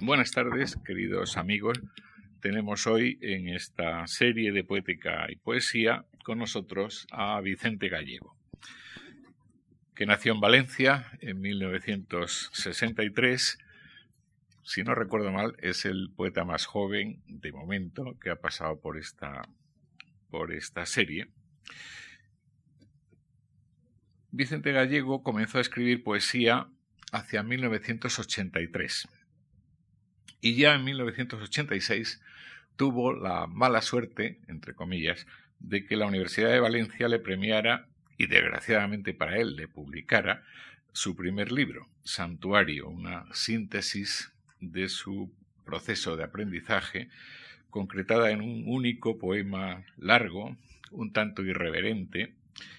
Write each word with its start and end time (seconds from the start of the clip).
Buenas 0.00 0.30
tardes, 0.30 0.76
queridos 0.84 1.36
amigos. 1.36 1.80
Tenemos 2.40 2.86
hoy 2.86 3.18
en 3.20 3.48
esta 3.48 4.06
serie 4.06 4.52
de 4.52 4.62
poética 4.62 5.26
y 5.28 5.34
poesía 5.34 6.04
con 6.22 6.38
nosotros 6.38 7.08
a 7.10 7.40
Vicente 7.40 7.88
Gallego, 7.88 8.36
que 9.96 10.06
nació 10.06 10.34
en 10.34 10.40
Valencia 10.40 11.10
en 11.20 11.40
1963. 11.40 13.58
Si 14.62 14.84
no 14.84 14.94
recuerdo 14.94 15.32
mal, 15.32 15.56
es 15.58 15.84
el 15.84 16.12
poeta 16.14 16.44
más 16.44 16.64
joven 16.64 17.20
de 17.26 17.50
momento 17.50 18.16
que 18.20 18.30
ha 18.30 18.36
pasado 18.36 18.80
por 18.80 18.98
esta, 18.98 19.48
por 20.30 20.52
esta 20.52 20.86
serie. 20.86 21.26
Vicente 24.30 24.70
Gallego 24.70 25.24
comenzó 25.24 25.58
a 25.58 25.62
escribir 25.62 26.04
poesía 26.04 26.68
hacia 27.10 27.42
1983 27.42 29.08
y 30.40 30.56
ya 30.56 30.74
en 30.74 30.84
1986 30.84 32.20
tuvo 32.76 33.12
la 33.12 33.46
mala 33.46 33.82
suerte, 33.82 34.38
entre 34.46 34.74
comillas, 34.74 35.26
de 35.58 35.84
que 35.84 35.96
la 35.96 36.06
Universidad 36.06 36.50
de 36.50 36.60
Valencia 36.60 37.08
le 37.08 37.18
premiara 37.18 37.88
y 38.16 38.26
desgraciadamente 38.26 39.14
para 39.14 39.38
él 39.38 39.56
le 39.56 39.68
publicara 39.68 40.44
su 40.92 41.16
primer 41.16 41.52
libro, 41.52 41.88
Santuario, 42.02 42.88
una 42.88 43.26
síntesis 43.32 44.32
de 44.60 44.88
su 44.88 45.32
proceso 45.64 46.16
de 46.16 46.24
aprendizaje 46.24 47.08
concretada 47.70 48.30
en 48.30 48.40
un 48.40 48.64
único 48.66 49.18
poema 49.18 49.84
largo, 49.96 50.56
un 50.90 51.12
tanto 51.12 51.42
irreverente 51.42 52.34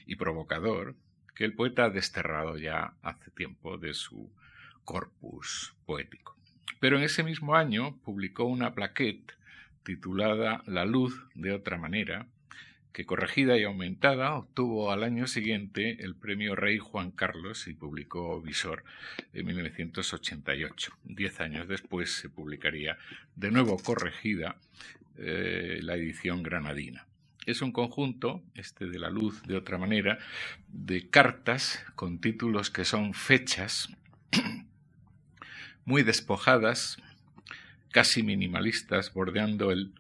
y 0.06 0.16
provocador, 0.16 0.96
que 1.36 1.46
el 1.46 1.54
poeta 1.54 1.86
ha 1.86 1.90
desterrado 1.90 2.58
ya 2.58 2.94
hace 3.02 3.32
tiempo 3.32 3.78
de 3.78 3.94
su 3.94 4.32
corpus 4.84 5.76
poético. 5.86 6.39
Pero 6.80 6.98
en 6.98 7.04
ese 7.04 7.24
mismo 7.24 7.56
año 7.56 7.98
publicó 8.04 8.46
una 8.46 8.74
plaquette 8.74 9.34
titulada 9.84 10.64
La 10.66 10.86
luz 10.86 11.26
de 11.36 11.52
otra 11.52 11.78
manera, 11.78 12.28
que 12.94 13.06
corregida 13.06 13.58
y 13.58 13.64
aumentada 13.64 14.34
obtuvo 14.34 14.92
al 14.92 15.04
año 15.04 15.28
siguiente 15.28 16.04
el 16.04 16.16
premio 16.16 16.56
Rey 16.56 16.80
Juan 16.80 17.12
Carlos 17.12 17.68
y 17.68 17.74
publicó 17.74 18.42
Visor 18.42 18.84
en 19.34 19.46
1988. 19.46 20.94
Diez 21.04 21.40
años 21.40 21.68
después 21.68 22.12
se 22.12 22.30
publicaría 22.30 22.98
de 23.36 23.52
nuevo 23.52 23.78
corregida 23.78 24.58
eh, 25.18 25.80
la 25.82 25.96
edición 25.96 26.44
granadina. 26.44 27.06
Es 27.46 27.62
un 27.62 27.72
conjunto, 27.72 28.44
este 28.56 28.86
de 28.86 29.00
la 29.00 29.10
luz 29.10 29.42
de 29.44 29.56
otra 29.56 29.78
manera, 29.78 30.20
de 30.68 31.10
cartas 31.10 31.84
con 31.96 32.20
títulos 32.20 32.70
que 32.70 32.86
son 32.86 33.14
fechas 33.14 33.90
muy 35.90 36.04
despojadas, 36.04 37.02
casi 37.92 38.22
minimalistas, 38.22 39.12
bordeando 39.12 39.72
el 39.72 39.92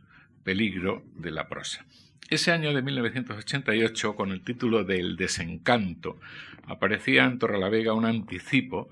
peligro 0.43 1.03
de 1.15 1.31
la 1.31 1.49
prosa. 1.49 1.83
Ese 2.29 2.51
año 2.51 2.75
de 2.75 2.83
1988, 2.83 4.15
con 4.15 4.31
el 4.31 4.41
título 4.41 4.83
de 4.83 4.99
El 4.99 5.15
desencanto, 5.15 6.19
aparecía 6.67 7.25
en 7.25 7.39
Torrelavega 7.39 7.93
un 7.93 8.05
anticipo 8.05 8.87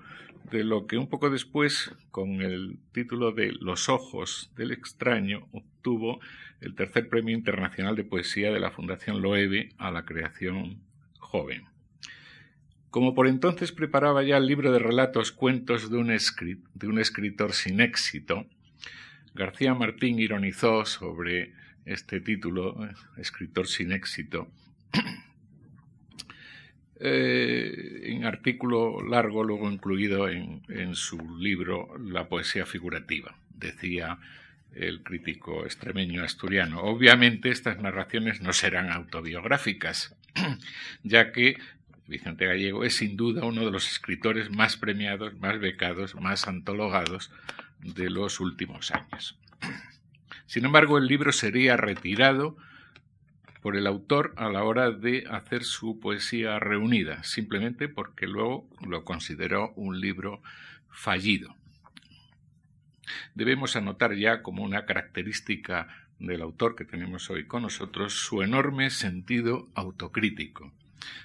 de 0.50 0.64
lo 0.64 0.88
que 0.88 0.98
un 0.98 1.08
poco 1.08 1.30
después, 1.30 1.94
con 2.10 2.42
el 2.42 2.80
título 2.94 3.32
de 3.32 3.52
Los 3.52 3.90
ojos 3.90 4.50
del 4.56 4.72
extraño, 4.72 5.48
obtuvo 5.52 6.20
el 6.62 6.74
tercer 6.74 7.10
premio 7.10 7.38
internacional 7.38 7.96
de 7.96 8.06
poesía 8.06 8.52
de 8.52 8.60
la 8.60 8.72
Fundación 8.72 9.22
Loewe 9.22 9.70
a 9.78 9.92
la 9.92 10.04
creación 10.04 10.80
joven. 11.20 11.77
Como 12.98 13.14
por 13.14 13.28
entonces 13.28 13.72
preparaba 13.72 14.24
ya 14.24 14.38
el 14.38 14.48
libro 14.48 14.72
de 14.72 14.80
relatos 14.80 15.32
Cuentos 15.32 15.92
de 15.92 15.98
un, 15.98 17.00
escritor 17.00 17.54
sin 17.54 17.80
éxito, 17.80 18.48
García 19.36 19.76
Martín 19.76 20.18
ironizó 20.18 20.84
sobre 20.84 21.54
este 21.86 22.22
título, 22.22 22.90
Escritor 23.18 23.68
sin 23.68 23.92
éxito, 23.92 24.48
eh, 27.00 28.02
en 28.06 28.26
artículo 28.26 29.04
largo 29.04 29.44
luego 29.44 29.72
incluido 29.72 30.28
en, 30.28 30.96
su 30.96 31.38
libro 31.38 31.96
La 32.00 32.28
poesía 32.28 32.66
figurativa, 32.66 33.38
decía 33.52 34.18
el 34.74 35.04
crítico 35.04 35.66
extremeño 35.66 36.24
asturiano. 36.24 36.82
Obviamente 36.82 37.52
estas 37.52 37.80
narraciones 37.80 38.42
no 38.42 38.54
serán 38.54 38.92
autobiográficas, 38.92 40.16
ya 41.04 41.32
que 41.32 41.58
Vicente 42.08 42.46
Gallego 42.46 42.86
es 42.86 42.96
sin 42.96 43.18
duda 43.18 43.46
uno 43.46 43.66
de 43.66 43.72
los 43.72 43.92
escritores 43.92 44.50
más 44.50 44.78
premiados, 44.78 45.38
más 45.40 45.60
becados, 45.60 46.16
más 46.16 46.48
antologados 46.48 47.32
de 47.80 48.10
los 48.10 48.40
últimos 48.40 48.92
años. 48.92 49.38
Sin 50.46 50.64
embargo, 50.64 50.98
el 50.98 51.08
libro 51.08 51.34
sería 51.34 51.76
retirado 51.76 52.58
por 53.62 53.76
el 53.76 53.88
autor 53.88 54.34
a 54.38 54.50
la 54.50 54.64
hora 54.64 54.92
de 54.92 55.26
hacer 55.30 55.66
su 55.66 56.00
poesía 56.00 56.60
reunida, 56.60 57.24
simplemente 57.24 57.90
porque 57.90 58.26
luego 58.26 58.70
lo 58.88 59.04
consideró 59.04 59.74
un 59.76 60.00
libro 60.00 60.42
fallido. 60.90 61.56
Debemos 63.36 63.76
anotar 63.76 64.16
ya 64.16 64.42
como 64.42 64.64
una 64.64 64.86
característica 64.86 66.08
del 66.20 66.42
autor 66.42 66.76
que 66.76 66.86
tenemos 66.86 67.30
hoy 67.30 67.46
con 67.46 67.64
nosotros 67.64 68.14
su 68.14 68.42
enorme 68.42 68.90
sentido 68.90 69.68
autocrítico 69.76 70.72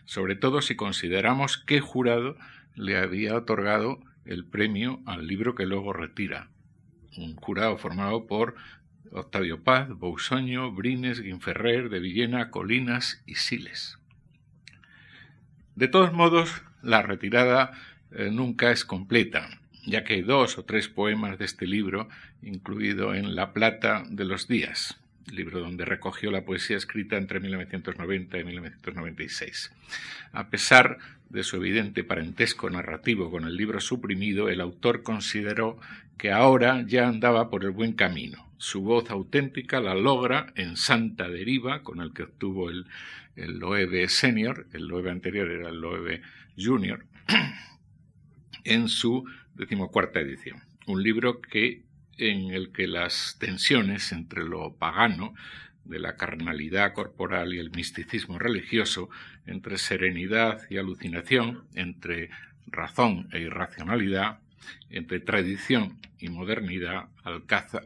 sobre 0.05 0.37
todo 0.37 0.63
si 0.63 0.77
consideramos 0.77 1.59
qué 1.59 1.81
jurado 1.81 2.37
le 2.75 2.97
había 2.97 3.37
otorgado 3.37 4.01
el 4.25 4.45
premio 4.45 5.01
al 5.07 5.27
libro 5.27 5.55
que 5.55 5.67
luego 5.67 5.93
retira. 5.93 6.49
Un 7.17 7.37
jurado 7.37 7.77
formado 7.77 8.27
por 8.27 8.55
Octavio 9.11 9.63
Paz, 9.63 9.89
Bousoño, 9.91 10.73
Brines, 10.73 11.21
Guinferrer, 11.21 11.91
de 11.91 12.01
Villena, 12.01 12.51
Colinas 12.51 13.23
y 13.27 13.35
Siles. 13.35 13.99
De 15.75 15.89
todos 15.89 16.13
modos, 16.13 16.63
la 16.83 17.03
retirada 17.03 17.73
eh, 18.11 18.31
nunca 18.31 18.71
es 18.71 18.85
completa, 18.85 19.61
ya 19.85 20.05
que 20.05 20.15
hay 20.15 20.23
dos 20.23 20.57
o 20.59 20.65
tres 20.65 20.89
poemas 20.89 21.39
de 21.39 21.45
este 21.45 21.67
libro 21.67 22.09
incluido 22.43 23.15
en 23.15 23.35
La 23.35 23.53
Plata 23.53 24.05
de 24.09 24.25
los 24.25 24.49
Días 24.49 25.02
libro 25.31 25.61
donde 25.61 25.85
recogió 25.85 26.31
la 26.31 26.45
poesía 26.45 26.77
escrita 26.77 27.17
entre 27.17 27.41
1990 27.41 28.39
y 28.39 28.45
1996. 28.45 29.73
A 30.33 30.49
pesar 30.49 30.99
de 31.29 31.43
su 31.43 31.57
evidente 31.57 32.05
parentesco 32.05 32.69
narrativo 32.71 33.31
con 33.31 33.45
el 33.45 33.57
libro 33.57 33.81
suprimido, 33.81 34.49
el 34.49 34.61
autor 34.61 35.03
consideró 35.03 35.79
que 36.19 36.31
ahora 36.31 36.85
ya 36.87 37.09
andaba 37.09 37.51
por 37.51 37.65
el 37.65 37.71
buen 37.71 37.93
camino. 37.93 38.51
Su 38.59 38.83
voz 38.83 39.11
auténtica 39.11 39.81
la 39.81 39.95
logra 39.95 40.53
en 40.55 40.77
Santa 40.77 41.29
Deriva, 41.29 41.83
con 41.83 42.01
el 42.01 42.13
que 42.13 42.25
obtuvo 42.25 42.71
el, 42.71 42.87
el 43.35 43.59
Loewe 43.59 44.09
Senior, 44.09 44.67
el 44.73 44.87
Loewe 44.87 45.11
anterior 45.11 45.51
era 45.51 45.71
el 45.71 45.81
Loewe 45.81 46.23
Junior, 46.57 47.05
en 48.65 48.89
su 48.89 49.25
decimocuarta 49.55 50.21
edición. 50.21 50.63
Un 50.87 51.03
libro 51.03 51.41
que 51.41 51.83
en 52.19 52.53
el 52.53 52.73
que 52.73 52.87
las 52.87 53.37
tensiones 53.39 54.13
entre 54.13 54.45
lo 54.45 54.75
pagano, 54.75 55.35
de 55.85 55.99
la 55.99 56.17
carnalidad 56.17 56.93
corporal 56.93 57.55
y 57.55 57.59
el 57.59 57.71
misticismo 57.71 58.39
religioso, 58.39 59.11
entre 59.47 59.79
serenidad 59.79 60.63
y 60.71 60.79
alucinación, 60.79 61.65
entre 61.75 62.31
razón 62.67 63.29
e 63.33 63.41
irracionalidad, 63.41 64.39
entre 64.91 65.21
tradición 65.21 65.99
y 66.19 66.29
modernidad, 66.29 67.09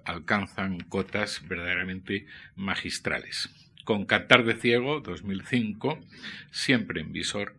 alcanzan 0.05 0.81
cotas 0.81 1.43
verdaderamente 1.49 2.27
magistrales. 2.55 3.51
Con 3.85 4.05
Cantar 4.05 4.45
de 4.45 4.57
Ciego, 4.57 5.01
2005, 5.01 5.99
siempre 6.51 7.01
en 7.01 7.13
visor, 7.13 7.57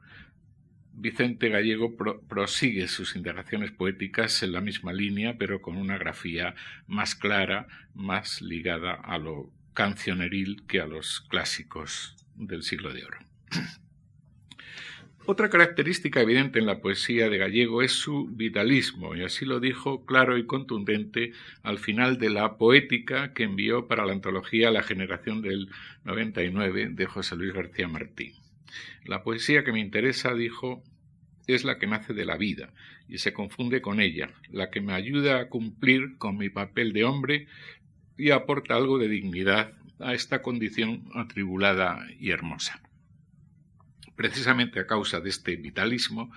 Vicente 1.00 1.50
Gallego 1.50 1.96
prosigue 2.28 2.88
sus 2.88 3.16
indagaciones 3.16 3.69
poéticas 3.69 4.41
en 4.41 4.52
la 4.52 4.62
misma 4.62 4.94
línea, 4.94 5.38
pero 5.38 5.62
con 5.62 5.78
una 5.78 6.00
grafía 6.00 6.56
más 6.88 7.13
clara, 7.13 7.67
más 7.94 8.41
ligada 8.41 8.94
a 8.96 9.20
lo 9.20 9.52
cancioneril 9.76 10.64
que 10.67 10.82
a 10.82 10.88
los 10.88 11.22
clásicos 11.22 12.16
del 12.35 12.64
siglo 12.64 12.96
de 12.96 13.05
oro. 13.05 13.20
Otra 15.28 15.52
característica 15.52 16.20
evidente 16.20 16.58
en 16.58 16.66
la 16.66 16.82
poesía 16.82 17.29
de 17.29 17.38
Gallego 17.38 17.84
es 17.84 17.91
su 17.91 18.29
vitalismo, 18.32 19.16
y 19.16 19.23
así 19.23 19.46
lo 19.46 19.59
dijo 19.59 20.03
claro 20.03 20.35
y 20.35 20.47
contundente 20.47 21.32
al 21.61 21.78
final 21.78 22.17
de 22.17 22.32
la 22.32 22.58
poética 22.58 23.34
que 23.34 23.44
envió 23.44 23.88
para 23.88 24.03
la 24.03 24.14
antología 24.14 24.72
La 24.72 24.82
generación 24.82 25.44
del 25.44 25.70
99 26.05 26.90
de 26.90 27.05
José 27.05 27.35
Luis 27.35 27.53
García 27.53 27.88
Martín. 27.88 28.47
La 29.05 29.23
poesía 29.23 29.64
que 29.64 29.72
me 29.72 29.79
interesa, 29.79 30.34
dijo, 30.34 30.84
es 31.47 31.64
la 31.64 31.79
que 31.79 31.87
nace 31.87 32.14
de 32.14 32.25
la 32.25 32.37
vida 32.37 32.73
y 33.08 33.19
se 33.19 33.34
confunde 33.34 33.81
con 33.81 34.02
ella, 34.02 34.29
la 34.52 34.69
que 34.69 34.81
me 34.81 34.93
ayuda 34.93 35.40
a 35.40 35.49
cumplir 35.49 36.17
con 36.17 36.37
mi 36.37 36.49
papel 36.49 36.93
de 36.93 37.05
hombre 37.05 37.47
y 38.17 38.31
aporta 38.31 38.75
algo 38.75 38.97
de 38.97 39.08
dignidad 39.08 39.73
a 39.99 40.14
esta 40.14 40.41
condición 40.41 41.09
atribulada 41.16 42.05
y 42.19 42.31
hermosa. 42.31 42.81
Precisamente 44.16 44.79
a 44.79 44.87
causa 44.87 45.22
de 45.22 45.29
este 45.29 45.55
vitalismo, 45.55 46.31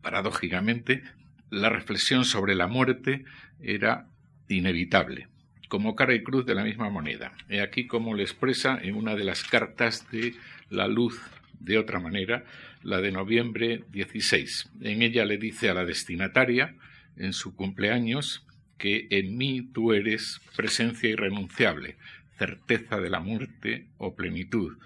paradójicamente, 0.00 1.02
la 1.50 1.68
reflexión 1.68 2.24
sobre 2.24 2.54
la 2.54 2.68
muerte 2.68 3.24
era 3.60 4.08
inevitable, 4.48 5.28
como 5.70 5.94
cara 5.94 6.14
y 6.16 6.24
cruz 6.24 6.44
de 6.44 6.56
la 6.56 6.64
misma 6.64 6.90
moneda. 6.90 7.32
He 7.48 7.60
aquí 7.60 7.86
como 7.86 8.14
le 8.14 8.24
expresa 8.24 8.76
en 8.82 8.96
una 8.96 9.14
de 9.14 9.22
las 9.22 9.44
cartas 9.44 10.04
de 10.10 10.34
la 10.68 10.88
luz 10.88 11.22
de 11.60 11.78
otra 11.78 12.00
manera, 12.00 12.44
la 12.82 13.00
de 13.00 13.12
noviembre 13.12 13.84
16. 13.92 14.68
En 14.80 15.00
ella 15.00 15.24
le 15.24 15.38
dice 15.38 15.70
a 15.70 15.74
la 15.74 15.84
destinataria, 15.84 16.74
en 17.16 17.32
su 17.32 17.54
cumpleaños, 17.54 18.44
que 18.78 19.06
en 19.10 19.36
mí 19.38 19.62
tú 19.62 19.92
eres 19.92 20.40
presencia 20.56 21.08
irrenunciable, 21.08 21.96
certeza 22.36 22.98
de 22.98 23.10
la 23.10 23.20
muerte 23.20 23.86
o 23.96 24.16
plenitud. 24.16 24.76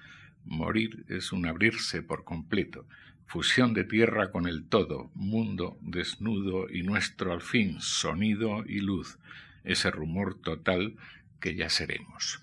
Morir 0.45 1.07
es 1.09 1.33
un 1.33 1.47
abrirse 1.47 2.03
por 2.03 2.25
completo, 2.25 2.87
fusión 3.25 3.73
de 3.73 3.85
tierra 3.85 4.31
con 4.31 4.47
el 4.47 4.67
todo, 4.67 5.11
mundo 5.15 5.79
desnudo 5.81 6.69
y 6.69 6.83
nuestro 6.83 7.33
al 7.33 7.41
fin, 7.41 7.81
sonido 7.81 8.65
y 8.67 8.81
luz, 8.81 9.17
ese 9.65 9.91
rumor 9.91 10.41
total 10.41 10.97
que 11.41 11.55
ya 11.55 11.69
seremos. 11.69 12.41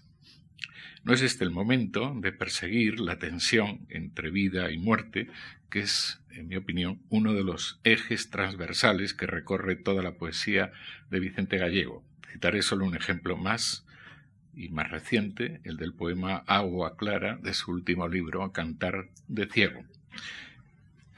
No 1.03 1.13
es 1.13 1.21
este 1.21 1.43
el 1.43 1.51
momento 1.51 2.13
de 2.15 2.31
perseguir 2.31 2.99
la 2.99 3.17
tensión 3.17 3.87
entre 3.89 4.29
vida 4.29 4.71
y 4.71 4.77
muerte, 4.77 5.27
que 5.69 5.79
es, 5.79 6.19
en 6.29 6.47
mi 6.47 6.55
opinión, 6.55 7.01
uno 7.09 7.33
de 7.33 7.43
los 7.43 7.79
ejes 7.83 8.29
transversales 8.29 9.15
que 9.15 9.25
recorre 9.25 9.75
toda 9.75 10.03
la 10.03 10.13
poesía 10.13 10.71
de 11.09 11.19
Vicente 11.19 11.57
Gallego. 11.57 12.03
Citaré 12.31 12.61
solo 12.61 12.85
un 12.85 12.95
ejemplo 12.95 13.35
más 13.35 13.85
y 14.53 14.69
más 14.69 14.91
reciente, 14.91 15.59
el 15.63 15.77
del 15.77 15.93
poema 15.93 16.43
Agua 16.45 16.97
Clara 16.97 17.37
de 17.41 17.53
su 17.53 17.71
último 17.71 18.07
libro, 18.07 18.51
Cantar 18.51 19.07
de 19.27 19.47
Ciego. 19.47 19.83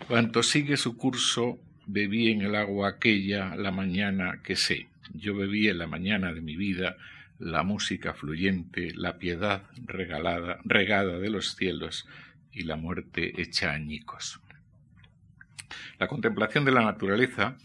Cuanto 0.08 0.44
sigue 0.44 0.78
su 0.78 0.96
curso, 0.96 1.60
bebí 1.88 2.30
en 2.30 2.42
el 2.42 2.56
agua 2.56 2.90
aquella 2.90 3.56
la 3.56 3.72
mañana 3.72 4.40
que 4.44 4.56
sé. 4.56 4.88
Yo 5.14 5.36
bebí 5.36 5.68
en 5.68 5.78
la 5.78 5.88
mañana 5.88 6.34
de 6.34 6.42
mi 6.42 6.56
vida 6.56 6.98
la 7.40 7.64
música 7.64 8.14
fluyente, 8.14 8.94
la 8.96 9.18
piedad 9.18 9.64
regalada, 9.86 10.60
regada 10.64 11.20
de 11.20 11.30
los 11.30 11.56
cielos 11.56 12.08
y 12.52 12.64
la 12.64 12.76
muerte 12.76 13.42
hecha 13.42 13.74
añicos. 13.74 14.40
La 16.00 16.08
contemplación 16.08 16.66
de 16.66 16.72
la 16.72 16.84
naturaleza, 16.84 17.58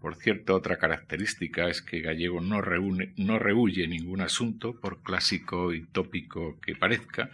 por 0.00 0.14
cierto, 0.16 0.54
otra 0.54 0.76
característica 0.76 1.68
es 1.68 1.80
que 1.80 2.00
Gallego 2.00 2.40
no, 2.40 2.60
reúne, 2.60 3.12
no 3.16 3.38
rehuye 3.38 3.88
ningún 3.88 4.20
asunto, 4.20 4.78
por 4.78 5.02
clásico 5.02 5.72
y 5.72 5.82
tópico 5.86 6.60
que 6.60 6.76
parezca. 6.76 7.30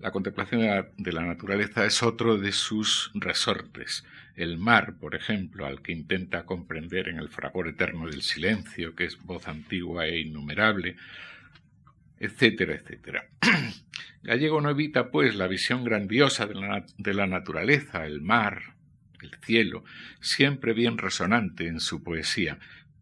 La 0.00 0.10
contemplación 0.10 0.60
de 0.96 1.12
la, 1.12 1.24
naturaleza 1.24 1.86
es 1.86 2.02
otro 2.02 2.36
de 2.36 2.52
sus 2.52 3.12
resortes. 3.14 4.04
El 4.34 4.58
mar, 4.58 4.94
por 4.98 5.14
ejemplo, 5.14 5.66
al 5.66 5.82
que 5.82 5.92
intenta 5.92 6.44
comprender 6.44 7.08
en 7.08 7.18
el 7.18 7.28
fragor 7.28 7.68
eterno 7.68 8.06
del 8.06 8.22
silencio, 8.22 8.94
que 8.94 9.04
es 9.04 9.22
voz 9.22 9.46
antigua 9.46 10.06
e 10.06 10.20
innumerable, 10.20 10.96
etcétera, 12.18 12.74
etcétera. 12.74 13.28
Gallego 14.22 14.60
no 14.60 14.70
evita, 14.70 15.10
pues, 15.10 15.36
la 15.36 15.46
visión 15.46 15.84
grandiosa 15.84 16.46
de 16.46 17.14
la 17.14 17.26
naturaleza, 17.26 18.04
el 18.04 18.20
mar, 18.20 18.79
el 19.22 19.36
cielo, 19.42 19.84
siempre 20.20 20.72
bien 20.72 20.98
resonante 20.98 21.66
en 21.66 21.80
su 21.80 22.02
poesía. 22.02 22.58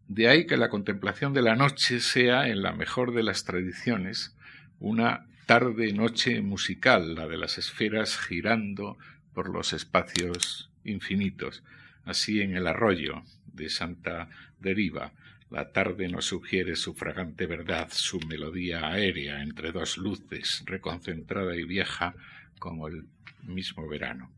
De 0.07 0.27
ahí 0.27 0.45
que 0.45 0.57
la 0.57 0.69
contemplación 0.69 1.33
de 1.33 1.41
la 1.41 1.55
noche 1.55 1.99
sea, 1.99 2.47
en 2.47 2.61
la 2.61 2.71
mejor 2.71 3.13
de 3.13 3.23
las 3.23 3.43
tradiciones, 3.43 4.35
una 4.79 5.25
tarde-noche 5.45 6.41
musical, 6.41 7.15
la 7.15 7.27
de 7.27 7.37
las 7.37 7.57
esferas 7.57 8.17
girando 8.17 8.97
por 9.33 9.49
los 9.49 9.73
espacios 9.73 10.69
infinitos. 10.83 11.63
Así 12.05 12.41
en 12.41 12.55
el 12.55 12.67
arroyo 12.67 13.23
de 13.53 13.69
Santa 13.69 14.29
Deriva, 14.59 15.11
la 15.49 15.71
tarde 15.71 16.07
nos 16.07 16.25
sugiere 16.25 16.75
su 16.75 16.93
fragante 16.93 17.47
verdad, 17.47 17.89
su 17.91 18.19
melodía 18.19 18.87
aérea 18.87 19.41
entre 19.41 19.71
dos 19.71 19.97
luces, 19.97 20.63
reconcentrada 20.65 21.55
y 21.55 21.63
vieja 21.63 22.13
como 22.59 22.87
el 22.87 23.05
mismo 23.43 23.87
verano. 23.87 24.31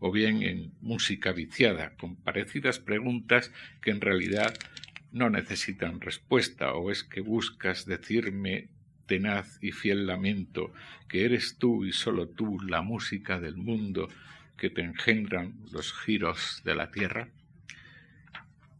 O 0.00 0.10
bien 0.10 0.42
en 0.42 0.72
música 0.80 1.32
viciada, 1.32 1.94
con 1.96 2.16
parecidas 2.16 2.78
preguntas 2.78 3.52
que 3.80 3.90
en 3.90 4.00
realidad 4.00 4.54
no 5.12 5.30
necesitan 5.30 6.00
respuesta, 6.00 6.74
o 6.74 6.90
es 6.90 7.04
que 7.04 7.20
buscas 7.20 7.86
decirme 7.86 8.68
tenaz 9.06 9.58
y 9.62 9.72
fiel 9.72 10.06
lamento 10.06 10.72
que 11.08 11.24
eres 11.24 11.58
tú 11.58 11.84
y 11.84 11.92
sólo 11.92 12.28
tú 12.28 12.60
la 12.60 12.82
música 12.82 13.40
del 13.40 13.56
mundo 13.56 14.08
que 14.56 14.70
te 14.70 14.82
engendran 14.82 15.54
los 15.70 15.92
giros 15.92 16.62
de 16.64 16.74
la 16.74 16.90
tierra? 16.90 17.28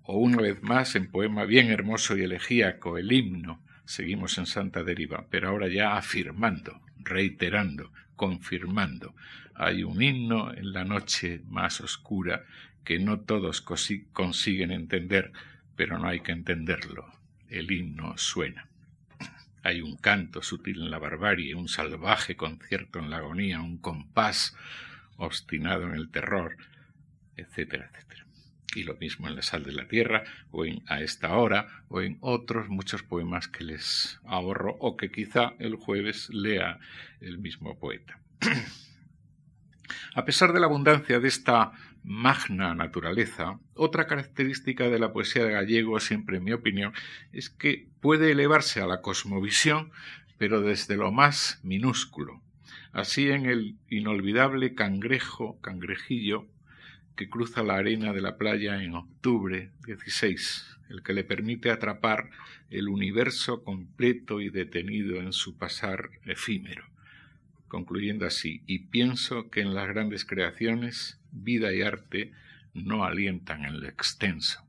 o 0.04 0.18
una 0.18 0.38
vez 0.38 0.62
más 0.62 0.96
en 0.96 1.10
poema 1.10 1.44
bien 1.44 1.70
hermoso 1.70 2.16
y 2.16 2.22
elegíaco, 2.22 2.98
el 2.98 3.12
himno, 3.12 3.60
seguimos 3.84 4.36
en 4.38 4.46
Santa 4.46 4.82
Deriva, 4.82 5.26
pero 5.30 5.48
ahora 5.48 5.68
ya 5.68 5.96
afirmando, 5.96 6.80
reiterando, 7.04 7.92
confirmando. 8.16 9.14
Hay 9.54 9.84
un 9.84 10.02
himno 10.02 10.52
en 10.52 10.72
la 10.72 10.84
noche 10.84 11.42
más 11.46 11.80
oscura 11.80 12.44
que 12.84 12.98
no 12.98 13.20
todos 13.20 13.60
consiguen 13.60 14.72
entender, 14.72 15.32
pero 15.76 15.98
no 15.98 16.08
hay 16.08 16.20
que 16.20 16.32
entenderlo. 16.32 17.06
El 17.48 17.70
himno 17.70 18.16
suena. 18.16 18.68
Hay 19.62 19.80
un 19.80 19.96
canto 19.96 20.42
sutil 20.42 20.82
en 20.82 20.90
la 20.90 20.98
barbarie, 20.98 21.54
un 21.54 21.68
salvaje 21.68 22.36
concierto 22.36 22.98
en 22.98 23.10
la 23.10 23.18
agonía, 23.18 23.60
un 23.60 23.78
compás 23.78 24.56
obstinado 25.16 25.84
en 25.84 25.94
el 25.94 26.10
terror, 26.10 26.56
etcétera, 27.36 27.90
etcétera 27.92 28.12
y 28.74 28.84
lo 28.84 28.94
mismo 28.96 29.28
en 29.28 29.36
La 29.36 29.42
sal 29.42 29.62
de 29.64 29.72
la 29.72 29.88
tierra, 29.88 30.24
o 30.50 30.64
en 30.64 30.82
A 30.86 31.00
esta 31.00 31.36
hora, 31.36 31.66
o 31.88 32.00
en 32.00 32.18
otros 32.20 32.68
muchos 32.68 33.02
poemas 33.02 33.48
que 33.48 33.64
les 33.64 34.20
ahorro, 34.24 34.76
o 34.80 34.96
que 34.96 35.10
quizá 35.10 35.54
el 35.58 35.76
jueves 35.76 36.28
lea 36.30 36.78
el 37.20 37.38
mismo 37.38 37.78
poeta. 37.78 38.18
A 40.14 40.24
pesar 40.24 40.52
de 40.52 40.60
la 40.60 40.66
abundancia 40.66 41.20
de 41.20 41.28
esta 41.28 41.72
magna 42.02 42.74
naturaleza, 42.74 43.58
otra 43.74 44.06
característica 44.06 44.88
de 44.88 44.98
la 44.98 45.12
poesía 45.12 45.44
de 45.44 45.52
gallego, 45.52 46.00
siempre 46.00 46.38
en 46.38 46.44
mi 46.44 46.52
opinión, 46.52 46.92
es 47.32 47.50
que 47.50 47.88
puede 48.00 48.32
elevarse 48.32 48.80
a 48.80 48.86
la 48.86 49.00
cosmovisión, 49.00 49.90
pero 50.38 50.60
desde 50.60 50.96
lo 50.96 51.12
más 51.12 51.60
minúsculo. 51.62 52.42
Así 52.92 53.30
en 53.30 53.46
el 53.46 53.76
inolvidable 53.88 54.74
cangrejo, 54.74 55.58
cangrejillo, 55.60 56.46
que 57.16 57.28
cruza 57.28 57.62
la 57.62 57.76
arena 57.76 58.12
de 58.12 58.20
la 58.20 58.36
playa 58.36 58.82
en 58.82 58.94
octubre 58.94 59.70
16, 59.86 60.78
el 60.90 61.02
que 61.02 61.12
le 61.12 61.24
permite 61.24 61.70
atrapar 61.70 62.30
el 62.70 62.88
universo 62.88 63.62
completo 63.64 64.40
y 64.40 64.50
detenido 64.50 65.16
en 65.20 65.32
su 65.32 65.56
pasar 65.56 66.10
efímero, 66.24 66.84
concluyendo 67.68 68.26
así, 68.26 68.62
y 68.66 68.80
pienso 68.86 69.50
que 69.50 69.60
en 69.60 69.74
las 69.74 69.88
grandes 69.88 70.24
creaciones 70.24 71.20
vida 71.30 71.72
y 71.72 71.82
arte 71.82 72.32
no 72.74 73.04
alientan 73.04 73.64
en 73.64 73.80
lo 73.80 73.88
extenso. 73.88 74.62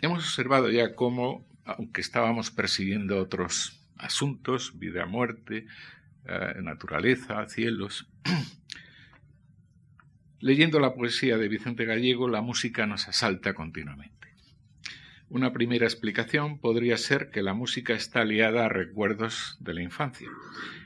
Hemos 0.00 0.24
observado 0.24 0.70
ya 0.70 0.94
cómo, 0.94 1.46
aunque 1.64 2.00
estábamos 2.00 2.50
persiguiendo 2.50 3.18
otros 3.18 3.80
asuntos, 3.96 4.78
vida, 4.78 5.06
muerte, 5.06 5.66
eh, 6.24 6.54
naturaleza, 6.62 7.46
cielos, 7.48 8.08
Leyendo 10.40 10.78
la 10.78 10.94
poesía 10.94 11.36
de 11.36 11.48
Vicente 11.48 11.84
Gallego, 11.84 12.28
la 12.28 12.42
música 12.42 12.86
nos 12.86 13.08
asalta 13.08 13.54
continuamente. 13.54 14.28
Una 15.28 15.52
primera 15.52 15.84
explicación 15.84 16.60
podría 16.60 16.96
ser 16.96 17.30
que 17.30 17.42
la 17.42 17.54
música 17.54 17.92
está 17.94 18.24
liada 18.24 18.66
a 18.66 18.68
recuerdos 18.68 19.56
de 19.58 19.74
la 19.74 19.82
infancia 19.82 20.28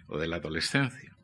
o 0.06 0.16
de 0.16 0.26
la 0.26 0.37
adolescencia, 0.37 1.14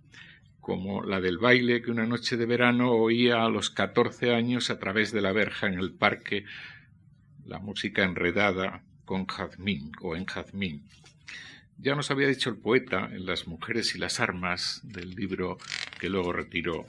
como 0.61 1.03
la 1.03 1.23
del 1.23 1.39
baile 1.39 1.81
que 1.81 1.91
una 1.91 2.05
noche 2.05 2.37
de 2.37 2.45
verano 2.45 2.93
oía 2.93 3.45
a 3.45 3.49
los 3.49 3.71
catorce 3.71 4.35
años 4.35 4.69
a 4.69 4.79
través 4.79 5.11
de 5.11 5.23
la 5.23 5.33
verja 5.33 5.67
en 5.67 5.79
el 5.79 5.95
parque, 5.95 6.45
la 7.47 7.61
música 7.61 8.05
enredada 8.05 8.85
con 9.07 9.25
jazmín 9.27 9.93
o 10.03 10.17
en 10.17 10.27
jazmín. 10.27 10.87
Ya 11.79 11.95
nos 11.95 12.11
había 12.11 12.29
dicho 12.29 12.51
el 12.51 12.59
poeta 12.59 13.09
en 13.11 13.25
Las 13.25 13.47
mujeres 13.47 13.95
y 13.95 13.99
las 13.99 14.21
armas 14.21 14.83
del 14.85 15.15
libro 15.15 15.57
que 15.99 16.11
luego 16.11 16.35
retiró 16.35 16.85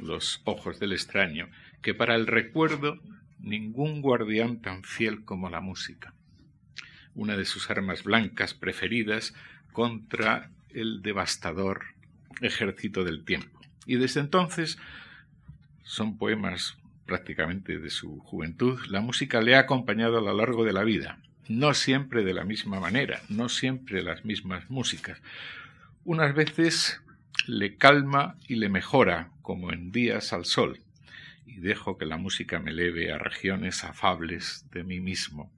los 0.00 0.40
ojos 0.44 0.78
del 0.80 0.92
extraño, 0.92 1.48
que 1.80 1.94
para 1.94 2.14
el 2.14 2.26
recuerdo 2.26 3.00
ningún 3.38 4.00
guardián 4.02 4.60
tan 4.62 4.84
fiel 4.84 5.24
como 5.24 5.50
la 5.50 5.60
música, 5.60 6.14
una 7.14 7.36
de 7.36 7.44
sus 7.44 7.70
armas 7.70 8.04
blancas 8.04 8.54
preferidas 8.54 9.34
contra 9.72 10.50
el 10.70 11.02
devastador 11.02 11.84
ejército 12.40 13.04
del 13.04 13.24
tiempo. 13.24 13.60
Y 13.86 13.96
desde 13.96 14.20
entonces 14.20 14.78
son 15.82 16.16
poemas 16.16 16.76
prácticamente 17.06 17.78
de 17.78 17.90
su 17.90 18.20
juventud, 18.20 18.80
la 18.88 19.00
música 19.00 19.40
le 19.42 19.56
ha 19.56 19.60
acompañado 19.60 20.18
a 20.18 20.22
lo 20.22 20.32
largo 20.34 20.64
de 20.64 20.72
la 20.72 20.84
vida, 20.84 21.18
no 21.48 21.74
siempre 21.74 22.22
de 22.24 22.32
la 22.32 22.44
misma 22.44 22.80
manera, 22.80 23.20
no 23.28 23.48
siempre 23.48 24.02
las 24.02 24.24
mismas 24.24 24.70
músicas. 24.70 25.20
Unas 26.04 26.34
veces 26.34 27.02
le 27.46 27.76
calma 27.76 28.36
y 28.46 28.54
le 28.54 28.68
mejora, 28.68 29.31
como 29.42 29.72
en 29.72 29.92
días 29.92 30.32
al 30.32 30.44
sol, 30.44 30.80
y 31.46 31.58
dejo 31.60 31.98
que 31.98 32.06
la 32.06 32.16
música 32.16 32.60
me 32.60 32.70
eleve 32.70 33.12
a 33.12 33.18
regiones 33.18 33.84
afables 33.84 34.64
de 34.72 34.84
mí 34.84 35.00
mismo. 35.00 35.50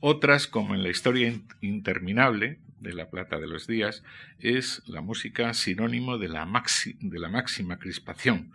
Otras, 0.00 0.46
como 0.46 0.74
en 0.74 0.82
la 0.82 0.90
historia 0.90 1.32
interminable 1.60 2.58
de 2.80 2.92
La 2.92 3.10
Plata 3.10 3.38
de 3.38 3.46
los 3.46 3.66
Días, 3.66 4.02
es 4.38 4.82
la 4.86 5.00
música 5.00 5.52
sinónimo 5.54 6.18
de 6.18 6.28
la, 6.28 6.44
máxima 6.44 7.78
crispación, 7.78 8.52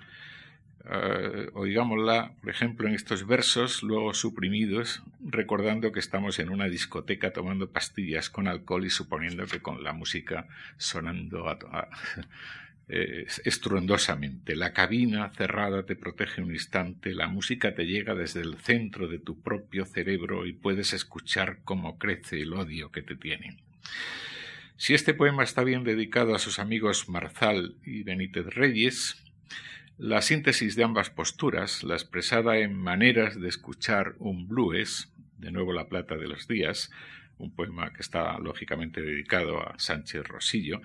uh, 0.85 1.57
oigámosla, 1.57 2.33
por 2.39 2.49
ejemplo, 2.49 2.87
en 2.87 2.93
estos 2.93 3.25
versos, 3.25 3.83
luego 3.83 4.13
suprimidos, 4.13 5.03
recordando 5.19 5.91
que 5.91 5.99
estamos 5.99 6.39
en 6.39 6.49
una 6.49 6.69
discoteca 6.69 7.33
tomando 7.33 7.69
pastillas 7.71 8.29
con 8.29 8.47
alcohol 8.47 8.85
y 8.85 8.89
suponiendo 8.89 9.45
que 9.45 9.61
con 9.61 9.83
la 9.83 9.93
música 9.93 10.47
sonando 10.77 11.49
a, 11.49 11.89
estruendosamente. 12.91 14.55
La 14.55 14.73
cabina 14.73 15.29
cerrada 15.29 15.85
te 15.85 15.95
protege 15.95 16.41
un 16.41 16.51
instante, 16.51 17.13
la 17.13 17.27
música 17.27 17.73
te 17.73 17.85
llega 17.85 18.15
desde 18.15 18.41
el 18.41 18.57
centro 18.57 19.07
de 19.07 19.17
tu 19.17 19.41
propio 19.41 19.85
cerebro 19.85 20.45
y 20.45 20.51
puedes 20.51 20.91
escuchar 20.91 21.59
cómo 21.63 21.97
crece 21.97 22.41
el 22.41 22.53
odio 22.53 22.91
que 22.91 23.01
te 23.01 23.15
tienen. 23.15 23.61
Si 24.75 24.93
este 24.93 25.13
poema 25.13 25.43
está 25.43 25.63
bien 25.63 25.83
dedicado 25.83 26.35
a 26.35 26.39
sus 26.39 26.59
amigos 26.59 27.07
Marzal 27.07 27.75
y 27.85 28.03
Benítez 28.03 28.47
Reyes, 28.47 29.23
la 29.97 30.21
síntesis 30.21 30.75
de 30.75 30.83
ambas 30.83 31.11
posturas, 31.11 31.83
la 31.83 31.93
expresada 31.93 32.57
en 32.57 32.75
maneras 32.75 33.39
de 33.39 33.47
escuchar 33.47 34.15
un 34.17 34.47
blues, 34.47 35.13
de 35.37 35.51
nuevo 35.51 35.71
La 35.71 35.87
Plata 35.87 36.17
de 36.17 36.27
los 36.27 36.47
Días, 36.47 36.91
un 37.37 37.51
poema 37.51 37.93
que 37.93 38.01
está 38.01 38.37
lógicamente 38.39 39.01
dedicado 39.01 39.61
a 39.61 39.77
Sánchez 39.77 40.27
Rosillo, 40.27 40.81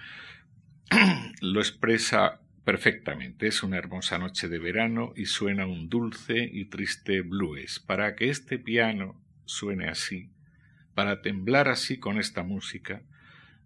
lo 1.41 1.61
expresa 1.61 2.41
perfectamente. 2.65 3.47
Es 3.47 3.63
una 3.63 3.77
hermosa 3.77 4.19
noche 4.19 4.49
de 4.49 4.59
verano 4.59 5.13
y 5.17 5.27
suena 5.27 5.67
un 5.67 5.89
dulce 5.89 6.49
y 6.53 6.67
triste 6.67 7.23
blues. 7.23 7.81
Para 7.81 8.15
que 8.15 8.29
este 8.29 8.59
piano 8.59 9.21
suene 9.45 9.89
así, 9.89 10.31
para 10.95 11.23
temblar 11.23 11.69
así 11.69 11.99
con 11.99 12.19
esta 12.19 12.43
música, 12.43 13.03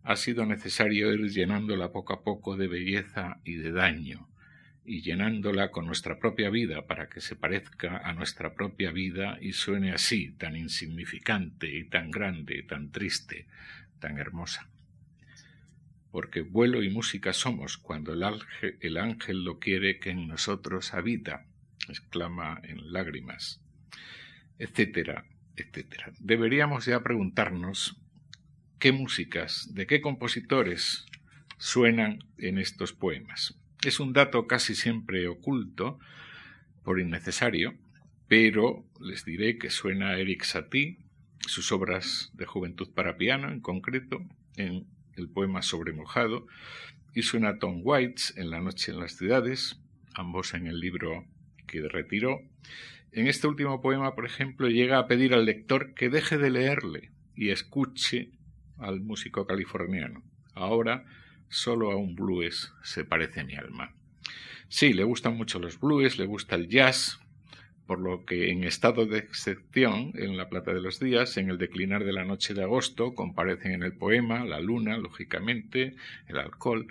ha 0.02 0.16
sido 0.16 0.46
necesario 0.46 1.12
ir 1.12 1.28
llenándola 1.30 1.92
poco 1.92 2.12
a 2.12 2.22
poco 2.22 2.56
de 2.56 2.68
belleza 2.68 3.40
y 3.44 3.56
de 3.56 3.72
daño, 3.72 4.28
y 4.84 5.02
llenándola 5.02 5.70
con 5.70 5.86
nuestra 5.86 6.18
propia 6.18 6.50
vida 6.50 6.86
para 6.86 7.08
que 7.08 7.20
se 7.20 7.36
parezca 7.36 7.98
a 7.98 8.14
nuestra 8.14 8.54
propia 8.54 8.90
vida 8.92 9.38
y 9.40 9.52
suene 9.52 9.92
así, 9.92 10.32
tan 10.32 10.56
insignificante 10.56 11.68
y 11.74 11.84
tan 11.84 12.10
grande, 12.10 12.62
tan 12.62 12.90
triste, 12.90 13.46
tan 13.98 14.18
hermosa. 14.18 14.68
Porque 16.10 16.42
vuelo 16.42 16.82
y 16.82 16.90
música 16.90 17.32
somos 17.32 17.76
cuando 17.76 18.12
el 18.12 18.22
ángel, 18.22 18.76
el 18.80 18.96
ángel 18.96 19.44
lo 19.44 19.58
quiere 19.58 19.98
que 19.98 20.10
en 20.10 20.26
nosotros 20.26 20.94
habita, 20.94 21.46
exclama 21.88 22.60
en 22.64 22.92
lágrimas, 22.92 23.60
etcétera, 24.58 25.24
etcétera. 25.56 26.12
Deberíamos 26.18 26.86
ya 26.86 27.02
preguntarnos 27.02 27.96
qué 28.78 28.92
músicas, 28.92 29.72
de 29.74 29.86
qué 29.86 30.00
compositores 30.00 31.06
suenan 31.58 32.24
en 32.38 32.58
estos 32.58 32.92
poemas. 32.92 33.58
Es 33.84 34.00
un 34.00 34.12
dato 34.12 34.46
casi 34.46 34.74
siempre 34.74 35.28
oculto, 35.28 35.98
por 36.82 36.98
innecesario, 36.98 37.74
pero 38.26 38.84
les 39.00 39.24
diré 39.24 39.58
que 39.58 39.70
suena 39.70 40.16
Eric 40.16 40.44
Satie, 40.44 40.98
sus 41.40 41.72
obras 41.72 42.30
de 42.34 42.46
juventud 42.46 42.90
para 42.94 43.16
piano 43.16 43.50
en 43.50 43.60
concreto, 43.60 44.24
en 44.56 44.86
el 45.20 45.28
poema 45.28 45.62
Sobre 45.62 45.92
Mojado, 45.92 46.46
y 47.14 47.22
suena 47.22 47.58
Tom 47.58 47.80
Waits 47.84 48.36
en 48.36 48.50
La 48.50 48.60
Noche 48.60 48.92
en 48.92 49.00
las 49.00 49.16
Ciudades, 49.16 49.80
ambos 50.14 50.54
en 50.54 50.66
el 50.66 50.80
libro 50.80 51.24
que 51.66 51.86
retiró. 51.88 52.40
En 53.12 53.26
este 53.26 53.46
último 53.46 53.80
poema, 53.80 54.14
por 54.14 54.26
ejemplo, 54.26 54.68
llega 54.68 54.98
a 54.98 55.06
pedir 55.06 55.34
al 55.34 55.44
lector 55.44 55.94
que 55.94 56.08
deje 56.08 56.38
de 56.38 56.50
leerle 56.50 57.10
y 57.34 57.50
escuche 57.50 58.30
al 58.78 59.00
músico 59.00 59.46
californiano. 59.46 60.22
Ahora 60.54 61.04
Solo 61.52 61.90
a 61.90 61.96
un 61.96 62.14
blues 62.14 62.72
se 62.84 63.04
parece 63.04 63.42
mi 63.42 63.56
alma. 63.56 63.92
Sí, 64.68 64.92
le 64.92 65.02
gustan 65.02 65.36
mucho 65.36 65.58
los 65.58 65.80
blues, 65.80 66.16
le 66.16 66.26
gusta 66.26 66.54
el 66.54 66.68
jazz, 66.68 67.18
por 67.90 67.98
lo 67.98 68.24
que 68.24 68.52
en 68.52 68.62
estado 68.62 69.04
de 69.04 69.18
excepción, 69.18 70.12
en 70.14 70.36
La 70.36 70.48
Plata 70.48 70.72
de 70.72 70.80
los 70.80 71.00
Días, 71.00 71.36
en 71.38 71.50
el 71.50 71.58
declinar 71.58 72.04
de 72.04 72.12
la 72.12 72.24
noche 72.24 72.54
de 72.54 72.62
agosto, 72.62 73.16
comparecen 73.16 73.72
en 73.72 73.82
el 73.82 73.94
poema 73.94 74.44
la 74.44 74.60
luna, 74.60 74.96
lógicamente, 74.96 75.96
el 76.28 76.38
alcohol, 76.38 76.86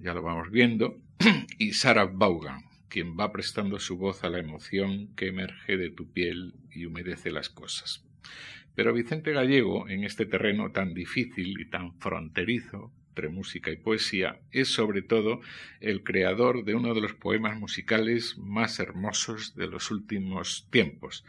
ya 0.00 0.14
lo 0.14 0.22
vamos 0.22 0.50
viendo, 0.50 0.98
y 1.58 1.74
Sarah 1.74 2.06
Vaughan, 2.06 2.64
quien 2.88 3.16
va 3.16 3.30
prestando 3.30 3.78
su 3.78 3.96
voz 3.96 4.24
a 4.24 4.30
la 4.30 4.40
emoción 4.40 5.14
que 5.14 5.28
emerge 5.28 5.76
de 5.76 5.90
tu 5.90 6.10
piel 6.10 6.54
y 6.72 6.86
humedece 6.86 7.30
las 7.30 7.48
cosas. 7.48 8.04
Pero 8.74 8.92
Vicente 8.92 9.30
Gallego, 9.30 9.88
en 9.88 10.02
este 10.02 10.26
terreno 10.26 10.72
tan 10.72 10.92
difícil 10.92 11.60
y 11.60 11.66
tan 11.66 11.94
fronterizo, 12.00 12.90
entre 13.12 13.28
música 13.28 13.70
y 13.70 13.76
poesía, 13.76 14.40
es 14.52 14.68
sobre 14.68 15.02
todo 15.02 15.42
el 15.80 16.02
creador 16.02 16.64
de 16.64 16.74
uno 16.74 16.94
de 16.94 17.02
los 17.02 17.12
poemas 17.12 17.58
musicales 17.58 18.38
más 18.38 18.80
hermosos 18.80 19.54
de 19.54 19.66
los 19.66 19.90
últimos 19.90 20.66
tiempos, 20.70 21.22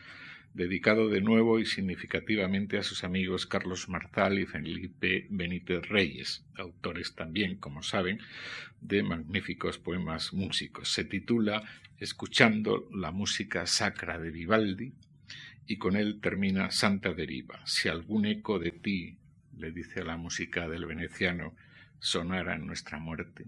dedicado 0.54 1.10
de 1.10 1.20
nuevo 1.20 1.60
y 1.60 1.66
significativamente 1.66 2.78
a 2.78 2.84
sus 2.84 3.04
amigos 3.04 3.46
Carlos 3.46 3.90
Marzal 3.90 4.40
y 4.40 4.46
Felipe 4.46 5.28
Benítez 5.30 5.90
Reyes, 5.90 6.46
autores 6.56 7.16
también, 7.16 7.58
como 7.58 7.84
saben, 7.84 8.20
de 8.80 9.04
magníficos 9.04 9.78
poemas 9.78 10.32
músicos. 10.32 10.94
Se 10.94 11.04
titula 11.04 11.64
Escuchando 11.98 12.88
la 12.94 13.12
música 13.12 13.66
sacra 13.68 14.20
de 14.20 14.32
Vivaldi 14.32 14.94
y 15.68 15.78
con 15.78 15.98
él 15.98 16.22
termina 16.22 16.72
Santa 16.72 17.14
Deriva. 17.14 17.62
Si 17.66 17.90
algún 17.90 18.26
eco 18.26 18.58
de 18.58 18.72
ti, 18.72 19.18
le 19.58 19.72
dice 19.72 20.02
a 20.02 20.06
la 20.06 20.18
música 20.18 20.68
del 20.68 20.86
veneciano, 20.86 21.56
sonara 22.04 22.56
en 22.56 22.68
nuestra 22.68 23.00
muerte. 23.00 23.46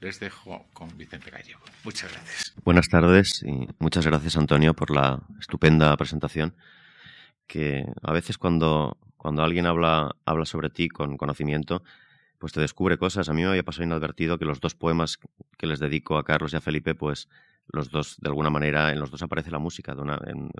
Les 0.00 0.20
dejo 0.20 0.66
con 0.74 0.94
Vicente 0.98 1.30
Gallego. 1.30 1.60
Muchas 1.82 2.12
gracias. 2.12 2.54
Buenas 2.62 2.88
tardes 2.88 3.42
y 3.42 3.66
muchas 3.78 4.06
gracias 4.06 4.36
Antonio 4.36 4.74
por 4.74 4.90
la 4.90 5.22
estupenda 5.40 5.96
presentación 5.96 6.54
que 7.46 7.86
a 8.02 8.12
veces 8.12 8.36
cuando, 8.36 8.98
cuando 9.16 9.42
alguien 9.42 9.64
habla, 9.64 10.10
habla 10.26 10.44
sobre 10.44 10.68
ti 10.68 10.88
con 10.88 11.16
conocimiento, 11.16 11.82
pues 12.38 12.52
te 12.52 12.60
descubre 12.60 12.98
cosas. 12.98 13.30
A 13.30 13.32
mí 13.32 13.42
me 13.42 13.48
había 13.48 13.62
pasado 13.62 13.84
inadvertido 13.84 14.38
que 14.38 14.44
los 14.44 14.60
dos 14.60 14.74
poemas 14.74 15.18
que 15.56 15.66
les 15.66 15.80
dedico 15.80 16.18
a 16.18 16.24
Carlos 16.24 16.52
y 16.52 16.56
a 16.56 16.60
Felipe, 16.60 16.94
pues 16.94 17.28
los 17.72 17.90
dos, 17.90 18.18
de 18.20 18.28
alguna 18.28 18.50
manera, 18.50 18.92
en 18.92 19.00
los 19.00 19.10
dos 19.10 19.22
aparece 19.22 19.50
la 19.50 19.58
música. 19.58 19.94
De 19.94 20.02
una, 20.02 20.20
en, 20.26 20.50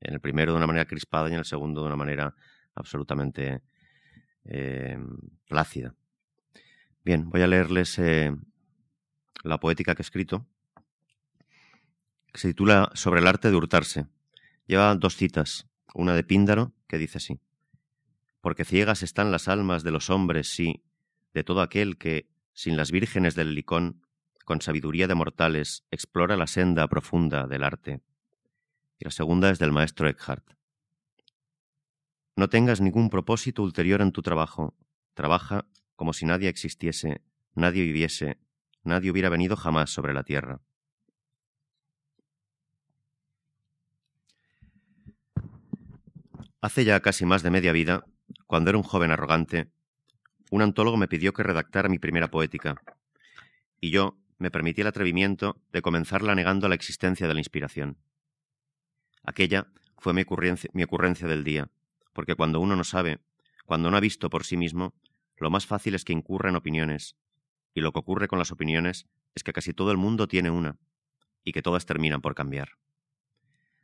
el 0.00 0.20
primero 0.20 0.52
de 0.52 0.58
una 0.58 0.66
manera 0.66 0.86
crispada 0.86 1.28
y 1.28 1.32
en 1.32 1.40
el 1.40 1.44
segundo 1.44 1.82
de 1.82 1.88
una 1.88 1.96
manera 1.96 2.34
absolutamente 2.74 3.60
eh, 4.46 4.98
plácida. 5.46 5.94
Bien, 7.06 7.30
voy 7.30 7.40
a 7.40 7.46
leerles 7.46 8.00
eh, 8.00 8.34
la 9.44 9.60
poética 9.60 9.94
que 9.94 10.02
he 10.02 10.02
escrito, 10.02 10.44
que 12.32 12.40
se 12.40 12.48
titula 12.48 12.90
Sobre 12.94 13.20
el 13.20 13.28
arte 13.28 13.48
de 13.48 13.54
hurtarse. 13.54 14.08
Lleva 14.66 14.92
dos 14.96 15.14
citas, 15.14 15.68
una 15.94 16.14
de 16.14 16.24
Píndaro, 16.24 16.72
que 16.88 16.98
dice 16.98 17.18
así. 17.18 17.38
Porque 18.40 18.64
ciegas 18.64 19.04
están 19.04 19.30
las 19.30 19.46
almas 19.46 19.84
de 19.84 19.92
los 19.92 20.10
hombres, 20.10 20.48
sí, 20.48 20.82
de 21.32 21.44
todo 21.44 21.60
aquel 21.60 21.96
que, 21.96 22.28
sin 22.54 22.76
las 22.76 22.90
vírgenes 22.90 23.36
del 23.36 23.54
licón, 23.54 24.02
con 24.44 24.60
sabiduría 24.60 25.06
de 25.06 25.14
mortales, 25.14 25.84
explora 25.92 26.36
la 26.36 26.48
senda 26.48 26.88
profunda 26.88 27.46
del 27.46 27.62
arte. 27.62 28.00
Y 28.98 29.04
la 29.04 29.12
segunda 29.12 29.50
es 29.50 29.60
del 29.60 29.70
maestro 29.70 30.08
Eckhart. 30.08 30.54
No 32.34 32.48
tengas 32.48 32.80
ningún 32.80 33.10
propósito 33.10 33.62
ulterior 33.62 34.02
en 34.02 34.10
tu 34.10 34.22
trabajo. 34.22 34.74
Trabaja 35.14 35.66
como 35.96 36.12
si 36.12 36.26
nadie 36.26 36.48
existiese, 36.48 37.22
nadie 37.54 37.82
viviese, 37.82 38.38
nadie 38.84 39.10
hubiera 39.10 39.28
venido 39.28 39.56
jamás 39.56 39.90
sobre 39.90 40.14
la 40.14 40.22
tierra. 40.22 40.60
Hace 46.60 46.84
ya 46.84 47.00
casi 47.00 47.24
más 47.26 47.42
de 47.42 47.50
media 47.50 47.72
vida, 47.72 48.04
cuando 48.46 48.70
era 48.70 48.78
un 48.78 48.84
joven 48.84 49.10
arrogante, 49.10 49.70
un 50.50 50.62
antólogo 50.62 50.96
me 50.96 51.08
pidió 51.08 51.32
que 51.32 51.42
redactara 51.42 51.88
mi 51.88 51.98
primera 51.98 52.30
poética, 52.30 52.76
y 53.80 53.90
yo 53.90 54.18
me 54.38 54.50
permití 54.50 54.80
el 54.80 54.86
atrevimiento 54.86 55.60
de 55.72 55.82
comenzarla 55.82 56.34
negando 56.34 56.68
la 56.68 56.74
existencia 56.74 57.26
de 57.26 57.34
la 57.34 57.40
inspiración. 57.40 57.96
Aquella 59.24 59.66
fue 59.98 60.12
mi 60.12 60.22
ocurrencia, 60.22 60.70
mi 60.72 60.82
ocurrencia 60.82 61.26
del 61.26 61.44
día, 61.44 61.70
porque 62.12 62.34
cuando 62.34 62.60
uno 62.60 62.76
no 62.76 62.84
sabe, 62.84 63.18
cuando 63.64 63.90
no 63.90 63.96
ha 63.96 64.00
visto 64.00 64.30
por 64.30 64.44
sí 64.44 64.56
mismo, 64.56 64.94
lo 65.36 65.50
más 65.50 65.66
fácil 65.66 65.94
es 65.94 66.04
que 66.04 66.12
incurra 66.12 66.50
en 66.50 66.56
opiniones, 66.56 67.16
y 67.74 67.80
lo 67.80 67.92
que 67.92 67.98
ocurre 67.98 68.28
con 68.28 68.38
las 68.38 68.52
opiniones 68.52 69.06
es 69.34 69.42
que 69.42 69.52
casi 69.52 69.74
todo 69.74 69.90
el 69.90 69.96
mundo 69.96 70.28
tiene 70.28 70.50
una, 70.50 70.78
y 71.44 71.52
que 71.52 71.62
todas 71.62 71.86
terminan 71.86 72.20
por 72.20 72.34
cambiar. 72.34 72.78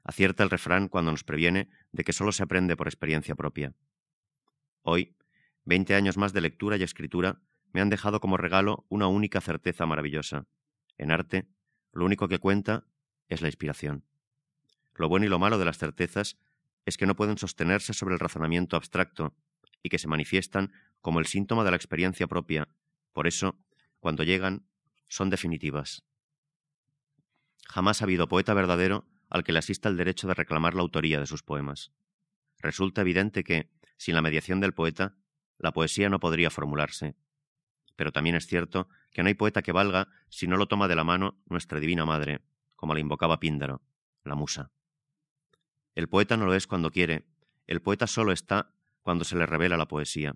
Acierta 0.05 0.43
el 0.43 0.51
refrán 0.51 0.89
cuando 0.89 1.13
nos 1.13 1.25
previene 1.25 1.69
de 1.93 2.05
que 2.05 2.13
solo 2.13 2.33
se 2.33 2.43
aprende 2.43 2.77
por 2.77 2.89
experiencia 2.89 3.35
propia. 3.35 3.75
Hoy, 4.83 5.15
veinte 5.65 5.95
años 5.95 6.17
más 6.17 6.33
de 6.33 6.41
lectura 6.41 6.77
y 6.77 6.83
escritura 6.83 7.41
me 7.73 7.81
han 7.81 7.91
dejado 7.91 8.21
como 8.21 8.37
regalo 8.37 8.85
una 8.89 9.07
única 9.07 9.41
certeza 9.41 9.87
maravillosa. 9.87 10.47
En 10.99 11.13
arte, 11.13 11.47
lo 11.93 12.05
único 12.05 12.29
que 12.29 12.39
cuenta 12.39 12.85
es 13.29 13.43
la 13.43 13.49
inspiración. 13.49 14.05
Lo 14.95 15.09
bueno 15.09 15.27
y 15.27 15.29
lo 15.29 15.39
malo 15.39 15.59
de 15.59 15.65
las 15.65 15.79
certezas 15.79 16.37
es 16.85 16.97
que 16.97 17.07
no 17.07 17.15
pueden 17.15 17.39
sostenerse 17.39 17.95
sobre 17.95 18.15
el 18.15 18.21
razonamiento 18.21 18.77
abstracto 18.77 19.35
y 19.83 19.89
que 19.89 19.99
se 19.99 20.09
manifiestan 20.09 20.73
como 21.03 21.21
el 21.21 21.27
síntoma 21.27 21.65
de 21.65 21.71
la 21.71 21.77
experiencia 21.77 22.27
propia. 22.27 22.69
Por 23.13 23.27
eso, 23.27 23.59
cuando 24.01 24.23
llegan, 24.23 24.67
son 25.09 25.29
definitivas. 25.29 26.05
Jamás 27.69 28.01
ha 28.01 28.05
habido 28.05 28.29
poeta 28.29 28.55
verdadero 28.55 29.07
al 29.29 29.45
que 29.45 29.53
le 29.53 29.59
asista 29.59 29.89
el 29.89 29.97
derecho 29.97 30.27
de 30.27 30.35
reclamar 30.35 30.75
la 30.75 30.83
autoría 30.83 31.21
de 31.21 31.27
sus 31.27 31.43
poemas. 31.43 31.93
Resulta 32.59 33.03
evidente 33.03 33.45
que, 33.45 33.71
sin 33.97 34.15
la 34.15 34.23
mediación 34.23 34.61
del 34.61 34.75
poeta, 34.75 35.15
la 35.59 35.73
poesía 35.73 36.09
no 36.09 36.21
podría 36.21 36.51
formularse. 36.51 37.15
Pero 37.97 38.13
también 38.13 38.37
es 38.37 38.47
cierto 38.47 38.89
que 39.11 39.23
no 39.23 39.29
hay 39.29 39.35
poeta 39.35 39.63
que 39.63 39.73
valga 39.73 40.09
si 40.29 40.47
no 40.47 40.57
lo 40.57 40.67
toma 40.67 40.89
de 40.89 40.97
la 40.97 41.05
mano 41.05 41.39
nuestra 41.47 41.81
divina 41.81 42.05
madre, 42.05 42.41
como 42.77 42.95
la 42.95 43.01
invocaba 43.01 43.41
Píndaro, 43.41 43.83
la 44.25 44.35
musa. 44.35 44.71
El 45.95 46.09
poeta 46.09 46.37
no 46.37 46.47
lo 46.47 46.55
es 46.55 46.67
cuando 46.67 46.91
quiere, 46.91 47.27
el 47.67 47.83
poeta 47.83 48.07
solo 48.07 48.33
está 48.33 48.75
cuando 49.03 49.25
se 49.25 49.37
le 49.37 49.47
revela 49.47 49.77
la 49.77 49.89
poesía. 49.89 50.35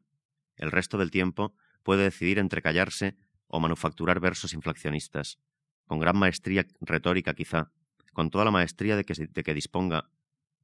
El 0.56 0.70
resto 0.70 0.98
del 0.98 1.10
tiempo 1.10 1.54
puede 1.82 2.04
decidir 2.04 2.38
entre 2.38 2.62
callarse 2.62 3.16
o 3.46 3.60
manufacturar 3.60 4.20
versos 4.20 4.54
inflacionistas, 4.54 5.38
con 5.86 5.98
gran 5.98 6.16
maestría 6.16 6.66
retórica 6.80 7.34
quizá, 7.34 7.70
con 8.12 8.30
toda 8.30 8.44
la 8.44 8.50
maestría 8.50 8.96
de 8.96 9.04
que, 9.04 9.14
de 9.14 9.42
que 9.42 9.54
disponga, 9.54 10.10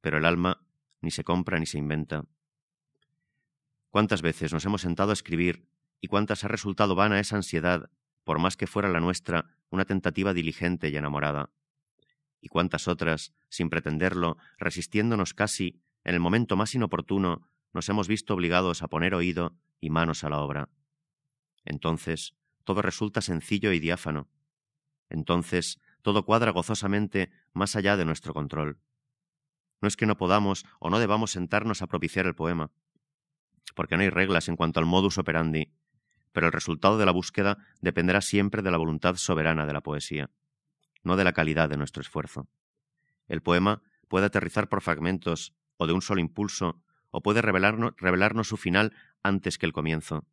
pero 0.01 0.17
el 0.17 0.25
alma 0.25 0.65
ni 1.01 1.11
se 1.11 1.23
compra 1.23 1.59
ni 1.59 1.65
se 1.65 1.77
inventa. 1.77 2.25
¿Cuántas 3.89 4.21
veces 4.21 4.51
nos 4.51 4.65
hemos 4.65 4.81
sentado 4.81 5.11
a 5.11 5.13
escribir 5.13 5.67
y 6.01 6.07
cuántas 6.07 6.43
ha 6.43 6.47
resultado 6.47 6.95
vana 6.95 7.19
esa 7.19 7.35
ansiedad, 7.35 7.89
por 8.23 8.39
más 8.39 8.57
que 8.57 8.67
fuera 8.67 8.89
la 8.89 8.99
nuestra 8.99 9.45
una 9.69 9.85
tentativa 9.85 10.33
diligente 10.33 10.89
y 10.89 10.97
enamorada? 10.97 11.51
y 12.43 12.49
cuántas 12.49 12.89
otras, 12.89 13.33
sin 13.47 13.69
pretenderlo, 13.69 14.37
resistiéndonos 14.57 15.33
casi, 15.33 15.79
en 16.03 16.13
el 16.13 16.19
momento 16.19 16.57
más 16.57 16.75
inoportuno, 16.75 17.47
nos 17.71 17.87
hemos 17.87 18.09
visto 18.09 18.33
obligados 18.33 18.83
a 18.83 18.89
poner 18.89 19.15
oído 19.15 19.55
y 19.83 19.89
manos 19.89 20.23
a 20.23 20.29
la 20.29 20.39
obra. 20.39 20.69
Entonces, 21.65 22.33
todo 22.63 22.81
resulta 22.81 23.21
sencillo 23.21 23.71
y 23.71 23.79
diáfano. 23.79 24.29
Entonces, 25.09 25.79
todo 26.01 26.25
cuadra 26.25 26.51
gozosamente 26.51 27.31
más 27.53 27.75
allá 27.75 27.97
de 27.97 28.05
nuestro 28.05 28.33
control. 28.33 28.79
No 29.81 29.87
es 29.87 29.97
que 29.97 30.05
no 30.05 30.17
podamos 30.17 30.65
o 30.79 30.89
no 30.89 30.99
debamos 30.99 31.31
sentarnos 31.31 31.81
a 31.81 31.87
propiciar 31.87 32.25
el 32.25 32.35
poema, 32.35 32.71
porque 33.75 33.97
no 33.97 34.03
hay 34.03 34.09
reglas 34.09 34.47
en 34.47 34.55
cuanto 34.55 34.79
al 34.79 34.85
modus 34.85 35.17
operandi, 35.17 35.73
pero 36.31 36.47
el 36.47 36.53
resultado 36.53 36.97
de 36.97 37.05
la 37.05 37.11
búsqueda 37.11 37.57
dependerá 37.81 38.21
siempre 38.21 38.61
de 38.61 38.71
la 38.71 38.77
voluntad 38.77 39.15
soberana 39.15 39.65
de 39.65 39.73
la 39.73 39.81
poesía 39.81 40.29
no 41.03 41.17
de 41.17 41.23
la 41.23 41.33
calidad 41.33 41.69
de 41.69 41.77
nuestro 41.77 42.01
esfuerzo. 42.01 42.47
El 43.27 43.41
poema 43.41 43.81
puede 44.07 44.25
aterrizar 44.25 44.69
por 44.69 44.81
fragmentos 44.81 45.53
o 45.77 45.87
de 45.87 45.93
un 45.93 46.01
solo 46.01 46.21
impulso, 46.21 46.81
o 47.15 47.21
puede 47.21 47.43
revelarnos, 47.43 48.47
su 48.47 48.57
final 48.57 48.91
antes 49.21 49.59
que 49.59 49.67
el 49.67 49.71
comienzo. 49.71 50.25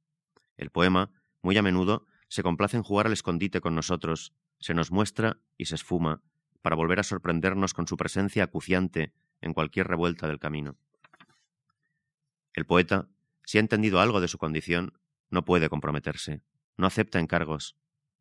El 0.57 0.71
poema, 0.71 1.11
muy 1.43 1.57
a 1.59 1.63
menudo, 1.63 2.07
se 2.29 2.43
complace 2.43 2.79
en 2.79 2.83
jugar 2.83 3.07
al 3.07 3.13
escondite 3.13 3.61
con 3.61 3.75
nosotros, 3.75 4.33
se 4.61 4.73
nos 4.73 4.91
muestra 4.91 5.37
y 5.59 5.67
se 5.67 5.75
esfuma, 5.75 6.23
para 6.63 6.77
volver 6.77 6.99
a 6.99 7.03
sorprendernos 7.03 7.75
con 7.75 7.87
su 7.87 7.99
presencia 7.99 8.45
acuciante 8.45 9.13
en 9.43 9.53
cualquier 9.53 9.89
revuelta 9.89 10.27
del 10.27 10.39
camino. 10.39 10.79
El 12.55 12.65
poeta, 12.65 13.09
si 13.45 13.59
ha 13.59 13.61
entendido 13.61 14.01
algo 14.01 14.23
de 14.23 14.29
su 14.29 14.39
condición, 14.39 14.99
no 15.29 15.45
puede 15.45 15.69
comprometerse, 15.69 16.41
no 16.79 16.87
acepta 16.87 17.21
encargos, 17.21 17.77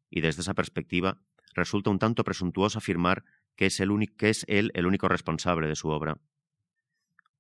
y 0.10 0.20
desde 0.20 0.42
esa 0.42 0.54
perspectiva 0.54 1.22
resulta 1.54 1.92
un 1.92 2.00
tanto 2.00 2.26
presuntuoso 2.26 2.78
afirmar 2.78 3.24
que 3.56 3.68
es 3.68 3.80
él 3.80 4.72
el 4.74 4.86
único 4.86 5.08
responsable 5.08 5.68
de 5.68 5.76
su 5.78 5.88
obra. 5.88 6.18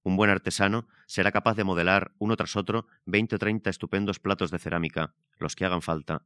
Un 0.03 0.15
buen 0.15 0.29
artesano 0.29 0.88
será 1.08 1.32
capaz 1.32 1.56
de 1.56 1.63
modelar 1.63 2.13
uno 2.20 2.36
tras 2.36 2.56
otro 2.56 2.88
veinte 3.06 3.36
o 3.36 3.39
treinta 3.39 3.70
estupendos 3.70 4.20
platos 4.20 4.50
de 4.50 4.60
cerámica, 4.60 5.13
los 5.38 5.56
que 5.56 5.65
hagan 5.65 5.82
falta. 5.82 6.23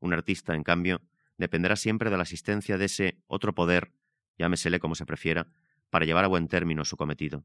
Un 0.00 0.12
artista, 0.12 0.54
en 0.54 0.62
cambio, 0.62 1.00
dependerá 1.38 1.76
siempre 1.76 2.10
de 2.10 2.16
la 2.16 2.24
asistencia 2.24 2.76
de 2.76 2.84
ese 2.84 3.22
otro 3.26 3.54
poder, 3.54 3.92
llámesele 4.38 4.80
como 4.80 4.94
se 4.94 5.06
prefiera, 5.06 5.48
para 5.88 6.04
llevar 6.04 6.24
a 6.24 6.28
buen 6.28 6.48
término 6.48 6.84
su 6.84 6.96
cometido. 6.96 7.44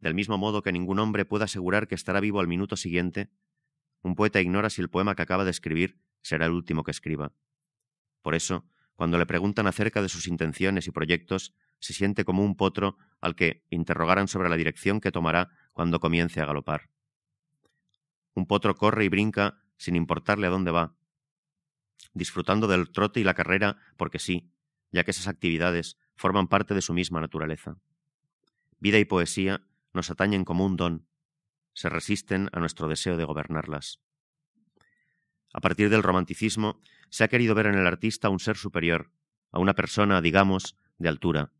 Del 0.00 0.14
mismo 0.14 0.38
modo 0.38 0.62
que 0.62 0.72
ningún 0.72 0.98
hombre 0.98 1.24
puede 1.24 1.44
asegurar 1.44 1.88
que 1.88 1.94
estará 1.94 2.20
vivo 2.20 2.40
al 2.40 2.48
minuto 2.48 2.76
siguiente, 2.76 3.30
un 4.02 4.14
poeta 4.14 4.40
ignora 4.40 4.70
si 4.70 4.80
el 4.80 4.90
poema 4.90 5.14
que 5.14 5.22
acaba 5.22 5.44
de 5.44 5.50
escribir 5.50 6.00
será 6.20 6.46
el 6.46 6.52
último 6.52 6.84
que 6.84 6.90
escriba. 6.90 7.32
Por 8.22 8.34
eso, 8.34 8.64
cuando 8.96 9.18
le 9.18 9.26
preguntan 9.26 9.66
acerca 9.66 10.02
de 10.02 10.08
sus 10.08 10.26
intenciones 10.26 10.86
y 10.86 10.90
proyectos, 10.90 11.54
se 11.80 11.92
siente 11.92 12.24
como 12.24 12.44
un 12.44 12.56
potro 12.56 12.96
al 13.20 13.34
que 13.34 13.64
interrogaran 13.70 14.28
sobre 14.28 14.48
la 14.48 14.56
dirección 14.56 15.00
que 15.00 15.12
tomará 15.12 15.50
cuando 15.72 16.00
comience 16.00 16.40
a 16.40 16.46
galopar. 16.46 16.90
Un 18.34 18.46
potro 18.46 18.74
corre 18.74 19.04
y 19.04 19.08
brinca 19.08 19.62
sin 19.76 19.96
importarle 19.96 20.46
a 20.46 20.50
dónde 20.50 20.70
va, 20.70 20.94
disfrutando 22.14 22.66
del 22.66 22.90
trote 22.90 23.20
y 23.20 23.24
la 23.24 23.34
carrera 23.34 23.76
porque 23.96 24.18
sí, 24.18 24.50
ya 24.90 25.04
que 25.04 25.10
esas 25.10 25.28
actividades 25.28 25.98
forman 26.16 26.48
parte 26.48 26.74
de 26.74 26.82
su 26.82 26.94
misma 26.94 27.20
naturaleza. 27.20 27.76
Vida 28.80 28.98
y 28.98 29.04
poesía 29.04 29.64
nos 29.92 30.10
atañen 30.10 30.44
como 30.44 30.64
un 30.64 30.76
don, 30.76 31.06
se 31.74 31.88
resisten 31.88 32.48
a 32.52 32.60
nuestro 32.60 32.88
deseo 32.88 33.16
de 33.16 33.24
gobernarlas. 33.24 34.00
A 35.52 35.60
partir 35.60 35.90
del 35.90 36.02
romanticismo, 36.02 36.80
se 37.10 37.24
ha 37.24 37.28
querido 37.28 37.54
ver 37.54 37.66
en 37.66 37.76
el 37.76 37.86
artista 37.86 38.28
un 38.28 38.40
ser 38.40 38.56
superior, 38.56 39.10
a 39.50 39.58
una 39.58 39.74
persona, 39.74 40.20
digamos, 40.20 40.76
de 40.98 41.08
altura. 41.08 41.52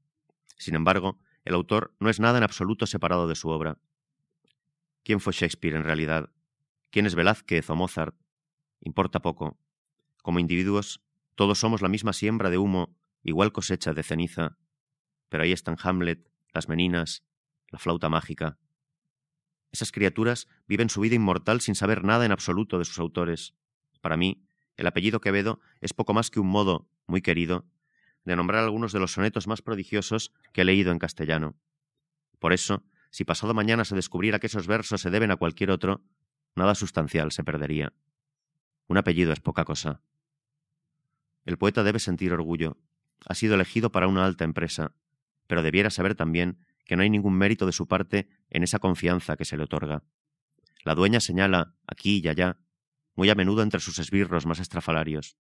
Sin 0.59 0.75
embargo, 0.75 1.19
el 1.45 1.55
autor 1.55 1.95
no 2.01 2.11
es 2.11 2.21
nada 2.21 2.39
en 2.39 2.45
absoluto 2.45 2.87
separado 2.87 3.27
de 3.29 3.35
su 3.35 3.49
obra. 3.49 3.79
¿Quién 5.05 5.21
fue 5.21 5.33
Shakespeare 5.33 5.77
en 5.77 5.85
realidad? 5.85 6.31
¿Quién 6.91 7.07
es 7.07 7.15
Velázquez 7.15 7.71
o 7.71 7.77
Mozart? 7.77 8.15
Importa 8.81 9.21
poco. 9.21 9.59
Como 10.23 10.41
individuos, 10.41 11.01
todos 11.35 11.59
somos 11.59 11.81
la 11.81 11.89
misma 11.89 12.13
siembra 12.13 12.51
de 12.51 12.59
humo, 12.59 12.95
igual 13.23 13.53
cosecha 13.53 13.95
de 13.95 14.03
ceniza. 14.03 14.59
Pero 15.29 15.45
ahí 15.45 15.53
están 15.53 15.77
Hamlet, 15.83 16.29
las 16.53 16.69
meninas, 16.69 17.25
la 17.69 17.79
flauta 17.79 18.09
mágica. 18.09 18.59
Esas 19.71 19.93
criaturas 19.93 20.49
viven 20.67 20.91
su 20.91 21.01
vida 21.01 21.15
inmortal 21.15 21.61
sin 21.61 21.75
saber 21.75 22.05
nada 22.05 22.25
en 22.25 22.33
absoluto 22.33 22.79
de 22.79 22.85
sus 22.85 22.99
autores. 22.99 23.55
Para 24.01 24.17
mí, 24.17 24.45
el 24.77 24.87
apellido 24.87 25.21
Quevedo 25.21 25.61
es 25.81 25.93
poco 25.93 26.15
más 26.15 26.31
que 26.31 26.41
un 26.41 26.49
modo, 26.49 26.89
muy 27.07 27.21
querido, 27.21 27.67
de 28.29 28.37
nombrar 28.37 28.63
algunos 28.63 28.93
de 28.93 29.01
los 29.01 29.13
sonetos 29.13 29.47
más 29.47 29.63
prodigiosos 29.63 30.35
que 30.53 30.61
he 30.61 30.65
leído 30.67 30.93
en 30.93 30.99
castellano. 30.99 31.57
Por 32.39 32.53
eso, 32.53 32.85
si 33.11 33.25
pasado 33.25 33.55
mañana 33.55 33.87
se 33.87 33.95
descubriera 33.95 34.39
que 34.39 34.49
esos 34.49 34.67
versos 34.67 35.01
se 35.01 35.09
deben 35.09 35.31
a 35.31 35.37
cualquier 35.37 35.71
otro, 35.71 36.05
nada 36.55 36.75
sustancial 36.75 37.33
se 37.33 37.43
perdería. 37.43 37.95
Un 38.87 38.99
apellido 38.99 39.33
es 39.33 39.41
poca 39.41 39.65
cosa. 39.65 40.03
El 41.47 41.57
poeta 41.57 41.83
debe 41.83 42.01
sentir 42.01 42.35
orgullo. 42.35 42.77
Ha 43.27 43.35
sido 43.35 43.55
elegido 43.55 43.93
para 43.93 44.09
una 44.09 44.27
alta 44.27 44.45
empresa, 44.45 44.93
pero 45.47 45.63
debiera 45.63 45.89
saber 45.89 46.15
también 46.15 46.59
que 46.85 46.97
no 46.97 47.05
hay 47.05 47.09
ningún 47.09 47.33
mérito 47.33 47.65
de 47.65 47.73
su 47.73 47.89
parte 47.89 48.29
en 48.51 48.63
esa 48.63 48.79
confianza 48.79 49.39
que 49.39 49.47
se 49.47 49.57
le 49.57 49.63
otorga. 49.63 50.03
La 50.85 50.95
dueña 50.95 51.21
señala, 51.21 51.77
aquí 51.87 52.21
y 52.23 52.29
allá, 52.29 52.59
muy 53.15 53.31
a 53.31 53.35
menudo 53.35 53.63
entre 53.63 53.81
sus 53.81 53.99
esbirros 53.99 54.45
más 54.45 54.59
estrafalarios. 54.59 55.39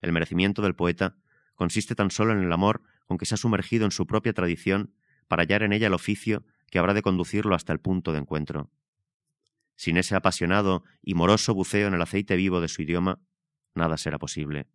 El 0.00 0.12
merecimiento 0.12 0.62
del 0.62 0.76
poeta 0.76 1.16
consiste 1.54 1.94
tan 1.94 2.10
solo 2.10 2.32
en 2.32 2.42
el 2.42 2.52
amor 2.52 2.82
con 3.06 3.18
que 3.18 3.26
se 3.26 3.34
ha 3.34 3.38
sumergido 3.38 3.84
en 3.84 3.90
su 3.90 4.06
propia 4.06 4.32
tradición 4.32 4.94
para 5.28 5.42
hallar 5.42 5.62
en 5.62 5.72
ella 5.72 5.86
el 5.86 5.94
oficio 5.94 6.44
que 6.70 6.78
habrá 6.78 6.94
de 6.94 7.02
conducirlo 7.02 7.54
hasta 7.54 7.72
el 7.72 7.80
punto 7.80 8.12
de 8.12 8.18
encuentro. 8.18 8.70
Sin 9.76 9.96
ese 9.96 10.14
apasionado 10.14 10.84
y 11.02 11.14
moroso 11.14 11.54
buceo 11.54 11.88
en 11.88 11.94
el 11.94 12.02
aceite 12.02 12.36
vivo 12.36 12.60
de 12.60 12.68
su 12.68 12.82
idioma, 12.82 13.20
nada 13.74 13.96
será 13.96 14.18
posible. 14.18 14.66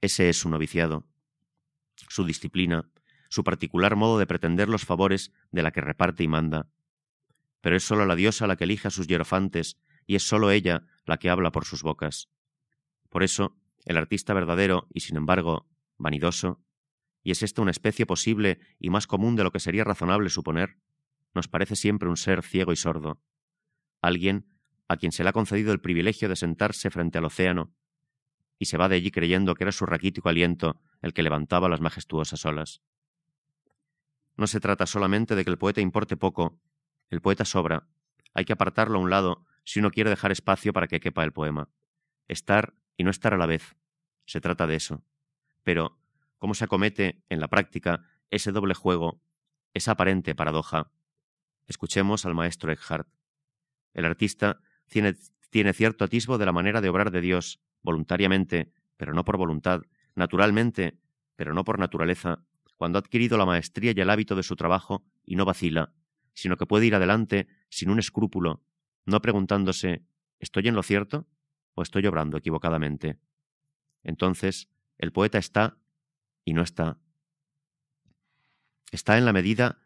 Ese 0.00 0.28
es 0.28 0.38
su 0.38 0.48
noviciado, 0.48 1.06
su 2.08 2.24
disciplina, 2.24 2.88
su 3.28 3.44
particular 3.44 3.96
modo 3.96 4.18
de 4.18 4.26
pretender 4.26 4.68
los 4.68 4.84
favores 4.84 5.32
de 5.50 5.62
la 5.62 5.72
que 5.72 5.80
reparte 5.80 6.22
y 6.22 6.28
manda. 6.28 6.68
Pero 7.60 7.76
es 7.76 7.84
sólo 7.84 8.06
la 8.06 8.16
diosa 8.16 8.46
la 8.46 8.56
que 8.56 8.64
elige 8.64 8.88
a 8.88 8.90
sus 8.90 9.06
hierofantes 9.06 9.78
y 10.06 10.16
es 10.16 10.22
sólo 10.22 10.50
ella 10.50 10.84
la 11.04 11.18
que 11.18 11.30
habla 11.30 11.50
por 11.52 11.64
sus 11.64 11.82
bocas. 11.82 12.28
Por 13.08 13.22
eso, 13.22 13.56
el 13.86 13.96
artista 13.96 14.34
verdadero 14.34 14.86
y, 14.92 15.00
sin 15.00 15.16
embargo, 15.16 15.66
vanidoso, 15.96 16.60
y 17.22 17.30
es 17.30 17.42
esta 17.42 17.62
una 17.62 17.70
especie 17.70 18.04
posible 18.04 18.58
y 18.78 18.90
más 18.90 19.06
común 19.06 19.36
de 19.36 19.44
lo 19.44 19.50
que 19.50 19.60
sería 19.60 19.84
razonable 19.84 20.28
suponer, 20.28 20.78
nos 21.34 21.48
parece 21.48 21.76
siempre 21.76 22.08
un 22.08 22.16
ser 22.16 22.42
ciego 22.42 22.72
y 22.72 22.76
sordo, 22.76 23.22
alguien 24.02 24.46
a 24.88 24.96
quien 24.96 25.12
se 25.12 25.22
le 25.22 25.30
ha 25.30 25.32
concedido 25.32 25.72
el 25.72 25.80
privilegio 25.80 26.28
de 26.28 26.36
sentarse 26.36 26.90
frente 26.90 27.18
al 27.18 27.24
océano, 27.24 27.72
y 28.58 28.66
se 28.66 28.76
va 28.76 28.88
de 28.88 28.96
allí 28.96 29.10
creyendo 29.10 29.54
que 29.54 29.64
era 29.64 29.72
su 29.72 29.86
raquítico 29.86 30.28
aliento 30.28 30.80
el 31.02 31.12
que 31.12 31.22
levantaba 31.22 31.68
las 31.68 31.80
majestuosas 31.80 32.44
olas. 32.44 32.82
No 34.36 34.46
se 34.46 34.60
trata 34.60 34.86
solamente 34.86 35.34
de 35.34 35.44
que 35.44 35.50
el 35.50 35.58
poeta 35.58 35.80
importe 35.80 36.16
poco, 36.16 36.60
el 37.10 37.20
poeta 37.20 37.44
sobra, 37.44 37.86
hay 38.34 38.44
que 38.44 38.52
apartarlo 38.52 38.98
a 38.98 39.02
un 39.02 39.10
lado 39.10 39.44
si 39.64 39.80
uno 39.80 39.90
quiere 39.90 40.10
dejar 40.10 40.32
espacio 40.32 40.72
para 40.72 40.88
que 40.88 41.00
quepa 41.00 41.24
el 41.24 41.32
poema. 41.32 41.68
Estar 42.28 42.74
y 42.96 43.04
no 43.04 43.10
estar 43.10 43.34
a 43.34 43.38
la 43.38 43.46
vez. 43.46 43.76
Se 44.24 44.40
trata 44.40 44.66
de 44.66 44.76
eso. 44.76 45.02
Pero 45.62 45.98
cómo 46.38 46.54
se 46.54 46.64
acomete 46.64 47.22
en 47.28 47.40
la 47.40 47.48
práctica 47.48 48.04
ese 48.30 48.52
doble 48.52 48.74
juego, 48.74 49.20
esa 49.74 49.92
aparente 49.92 50.34
paradoja. 50.34 50.90
Escuchemos 51.66 52.26
al 52.26 52.34
maestro 52.34 52.72
Eckhart. 52.72 53.08
El 53.94 54.04
artista 54.04 54.60
tiene, 54.88 55.14
tiene 55.50 55.72
cierto 55.72 56.04
atisbo 56.04 56.38
de 56.38 56.46
la 56.46 56.52
manera 56.52 56.80
de 56.80 56.88
obrar 56.88 57.10
de 57.10 57.20
Dios, 57.20 57.60
voluntariamente, 57.82 58.72
pero 58.96 59.14
no 59.14 59.24
por 59.24 59.36
voluntad, 59.36 59.82
naturalmente, 60.14 60.98
pero 61.36 61.54
no 61.54 61.64
por 61.64 61.78
naturaleza, 61.78 62.44
cuando 62.76 62.98
ha 62.98 63.00
adquirido 63.00 63.38
la 63.38 63.46
maestría 63.46 63.92
y 63.96 64.00
el 64.00 64.10
hábito 64.10 64.36
de 64.36 64.42
su 64.42 64.56
trabajo 64.56 65.04
y 65.24 65.36
no 65.36 65.44
vacila, 65.44 65.92
sino 66.34 66.56
que 66.56 66.66
puede 66.66 66.86
ir 66.86 66.94
adelante 66.94 67.48
sin 67.70 67.90
un 67.90 67.98
escrúpulo, 67.98 68.62
no 69.06 69.20
preguntándose 69.22 70.04
¿estoy 70.38 70.68
en 70.68 70.74
lo 70.74 70.82
cierto 70.82 71.26
o 71.76 71.82
estoy 71.82 72.04
obrando 72.06 72.36
equivocadamente? 72.36 73.20
Entonces, 74.02 74.68
el 74.98 75.12
poeta 75.12 75.38
está 75.38 75.78
y 76.44 76.54
no 76.54 76.62
está. 76.62 76.98
Está 78.90 79.18
en 79.18 79.24
la 79.24 79.32
medida 79.32 79.78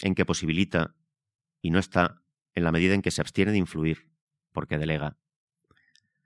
en 0.00 0.14
que 0.14 0.24
posibilita 0.24 0.96
y 1.60 1.70
no 1.70 1.78
está 1.78 2.22
en 2.54 2.64
la 2.64 2.72
medida 2.72 2.94
en 2.94 3.02
que 3.02 3.10
se 3.10 3.20
abstiene 3.20 3.52
de 3.52 3.58
influir, 3.58 4.10
porque 4.52 4.78
delega. 4.78 5.18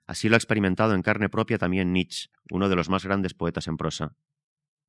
Así 0.06 0.28
lo 0.28 0.36
ha 0.36 0.38
experimentado 0.38 0.94
en 0.94 1.02
carne 1.02 1.28
propia 1.28 1.58
también 1.58 1.92
Nietzsche, 1.92 2.30
uno 2.50 2.68
de 2.68 2.76
los 2.76 2.88
más 2.88 3.04
grandes 3.04 3.34
poetas 3.34 3.66
en 3.66 3.76
prosa. 3.76 4.16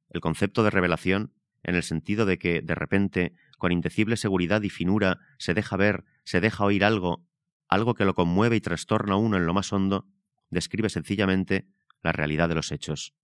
El 0.09 0.21
concepto 0.21 0.63
de 0.63 0.69
revelación, 0.69 1.33
en 1.63 1.75
el 1.75 1.83
sentido 1.83 2.25
de 2.25 2.37
que, 2.37 2.61
de 2.61 2.75
repente, 2.75 3.33
con 3.57 3.71
indecible 3.71 4.17
seguridad 4.17 4.61
y 4.61 4.69
finura, 4.69 5.19
se 5.39 5.53
deja 5.53 5.77
ver, 5.77 6.05
se 6.25 6.41
deja 6.41 6.63
oír 6.63 6.85
algo, 6.85 7.25
algo 7.67 7.95
que 7.95 8.05
lo 8.05 8.13
conmueve 8.13 8.55
y 8.55 8.61
trastorna 8.61 9.13
a 9.13 9.17
uno 9.17 9.37
en 9.37 9.45
lo 9.45 9.53
más 9.53 9.71
hondo, 9.73 10.07
describe 10.49 10.89
sencillamente 10.89 11.67
la 12.01 12.11
realidad 12.11 12.49
de 12.49 12.55
los 12.55 12.71
hechos. 12.71 13.15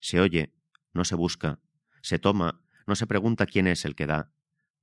Se 0.00 0.20
oye, 0.20 0.54
no 0.92 1.04
se 1.04 1.14
busca, 1.14 1.60
se 2.02 2.18
toma, 2.18 2.60
no 2.86 2.96
se 2.96 3.06
pregunta 3.06 3.46
quién 3.46 3.66
es 3.66 3.84
el 3.84 3.94
que 3.94 4.06
da. 4.06 4.32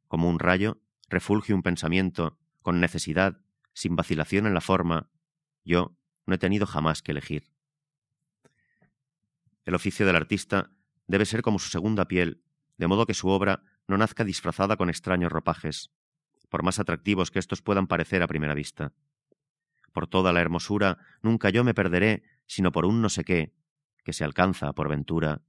Como 0.08 0.30
un 0.30 0.40
rayo, 0.40 0.82
refulge 1.10 1.54
un 1.54 1.64
pensamiento, 1.64 2.38
con 2.62 2.80
necesidad, 2.80 3.40
sin 3.74 3.96
vacilación 3.96 4.46
en 4.46 4.54
la 4.54 4.62
forma. 4.62 5.10
Yo, 5.66 5.98
no 6.26 6.36
he 6.36 6.38
tenido 6.38 6.66
jamás 6.66 7.02
que 7.02 7.12
elegir. 7.12 7.52
El 9.66 9.76
oficio 9.76 10.06
del 10.06 10.16
artista 10.16 10.72
debe 11.08 11.26
ser 11.26 11.42
como 11.42 11.60
su 11.60 11.70
segunda 11.70 12.08
piel, 12.08 12.44
de 12.78 12.88
modo 12.88 13.06
que 13.06 13.14
su 13.14 13.30
obra 13.30 13.64
no 13.88 13.98
nazca 13.98 14.24
disfrazada 14.24 14.78
con 14.78 14.90
extraños 14.90 15.32
ropajes, 15.32 15.92
por 16.54 16.62
más 16.62 16.78
atractivos 16.78 17.32
que 17.32 17.40
éstos 17.40 17.64
puedan 17.64 17.88
parecer 17.88 18.22
a 18.22 18.28
primera 18.28 18.54
vista. 18.54 18.94
Por 19.92 20.06
toda 20.06 20.32
la 20.32 20.40
hermosura 20.40 21.00
nunca 21.24 21.50
yo 21.50 21.64
me 21.64 21.74
perderé, 21.74 22.22
sino 22.46 22.72
por 22.72 22.86
un 22.86 23.02
no 23.02 23.10
sé 23.10 23.24
qué, 23.24 23.56
que 24.04 24.14
se 24.14 24.24
alcanza 24.24 24.72
por 24.74 24.88
ventura, 24.88 25.42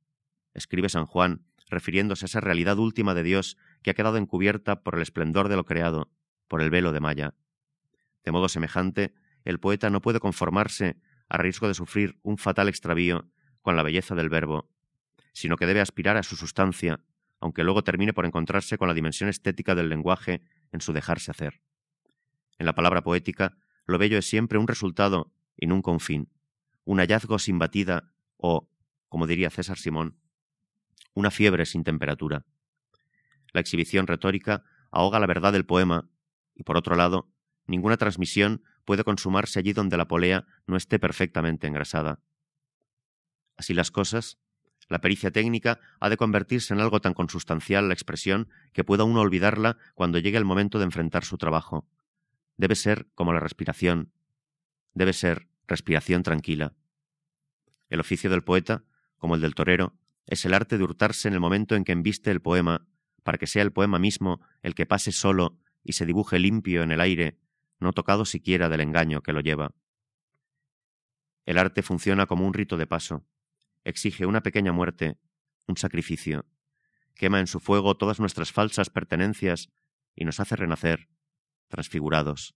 escribe 0.54 0.88
San 0.88 1.04
Juan, 1.04 1.44
refiriéndose 1.68 2.24
a 2.24 2.28
esa 2.28 2.40
realidad 2.40 2.78
última 2.78 3.12
de 3.12 3.22
Dios 3.22 3.58
que 3.82 3.90
ha 3.90 3.94
quedado 3.94 4.16
encubierta 4.16 4.82
por 4.82 4.94
el 4.94 5.02
esplendor 5.02 5.50
de 5.50 5.56
lo 5.56 5.66
creado, 5.66 6.10
por 6.48 6.62
el 6.62 6.70
velo 6.70 6.90
de 6.90 7.00
Maya. 7.00 7.34
De 8.24 8.32
modo 8.32 8.48
semejante, 8.48 9.12
el 9.44 9.60
poeta 9.60 9.90
no 9.90 10.00
puede 10.00 10.20
conformarse, 10.20 10.96
a 11.28 11.36
riesgo 11.36 11.68
de 11.68 11.74
sufrir 11.74 12.18
un 12.22 12.38
fatal 12.38 12.70
extravío, 12.70 13.28
con 13.60 13.76
la 13.76 13.82
belleza 13.82 14.14
del 14.14 14.30
verbo, 14.30 14.70
sino 15.34 15.58
que 15.58 15.66
debe 15.66 15.82
aspirar 15.82 16.16
a 16.16 16.22
su 16.22 16.34
sustancia, 16.34 17.00
aunque 17.44 17.62
luego 17.62 17.84
termine 17.84 18.14
por 18.14 18.24
encontrarse 18.24 18.78
con 18.78 18.88
la 18.88 18.94
dimensión 18.94 19.28
estética 19.28 19.74
del 19.74 19.90
lenguaje 19.90 20.40
en 20.72 20.80
su 20.80 20.94
dejarse 20.94 21.30
hacer. 21.30 21.60
En 22.56 22.64
la 22.64 22.74
palabra 22.74 23.02
poética, 23.02 23.58
lo 23.84 23.98
bello 23.98 24.16
es 24.16 24.24
siempre 24.24 24.56
un 24.56 24.66
resultado 24.66 25.30
y 25.54 25.66
nunca 25.66 25.90
un 25.90 26.00
fin, 26.00 26.30
un 26.84 27.00
hallazgo 27.00 27.38
sin 27.38 27.58
batida 27.58 28.14
o, 28.38 28.70
como 29.10 29.26
diría 29.26 29.50
César 29.50 29.76
Simón, 29.76 30.16
una 31.12 31.30
fiebre 31.30 31.66
sin 31.66 31.84
temperatura. 31.84 32.46
La 33.52 33.60
exhibición 33.60 34.06
retórica 34.06 34.64
ahoga 34.90 35.20
la 35.20 35.26
verdad 35.26 35.52
del 35.52 35.66
poema 35.66 36.08
y, 36.54 36.62
por 36.62 36.78
otro 36.78 36.96
lado, 36.96 37.30
ninguna 37.66 37.98
transmisión 37.98 38.62
puede 38.86 39.04
consumarse 39.04 39.58
allí 39.58 39.74
donde 39.74 39.98
la 39.98 40.08
polea 40.08 40.46
no 40.66 40.78
esté 40.78 40.98
perfectamente 40.98 41.66
engrasada. 41.66 42.20
Así 43.58 43.74
las 43.74 43.90
cosas, 43.90 44.38
la 44.88 45.00
pericia 45.00 45.30
técnica 45.30 45.80
ha 46.00 46.08
de 46.08 46.16
convertirse 46.16 46.74
en 46.74 46.80
algo 46.80 47.00
tan 47.00 47.14
consustancial 47.14 47.88
la 47.88 47.94
expresión 47.94 48.48
que 48.72 48.84
pueda 48.84 49.04
uno 49.04 49.20
olvidarla 49.20 49.78
cuando 49.94 50.18
llegue 50.18 50.38
el 50.38 50.44
momento 50.44 50.78
de 50.78 50.84
enfrentar 50.84 51.24
su 51.24 51.38
trabajo. 51.38 51.86
Debe 52.56 52.76
ser 52.76 53.06
como 53.14 53.32
la 53.32 53.40
respiración. 53.40 54.12
Debe 54.92 55.12
ser 55.12 55.48
respiración 55.66 56.22
tranquila. 56.22 56.74
El 57.88 58.00
oficio 58.00 58.30
del 58.30 58.42
poeta, 58.42 58.84
como 59.18 59.34
el 59.34 59.40
del 59.40 59.54
torero, 59.54 59.94
es 60.26 60.44
el 60.44 60.54
arte 60.54 60.78
de 60.78 60.84
hurtarse 60.84 61.28
en 61.28 61.34
el 61.34 61.40
momento 61.40 61.74
en 61.74 61.84
que 61.84 61.92
embiste 61.92 62.30
el 62.30 62.40
poema, 62.40 62.86
para 63.22 63.38
que 63.38 63.46
sea 63.46 63.62
el 63.62 63.72
poema 63.72 63.98
mismo 63.98 64.40
el 64.62 64.74
que 64.74 64.86
pase 64.86 65.12
solo 65.12 65.58
y 65.82 65.92
se 65.94 66.06
dibuje 66.06 66.38
limpio 66.38 66.82
en 66.82 66.92
el 66.92 67.00
aire, 67.00 67.38
no 67.80 67.92
tocado 67.92 68.24
siquiera 68.24 68.68
del 68.68 68.80
engaño 68.80 69.22
que 69.22 69.32
lo 69.32 69.40
lleva. 69.40 69.72
El 71.46 71.58
arte 71.58 71.82
funciona 71.82 72.26
como 72.26 72.46
un 72.46 72.54
rito 72.54 72.76
de 72.76 72.86
paso, 72.86 73.24
exige 73.84 74.26
una 74.26 74.42
pequeña 74.42 74.72
muerte, 74.72 75.18
un 75.66 75.76
sacrificio, 75.76 76.46
quema 77.14 77.40
en 77.40 77.46
su 77.46 77.60
fuego 77.60 77.96
todas 77.96 78.20
nuestras 78.20 78.52
falsas 78.52 78.90
pertenencias 78.90 79.70
y 80.14 80.24
nos 80.24 80.40
hace 80.40 80.56
renacer, 80.56 81.08
transfigurados. 81.68 82.54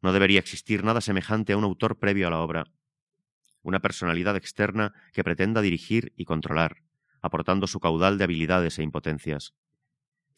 No 0.00 0.12
debería 0.12 0.38
existir 0.38 0.84
nada 0.84 1.00
semejante 1.00 1.52
a 1.52 1.56
un 1.56 1.64
autor 1.64 1.98
previo 1.98 2.26
a 2.26 2.30
la 2.30 2.40
obra, 2.40 2.66
una 3.62 3.80
personalidad 3.80 4.36
externa 4.36 4.92
que 5.12 5.24
pretenda 5.24 5.62
dirigir 5.62 6.12
y 6.16 6.24
controlar, 6.24 6.82
aportando 7.20 7.66
su 7.66 7.80
caudal 7.80 8.18
de 8.18 8.24
habilidades 8.24 8.78
e 8.78 8.82
impotencias. 8.82 9.54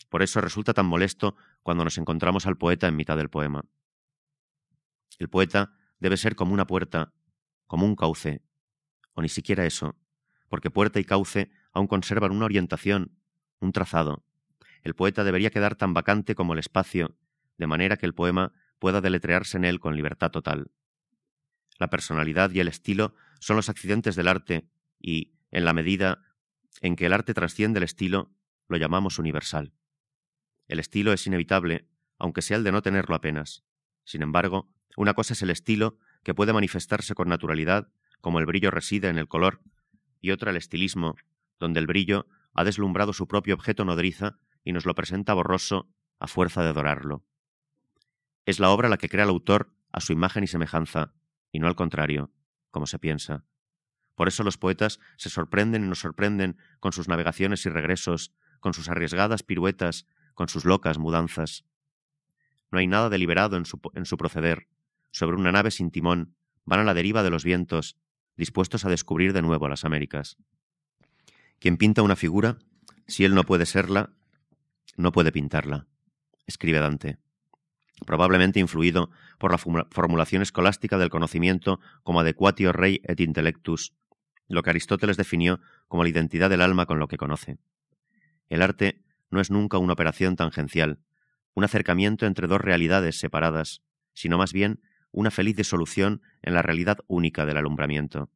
Por 0.09 0.23
eso 0.23 0.41
resulta 0.41 0.73
tan 0.73 0.87
molesto 0.87 1.37
cuando 1.62 1.85
nos 1.85 1.99
encontramos 1.99 2.47
al 2.47 2.57
poeta 2.57 2.87
en 2.87 2.97
mitad 2.97 3.17
del 3.17 3.31
poema. 3.31 3.65
El 5.19 5.29
poeta 5.29 5.73
debe 5.99 6.17
ser 6.17 6.37
como 6.37 6.55
una 6.55 6.67
puerta, 6.67 7.12
como 7.67 7.87
un 7.87 7.97
cauce, 7.97 8.43
o 9.17 9.23
ni 9.23 9.29
siquiera 9.29 9.65
eso, 9.65 9.97
porque 10.49 10.71
puerta 10.71 11.01
y 11.01 11.05
cauce 11.05 11.51
aún 11.73 11.89
conservan 11.89 12.31
una 12.31 12.45
orientación, 12.45 13.19
un 13.59 13.73
trazado. 13.73 14.25
El 14.83 14.95
poeta 14.95 15.25
debería 15.25 15.51
quedar 15.51 15.75
tan 15.75 15.95
vacante 15.95 16.35
como 16.35 16.53
el 16.53 16.61
espacio, 16.61 17.17
de 17.59 17.67
manera 17.67 17.97
que 17.97 18.07
el 18.07 18.15
poema 18.15 18.53
pueda 18.79 19.01
deletrearse 19.01 19.57
en 19.57 19.65
él 19.65 19.81
con 19.81 19.97
libertad 19.97 20.31
total. 20.31 20.71
La 21.79 21.89
personalidad 21.89 22.51
y 22.53 22.61
el 22.61 22.69
estilo 22.69 23.15
son 23.41 23.57
los 23.57 23.69
accidentes 23.69 24.17
del 24.17 24.29
arte 24.29 24.69
y, 25.01 25.33
en 25.51 25.65
la 25.65 25.73
medida 25.73 26.23
en 26.83 26.95
que 26.95 27.07
el 27.07 27.15
arte 27.15 27.35
trasciende 27.35 27.79
el 27.79 27.85
estilo, 27.85 28.31
lo 28.69 28.77
llamamos 28.77 29.19
universal. 29.19 29.73
El 30.69 30.79
estilo 30.79 31.13
es 31.13 31.27
inevitable, 31.27 31.89
aunque 32.19 32.43
sea 32.43 32.59
el 32.59 32.65
de 32.65 32.73
no 32.73 32.83
tenerlo 32.83 33.15
apenas. 33.15 33.65
Sin 34.05 34.23
embargo, 34.23 34.69
una 34.97 35.15
cosa 35.15 35.33
es 35.33 35.43
el 35.43 35.51
estilo, 35.51 35.99
que 36.23 36.35
puede 36.35 36.53
manifestarse 36.53 37.15
con 37.15 37.29
naturalidad, 37.29 37.89
como 38.21 38.39
el 38.39 38.47
brillo 38.47 38.71
reside 38.71 39.09
en 39.09 39.19
el 39.19 39.29
color, 39.29 39.61
y 40.21 40.31
otra 40.31 40.51
el 40.51 40.57
estilismo, 40.57 41.17
donde 41.59 41.81
el 41.81 41.87
brillo 41.87 42.27
ha 42.53 42.65
deslumbrado 42.65 43.13
su 43.13 43.29
propio 43.29 43.55
objeto 43.55 43.85
nodriza 43.85 44.39
y 44.65 44.73
nos 44.73 44.87
lo 44.87 44.95
presenta 44.95 45.35
borroso 45.35 45.89
a 46.19 46.27
fuerza 46.27 46.63
de 46.63 46.71
adorarlo. 46.71 47.25
Es 48.45 48.61
la 48.61 48.71
obra 48.71 48.89
la 48.89 48.97
que 48.97 49.09
crea 49.09 49.25
el 49.25 49.31
autor 49.31 49.73
a 49.93 50.01
su 50.01 50.13
imagen 50.13 50.45
y 50.45 50.47
semejanza, 50.47 51.13
y 51.53 51.59
no 51.59 51.69
al 51.69 51.77
contrario, 51.77 52.31
como 52.71 52.87
se 52.87 52.99
piensa. 52.99 53.45
Por 54.15 54.29
eso 54.29 54.43
los 54.43 54.57
poetas 54.57 54.99
se 55.17 55.31
sorprenden 55.31 55.85
y 55.85 55.89
nos 55.89 56.01
sorprenden 56.01 56.57
con 56.81 56.93
sus 56.93 57.09
navegaciones 57.09 57.65
y 57.67 57.69
regresos, 57.69 58.33
con 58.61 58.73
sus 58.73 58.89
arriesgadas 58.89 59.43
piruetas, 59.43 60.07
con 60.35 60.49
sus 60.49 60.65
locas 60.65 60.99
mudanzas. 60.99 61.65
No 62.71 62.79
hay 62.79 62.87
nada 62.87 63.09
deliberado 63.09 63.57
en 63.57 63.67
su, 63.67 63.81
en 63.95 64.07
su 64.07 64.17
proceder. 64.17 64.69
Sobre 65.11 65.37
una 65.37 65.53
nave 65.53 65.71
sin 65.71 65.91
timón, 65.91 66.35
van 66.65 66.81
a 66.81 66.85
la 66.85 66.95
deriva 66.95 67.23
de 67.23 67.31
los 67.31 67.45
vientos, 67.45 67.97
dispuestos 68.37 68.85
a 68.85 68.88
descubrir 68.88 69.33
de 69.33 69.42
nuevo 69.42 69.68
las 69.68 69.85
Américas. 69.85 70.37
Quien 71.59 71.77
pinta 71.77 72.03
una 72.03 72.16
figura, 72.16 72.59
si 73.07 73.25
él 73.25 73.35
no 73.35 73.44
puede 73.44 73.66
serla, 73.66 74.11
no 74.96 75.12
puede 75.12 75.33
pintarla, 75.33 75.87
escribe 76.46 76.81
Dante 76.81 77.18
probablemente 78.05 78.61
influido 78.61 79.11
por 79.38 79.53
la 79.53 79.59
formulación 79.59 80.42
escolástica 80.42 80.99
del 80.99 81.09
conocimiento 81.09 81.81
como 82.03 82.20
adequatio 82.20 82.72
rei 82.72 83.01
et 83.05 83.20
intellectus, 83.20 83.94
lo 84.49 84.62
que 84.62 84.70
Aristóteles 84.70 85.16
definió 85.16 85.61
como 85.88 86.03
la 86.03 86.11
identidad 86.11 86.51
del 86.51 86.61
alma 86.61 86.87
con 86.87 86.99
lo 86.99 87.09
que 87.09 87.16
conoce. 87.16 87.59
El 88.49 88.62
arte 88.62 89.03
no 89.31 89.40
es 89.40 89.51
nunca 89.51 89.79
una 89.79 89.94
operación 89.94 90.37
tangencial, 90.37 91.01
un 91.55 91.64
acercamiento 91.64 92.27
entre 92.27 92.46
dos 92.46 92.61
realidades 92.61 93.18
separadas, 93.18 93.83
sino 94.12 94.37
más 94.37 94.53
bien 94.53 94.81
una 95.17 95.31
feliz 95.31 95.57
disolución 95.57 96.21
en 96.43 96.53
la 96.53 96.61
realidad 96.61 96.99
única 97.07 97.47
del 97.47 97.57
alumbramiento. 97.57 98.31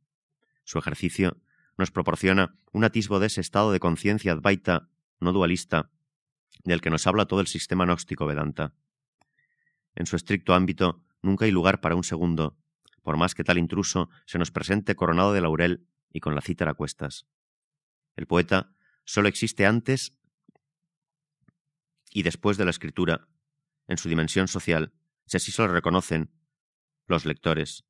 Su 0.65 0.79
ejercicio 0.79 1.37
nos 1.77 1.91
proporciona 1.91 2.55
un 2.73 2.85
atisbo 2.85 3.21
de 3.21 3.27
ese 3.27 3.43
estado 3.43 3.71
de 3.71 3.81
conciencia 3.81 4.33
advaita, 4.33 4.89
no 5.21 5.33
dualista, 5.33 5.91
del 6.65 6.81
que 6.81 6.89
nos 6.89 7.07
habla 7.07 7.27
todo 7.27 7.43
el 7.43 7.49
sistema 7.49 7.85
gnóstico 7.85 8.25
Vedanta. 8.25 8.73
En 9.95 10.07
su 10.07 10.17
estricto 10.17 10.55
ámbito, 10.55 11.05
nunca 11.21 11.45
hay 11.45 11.51
lugar 11.51 11.83
para 11.83 11.97
un 11.97 12.03
segundo, 12.03 12.57
por 13.03 13.19
más 13.19 13.35
que 13.35 13.45
tal 13.45 13.59
intruso 13.59 14.09
se 14.25 14.39
nos 14.39 14.51
presente 14.51 14.97
coronado 14.97 15.35
de 15.35 15.43
laurel 15.43 15.87
y 16.11 16.21
con 16.21 16.35
la 16.35 16.41
cítara 16.41 16.71
a 16.71 16.75
cuestas. 16.75 17.27
El 18.17 18.27
poeta 18.27 18.73
solo 19.05 19.29
existe 19.29 19.67
antes 19.67 20.17
y 22.11 22.23
después 22.23 22.57
de 22.57 22.65
la 22.65 22.71
escritura, 22.71 23.29
en 23.87 23.99
su 23.99 24.09
dimensión 24.09 24.49
social, 24.49 24.95
si 25.27 25.37
así 25.37 25.53
se 25.53 25.61
lo 25.61 25.69
reconocen 25.69 26.40
los 27.11 27.27
lectores. 27.27 27.85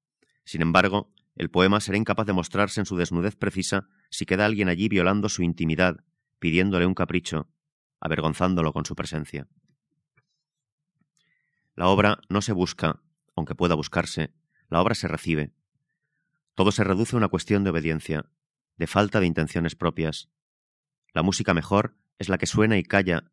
Sin 0.45 0.63
embargo, 0.63 1.13
el 1.37 1.51
poema 1.51 1.81
será 1.81 1.97
incapaz 1.97 2.27
de 2.27 2.33
mostrarse 2.33 2.81
en 2.81 2.87
su 2.87 2.97
desnudez 2.97 3.37
precisa 3.37 3.89
si 4.11 4.27
queda 4.27 4.47
alguien 4.47 4.69
allí 4.69 4.89
violando 4.89 5.29
su 5.29 5.43
intimidad, 5.43 6.05
pidiéndole 6.39 6.87
un 6.87 6.95
capricho, 6.95 7.49
avergonzándolo 8.01 8.73
con 8.73 8.85
su 8.85 8.97
presencia. 8.97 9.47
La 11.75 11.87
obra 11.87 12.21
no 12.29 12.43
se 12.43 12.53
busca, 12.53 13.01
aunque 13.37 13.55
pueda 13.55 13.75
buscarse, 13.75 14.35
la 14.69 14.81
obra 14.83 14.95
se 14.95 15.09
recibe. 15.09 15.53
Todo 16.55 16.73
se 16.73 16.85
reduce 16.85 17.17
a 17.17 17.19
una 17.19 17.29
cuestión 17.29 17.65
de 17.65 17.71
obediencia, 17.71 18.27
de 18.77 18.87
falta 18.87 19.21
de 19.21 19.27
intenciones 19.27 19.77
propias. 19.77 20.31
La 21.13 21.23
música 21.23 21.55
mejor 21.55 21.97
es 22.19 22.29
la 22.29 22.39
que 22.39 22.47
suena 22.47 22.77
y 22.77 22.83
calla, 22.83 23.31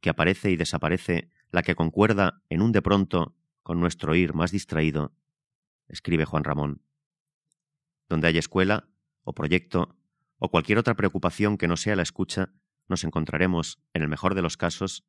que 0.00 0.10
aparece 0.10 0.50
y 0.50 0.56
desaparece, 0.56 1.30
la 1.50 1.62
que 1.62 1.74
concuerda 1.74 2.42
en 2.48 2.62
un 2.62 2.72
de 2.72 2.82
pronto 2.82 3.34
con 3.64 3.80
nuestro 3.80 4.12
oír 4.12 4.34
más 4.34 4.52
distraído, 4.52 5.16
escribe 5.88 6.26
Juan 6.26 6.44
Ramón. 6.44 6.82
Donde 8.08 8.28
haya 8.28 8.38
escuela, 8.38 8.88
o 9.22 9.32
proyecto, 9.32 9.96
o 10.38 10.50
cualquier 10.50 10.78
otra 10.78 10.94
preocupación 10.94 11.56
que 11.56 11.66
no 11.66 11.78
sea 11.78 11.96
la 11.96 12.02
escucha, 12.02 12.52
nos 12.88 13.04
encontraremos, 13.04 13.80
en 13.94 14.02
el 14.02 14.08
mejor 14.08 14.34
de 14.34 14.42
los 14.42 14.58
casos, 14.58 15.06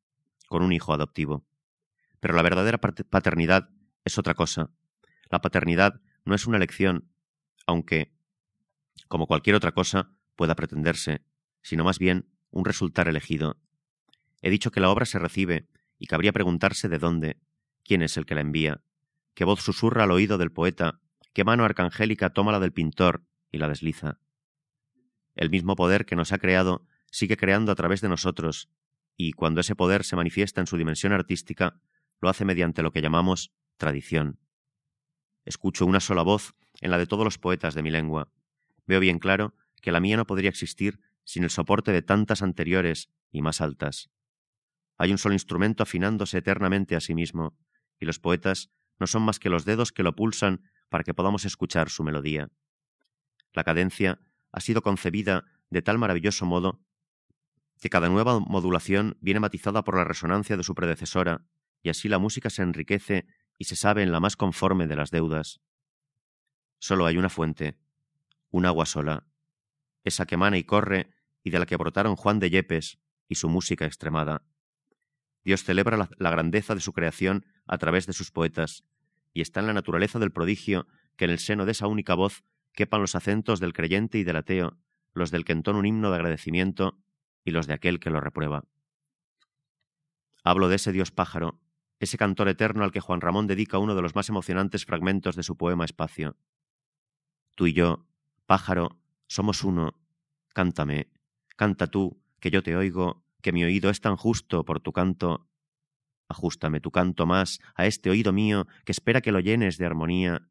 con 0.47 0.63
un 0.63 0.71
hijo 0.71 0.93
adoptivo. 0.93 1.45
Pero 2.21 2.33
la 2.33 2.41
verdadera 2.41 2.79
paternidad 2.79 3.69
es 4.05 4.17
otra 4.17 4.33
cosa. 4.33 4.71
La 5.29 5.41
paternidad 5.41 6.01
no 6.23 6.33
es 6.33 6.47
una 6.47 6.55
elección, 6.55 7.11
aunque, 7.67 8.13
como 9.09 9.27
cualquier 9.27 9.57
otra 9.57 9.73
cosa, 9.73 10.11
pueda 10.37 10.55
pretenderse, 10.55 11.25
sino 11.61 11.83
más 11.83 11.99
bien 11.99 12.29
un 12.51 12.63
resultar 12.63 13.09
elegido. 13.09 13.59
He 14.41 14.49
dicho 14.49 14.71
que 14.71 14.79
la 14.79 14.89
obra 14.89 15.05
se 15.05 15.19
recibe 15.19 15.67
y 15.99 16.07
cabría 16.07 16.31
preguntarse 16.31 16.87
de 16.87 16.99
dónde, 16.99 17.41
quién 17.85 18.01
es 18.01 18.17
el 18.17 18.25
que 18.25 18.35
la 18.35 18.41
envía, 18.41 18.81
qué 19.35 19.45
voz 19.45 19.61
susurra 19.61 20.03
al 20.03 20.11
oído 20.11 20.37
del 20.37 20.51
poeta, 20.51 20.99
qué 21.33 21.43
mano 21.43 21.63
arcangélica 21.63 22.31
toma 22.31 22.51
la 22.51 22.59
del 22.59 22.73
pintor 22.73 23.23
y 23.51 23.59
la 23.59 23.69
desliza. 23.69 24.19
El 25.35 25.49
mismo 25.49 25.75
poder 25.75 26.05
que 26.05 26.15
nos 26.15 26.31
ha 26.33 26.37
creado 26.37 26.85
sigue 27.11 27.37
creando 27.37 27.71
a 27.71 27.75
través 27.75 28.01
de 28.01 28.09
nosotros, 28.09 28.69
y 29.15 29.33
cuando 29.33 29.61
ese 29.61 29.75
poder 29.75 30.03
se 30.03 30.15
manifiesta 30.15 30.59
en 30.59 30.67
su 30.67 30.77
dimensión 30.77 31.13
artística, 31.13 31.79
lo 32.19 32.29
hace 32.29 32.43
mediante 32.43 32.81
lo 32.81 32.91
que 32.91 33.01
llamamos 33.01 33.53
tradición. 33.77 34.39
Escucho 35.45 35.85
una 35.85 35.99
sola 35.99 36.23
voz 36.23 36.55
en 36.81 36.91
la 36.91 36.97
de 36.97 37.05
todos 37.05 37.23
los 37.23 37.37
poetas 37.37 37.75
de 37.75 37.83
mi 37.83 37.91
lengua. 37.91 38.31
Veo 38.87 38.99
bien 38.99 39.19
claro 39.19 39.53
que 39.81 39.91
la 39.91 39.99
mía 39.99 40.17
no 40.17 40.25
podría 40.25 40.49
existir 40.49 40.99
sin 41.23 41.43
el 41.43 41.49
soporte 41.49 41.91
de 41.91 42.01
tantas 42.01 42.41
anteriores 42.41 43.09
y 43.31 43.41
más 43.41 43.61
altas. 43.61 44.09
Hay 44.97 45.11
un 45.11 45.17
solo 45.17 45.33
instrumento 45.33 45.83
afinándose 45.83 46.37
eternamente 46.37 46.95
a 46.95 47.01
sí 47.01 47.13
mismo, 47.13 47.57
y 47.99 48.05
los 48.05 48.19
poetas 48.19 48.71
no 48.99 49.07
son 49.07 49.23
más 49.23 49.39
que 49.39 49.49
los 49.49 49.65
dedos 49.65 49.91
que 49.91 50.03
lo 50.03 50.15
pulsan 50.15 50.69
para 50.89 51.03
que 51.03 51.13
podamos 51.13 51.45
escuchar 51.45 51.89
su 51.89 52.03
melodía. 52.03 52.49
La 53.53 53.63
cadencia 53.63 54.19
ha 54.51 54.61
sido 54.61 54.81
concebida 54.81 55.45
de 55.69 55.81
tal 55.81 55.97
maravilloso 55.97 56.45
modo 56.45 56.81
que 57.79 57.89
cada 57.89 58.09
nueva 58.09 58.39
modulación 58.39 59.17
viene 59.19 59.39
matizada 59.39 59.83
por 59.83 59.97
la 59.97 60.03
resonancia 60.03 60.57
de 60.57 60.63
su 60.63 60.75
predecesora, 60.75 61.45
y 61.83 61.89
así 61.89 62.07
la 62.07 62.19
música 62.19 62.49
se 62.49 62.61
enriquece 62.61 63.27
y 63.57 63.65
se 63.65 63.75
sabe 63.75 64.01
en 64.03 64.11
la 64.11 64.19
más 64.19 64.37
conforme 64.37 64.87
de 64.87 64.95
las 64.95 65.11
deudas. 65.11 65.61
Solo 66.79 67.05
hay 67.05 67.17
una 67.17 67.29
fuente, 67.29 67.77
un 68.49 68.65
agua 68.65 68.85
sola, 68.85 69.27
esa 70.03 70.25
que 70.25 70.37
mana 70.37 70.57
y 70.57 70.63
corre 70.63 71.09
y 71.43 71.49
de 71.49 71.59
la 71.59 71.65
que 71.65 71.77
brotaron 71.77 72.15
Juan 72.15 72.39
de 72.39 72.49
Yepes 72.49 72.99
y 73.27 73.35
su 73.35 73.49
música 73.49 73.85
extremada. 73.85 74.43
Dios 75.45 75.63
celebra 75.63 76.09
la, 76.17 76.31
grandeza 76.31 76.73
de 76.73 76.81
su 76.81 76.91
creación 76.91 77.45
a 77.67 77.77
través 77.77 78.07
de 78.07 78.13
sus 78.13 78.31
poetas, 78.31 78.83
y 79.31 79.41
está 79.41 79.59
en 79.59 79.67
la 79.67 79.73
naturaleza 79.73 80.17
del 80.17 80.31
prodigio 80.31 80.87
que 81.15 81.25
en 81.25 81.31
el 81.31 81.39
seno 81.39 81.65
de 81.65 81.71
esa 81.71 81.87
única 81.87 82.15
voz 82.15 82.43
quepan 82.73 83.01
los 83.01 83.15
acentos 83.15 83.59
del 83.59 83.71
creyente 83.71 84.17
y 84.17 84.23
del 84.23 84.37
ateo, 84.37 84.77
los 85.13 85.29
del 85.29 85.45
que 85.45 85.53
entona 85.53 85.79
un 85.79 85.85
himno 85.85 86.09
de 86.09 86.15
agradecimiento 86.15 86.97
y 87.43 87.51
los 87.51 87.67
de 87.67 87.73
aquel 87.73 87.99
que 87.99 88.09
lo 88.09 88.19
reprueba. 88.19 88.65
Hablo 90.43 90.67
de 90.67 90.77
ese 90.77 90.91
Dios 90.91 91.11
pájaro, 91.11 91.61
ese 91.99 92.17
cantor 92.17 92.49
eterno 92.49 92.83
al 92.83 92.91
que 92.91 92.99
Juan 92.99 93.21
Ramón 93.21 93.45
dedica 93.45 93.77
uno 93.77 93.95
de 93.95 94.01
los 94.01 94.15
más 94.15 94.27
emocionantes 94.29 94.85
fragmentos 94.85 95.35
de 95.35 95.43
su 95.43 95.57
poema 95.57 95.85
Espacio. 95.85 96.37
Tú 97.55 97.67
y 97.67 97.73
yo, 97.73 98.07
pájaro, 98.47 98.99
somos 99.27 99.63
uno, 99.63 99.93
cántame, 100.53 101.11
canta 101.55 101.87
tú, 101.87 102.19
que 102.39 102.51
yo 102.51 102.63
te 102.63 102.75
oigo, 102.75 103.24
que 103.45 103.51
mi 103.51 103.63
oído 103.63 103.91
es 103.91 104.01
tan 104.01 104.15
justo 104.15 104.65
por 104.65 104.79
tu 104.79 104.91
canto. 104.91 105.47
Ajústame 106.27 106.79
tu 106.79 106.89
canto 106.89 107.27
más 107.27 107.59
a 107.75 107.85
este 107.85 108.09
oído 108.09 108.33
mío 108.33 108.65
que 108.85 108.91
espera 108.91 109.21
que 109.21 109.31
lo 109.31 109.39
llenes 109.39 109.77
de 109.77 109.85
armonía. 109.85 110.49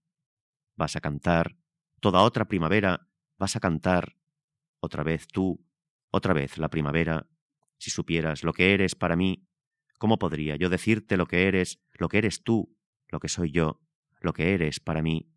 Vas 0.76 0.94
a 0.94 1.00
cantar, 1.00 1.56
toda 1.98 2.22
otra 2.22 2.44
primavera, 2.44 3.08
vas 3.36 3.56
a 3.56 3.58
cantar, 3.58 4.16
otra 4.78 5.02
vez 5.02 5.26
tú, 5.26 5.66
otra 6.12 6.34
vez 6.34 6.56
la 6.56 6.68
primavera. 6.68 7.26
Si 7.78 7.90
supieras 7.90 8.44
lo 8.44 8.52
que 8.52 8.74
eres 8.74 8.94
para 8.94 9.16
mí, 9.16 9.44
¿cómo 9.98 10.16
podría 10.16 10.54
yo 10.54 10.68
decirte 10.68 11.16
lo 11.16 11.26
que 11.26 11.48
eres, 11.48 11.80
lo 11.94 12.08
que 12.08 12.18
eres 12.18 12.44
tú, 12.44 12.78
lo 13.08 13.18
que 13.18 13.28
soy 13.28 13.50
yo, 13.50 13.80
lo 14.20 14.32
que 14.34 14.54
eres 14.54 14.78
para 14.78 15.02
mí? 15.02 15.32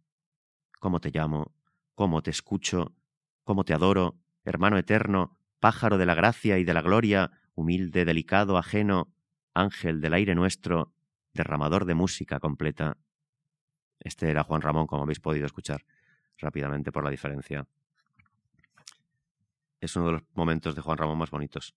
¿Cómo 0.79 0.99
te 0.99 1.09
llamo? 1.09 1.55
¿Cómo 1.95 2.21
te 2.21 2.29
escucho? 2.29 2.95
¿Cómo 3.43 3.63
te 3.63 3.73
adoro, 3.73 4.19
hermano 4.43 4.77
eterno, 4.77 5.39
pájaro 5.59 5.97
de 5.97 6.05
la 6.05 6.13
gracia 6.13 6.59
y 6.59 6.63
de 6.63 6.75
la 6.75 6.83
gloria, 6.83 7.31
humilde, 7.57 8.05
delicado, 8.05 8.57
ajeno, 8.57 9.11
ángel 9.53 9.99
del 9.99 10.13
aire 10.13 10.35
nuestro, 10.35 10.93
derramador 11.33 11.85
de 11.85 11.95
música 11.95 12.39
completa. 12.39 12.97
Este 13.99 14.29
era 14.29 14.43
Juan 14.43 14.61
Ramón, 14.61 14.85
como 14.85 15.03
habéis 15.03 15.19
podido 15.19 15.47
escuchar 15.47 15.83
rápidamente 16.37 16.91
por 16.91 17.03
la 17.03 17.09
diferencia. 17.09 17.67
Es 19.81 19.95
uno 19.95 20.05
de 20.05 20.11
los 20.13 20.23
momentos 20.35 20.75
de 20.75 20.81
Juan 20.81 20.97
Ramón 20.97 21.17
más 21.17 21.31
bonitos. 21.31 21.75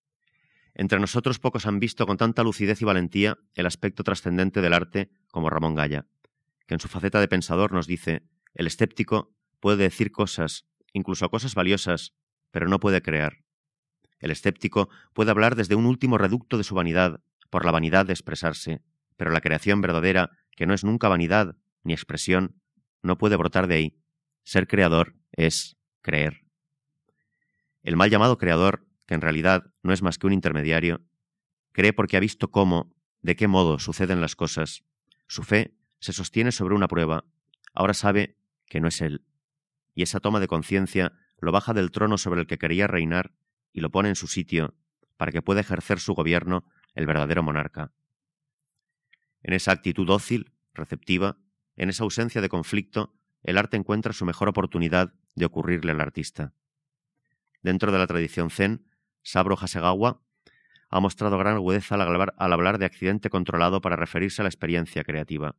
Entre 0.75 1.01
nosotros 1.01 1.39
pocos 1.39 1.67
han 1.67 1.81
visto 1.81 2.07
con 2.07 2.19
tanta 2.19 2.45
lucidez 2.45 2.81
y 2.83 2.85
valentía 2.85 3.39
el 3.55 3.67
aspecto 3.67 4.05
trascendente 4.05 4.61
del 4.61 4.75
arte 4.75 5.11
como 5.31 5.49
Ramón 5.49 5.75
Gaya, 5.75 6.07
que 6.67 6.75
en 6.75 6.81
su 6.81 6.89
faceta 6.89 7.21
de 7.21 7.29
pensador 7.29 7.73
nos 7.73 7.87
dice, 7.87 8.23
el 8.55 8.67
escéptico 8.67 9.33
puede 9.61 9.85
decir 9.85 10.13
cosas, 10.13 10.67
incluso 10.93 11.29
cosas 11.31 11.55
valiosas, 11.55 12.15
pero 12.51 12.69
no 12.69 12.81
puede 12.81 13.01
crear. 13.03 13.39
El 14.21 14.31
escéptico 14.31 14.89
puede 15.13 15.31
hablar 15.31 15.57
desde 15.57 15.75
un 15.75 15.87
último 15.87 16.19
reducto 16.19 16.59
de 16.59 16.65
su 16.65 16.75
vanidad, 16.75 17.21
por 17.49 17.65
la 17.65 17.73
vanidad 17.73 18.07
de 18.07 18.13
expresarse, 18.13 18.83
pero 19.17 19.31
la 19.31 19.41
creación 19.41 19.81
verdadera, 19.81 20.31
que 20.57 20.67
no 20.67 20.75
es 20.75 20.85
nunca 20.85 21.09
vanidad 21.09 21.57
ni 21.83 21.93
expresión, 21.93 22.61
no 23.03 23.19
puede 23.19 23.37
brotar 23.37 23.67
de 23.67 23.75
ahí. 23.75 23.97
Ser 24.45 24.69
creador 24.69 25.17
es 25.33 25.77
creer. 26.03 26.45
El 27.83 27.97
mal 27.97 28.11
llamado 28.11 28.39
creador, 28.39 28.87
que 29.07 29.15
en 29.15 29.23
realidad 29.23 29.73
no 29.83 29.93
es 29.93 30.03
más 30.03 30.19
que 30.19 30.27
un 30.27 30.33
intermediario, 30.33 31.01
cree 31.73 31.93
porque 31.93 32.17
ha 32.17 32.21
visto 32.21 32.51
cómo, 32.51 32.95
de 33.23 33.37
qué 33.37 33.49
modo 33.49 33.79
suceden 33.79 34.21
las 34.21 34.37
cosas. 34.37 34.85
Su 35.27 35.43
fe 35.43 35.75
se 35.99 36.13
sostiene 36.13 36.53
sobre 36.53 36.75
una 36.75 36.89
prueba. 36.89 37.25
Ahora 37.75 37.95
sabe 37.95 38.37
que 38.67 38.81
no 38.81 38.89
es 38.89 39.01
él. 39.01 39.25
Y 39.95 40.03
esa 40.03 40.21
toma 40.21 40.41
de 40.41 40.49
conciencia 40.49 41.13
lo 41.41 41.53
baja 41.53 41.73
del 41.73 41.91
trono 41.91 42.19
sobre 42.19 42.41
el 42.41 42.47
que 42.47 42.59
quería 42.59 42.87
reinar 42.87 43.33
y 43.73 43.81
lo 43.81 43.91
pone 43.91 44.09
en 44.09 44.17
su 44.17 44.27
sitio 44.27 44.75
para 45.17 45.33
que 45.33 45.43
pueda 45.43 45.61
ejercer 45.61 46.01
su 46.01 46.15
gobierno 46.15 46.65
el 46.95 47.07
verdadero 47.07 47.43
monarca. 47.43 47.93
En 49.43 49.55
esa 49.55 49.73
actitud 49.73 50.07
dócil, 50.07 50.53
receptiva, 50.75 51.39
en 51.77 51.89
esa 51.89 52.05
ausencia 52.05 52.41
de 52.41 52.49
conflicto, 52.49 53.15
el 53.43 53.59
arte 53.59 53.77
encuentra 53.77 54.13
su 54.13 54.25
mejor 54.25 54.49
oportunidad 54.49 55.15
de 55.35 55.45
ocurrirle 55.47 55.93
al 55.93 56.01
artista. 56.01 56.53
Dentro 57.63 57.93
de 57.93 57.99
la 57.99 58.07
tradición 58.07 58.51
zen, 58.51 58.87
Sabro 59.23 59.57
Hasegawa 59.59 60.23
ha 60.89 61.01
mostrado 61.01 61.39
gran 61.39 61.55
agudeza 61.55 61.95
al 61.95 62.53
hablar, 62.53 62.79
de 62.79 62.85
accidente 62.85 63.31
controlado 63.31 63.81
para 63.81 63.97
referirse 63.97 64.43
a 64.43 64.45
la 64.45 64.49
experiencia 64.49 65.05
creativa. 65.05 65.57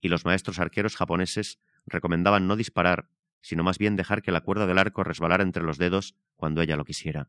Y 0.00 0.08
los 0.08 0.24
maestros 0.24 0.58
arqueros 0.58 0.96
japoneses 0.96 1.60
recomendaban 1.86 2.46
no 2.46 2.56
disparar, 2.56 3.08
sino 3.44 3.62
más 3.62 3.76
bien 3.76 3.94
dejar 3.94 4.22
que 4.22 4.32
la 4.32 4.40
cuerda 4.40 4.66
del 4.66 4.78
arco 4.78 5.04
resbalara 5.04 5.42
entre 5.42 5.62
los 5.62 5.76
dedos 5.76 6.16
cuando 6.34 6.62
ella 6.62 6.76
lo 6.76 6.86
quisiera. 6.86 7.28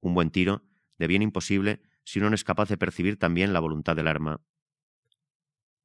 Un 0.00 0.14
buen 0.14 0.32
tiro, 0.32 0.64
de 0.98 1.06
bien 1.06 1.22
imposible, 1.22 1.80
si 2.02 2.18
uno 2.18 2.28
no 2.28 2.34
es 2.34 2.42
capaz 2.42 2.68
de 2.68 2.76
percibir 2.76 3.16
también 3.16 3.52
la 3.52 3.60
voluntad 3.60 3.94
del 3.94 4.08
arma. 4.08 4.40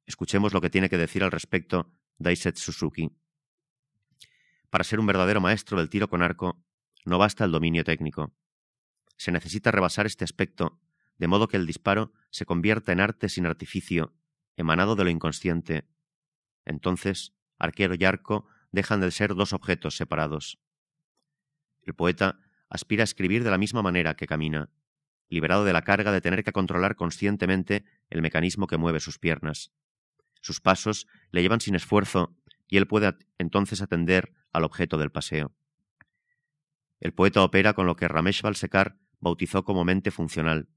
Escuchemos 0.06 0.52
lo 0.52 0.60
que 0.60 0.70
tiene 0.70 0.88
que 0.88 0.98
decir 0.98 1.22
al 1.22 1.30
respecto 1.30 1.92
Daiset 2.18 2.56
Suzuki. 2.56 3.12
Para 4.70 4.82
ser 4.82 4.98
un 4.98 5.06
verdadero 5.06 5.40
maestro 5.40 5.78
del 5.78 5.88
tiro 5.88 6.10
con 6.10 6.20
arco, 6.20 6.64
no 7.04 7.16
basta 7.16 7.44
el 7.44 7.52
dominio 7.52 7.84
técnico. 7.84 8.34
Se 9.16 9.30
necesita 9.30 9.70
rebasar 9.70 10.06
este 10.06 10.24
aspecto, 10.24 10.80
de 11.16 11.28
modo 11.28 11.46
que 11.46 11.56
el 11.56 11.66
disparo 11.66 12.12
se 12.30 12.44
convierta 12.44 12.90
en 12.90 12.98
arte 12.98 13.28
sin 13.28 13.46
artificio, 13.46 14.16
emanado 14.56 14.96
de 14.96 15.04
lo 15.04 15.10
inconsciente. 15.10 15.86
Entonces, 16.64 17.36
arquero 17.56 17.94
y 17.96 18.04
arco 18.04 18.48
dejan 18.76 19.00
de 19.00 19.10
ser 19.10 19.34
dos 19.34 19.52
objetos 19.52 19.96
separados. 19.96 20.58
El 21.82 21.94
poeta 21.94 22.38
aspira 22.68 23.02
a 23.02 23.04
escribir 23.04 23.42
de 23.42 23.50
la 23.50 23.58
misma 23.58 23.82
manera 23.82 24.14
que 24.14 24.26
camina, 24.26 24.70
liberado 25.28 25.64
de 25.64 25.72
la 25.72 25.82
carga 25.82 26.12
de 26.12 26.20
tener 26.20 26.44
que 26.44 26.52
controlar 26.52 26.94
conscientemente 26.94 27.84
el 28.10 28.22
mecanismo 28.22 28.66
que 28.66 28.76
mueve 28.76 29.00
sus 29.00 29.18
piernas. 29.18 29.72
Sus 30.40 30.60
pasos 30.60 31.06
le 31.32 31.42
llevan 31.42 31.60
sin 31.60 31.74
esfuerzo 31.74 32.36
y 32.68 32.76
él 32.76 32.86
puede 32.86 33.16
entonces 33.38 33.80
atender 33.80 34.32
al 34.52 34.64
objeto 34.64 34.98
del 34.98 35.10
paseo. 35.10 35.54
El 37.00 37.12
poeta 37.12 37.42
opera 37.42 37.72
con 37.72 37.86
lo 37.86 37.96
que 37.96 38.08
Ramesh 38.08 38.42
Balsekar 38.42 38.98
bautizó 39.20 39.64
como 39.64 39.84
mente 39.84 40.10
funcional, 40.10 40.68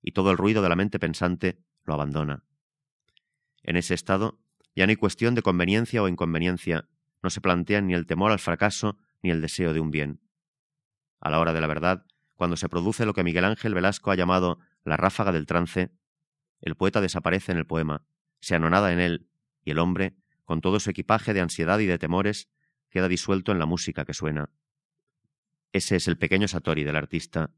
y 0.00 0.12
todo 0.12 0.30
el 0.30 0.38
ruido 0.38 0.62
de 0.62 0.68
la 0.68 0.76
mente 0.76 0.98
pensante 0.98 1.62
lo 1.84 1.94
abandona. 1.94 2.44
En 3.62 3.76
ese 3.76 3.94
estado 3.94 4.40
ya 4.74 4.86
no 4.86 4.90
hay 4.90 4.96
cuestión 4.96 5.34
de 5.34 5.42
conveniencia 5.42 6.02
o 6.02 6.08
inconveniencia, 6.08 6.88
no 7.22 7.30
se 7.30 7.40
plantea 7.40 7.80
ni 7.80 7.94
el 7.94 8.06
temor 8.06 8.32
al 8.32 8.38
fracaso 8.38 8.98
ni 9.22 9.30
el 9.30 9.40
deseo 9.40 9.72
de 9.72 9.80
un 9.80 9.90
bien. 9.90 10.20
A 11.20 11.30
la 11.30 11.38
hora 11.38 11.52
de 11.52 11.60
la 11.60 11.66
verdad, 11.66 12.04
cuando 12.34 12.56
se 12.56 12.68
produce 12.68 13.06
lo 13.06 13.14
que 13.14 13.22
Miguel 13.22 13.44
Ángel 13.44 13.74
Velasco 13.74 14.10
ha 14.10 14.16
llamado 14.16 14.58
la 14.84 14.96
ráfaga 14.96 15.30
del 15.30 15.46
trance, 15.46 15.92
el 16.60 16.76
poeta 16.76 17.00
desaparece 17.00 17.52
en 17.52 17.58
el 17.58 17.66
poema, 17.66 18.04
se 18.40 18.54
anonada 18.54 18.92
en 18.92 19.00
él, 19.00 19.28
y 19.64 19.70
el 19.70 19.78
hombre, 19.78 20.16
con 20.44 20.60
todo 20.60 20.80
su 20.80 20.90
equipaje 20.90 21.34
de 21.34 21.40
ansiedad 21.40 21.78
y 21.78 21.86
de 21.86 21.98
temores, 21.98 22.48
queda 22.90 23.08
disuelto 23.08 23.52
en 23.52 23.58
la 23.58 23.66
música 23.66 24.04
que 24.04 24.14
suena. 24.14 24.50
Ese 25.72 25.96
es 25.96 26.08
el 26.08 26.18
pequeño 26.18 26.48
Satori 26.48 26.84
del 26.84 26.96
artista, 26.96 27.52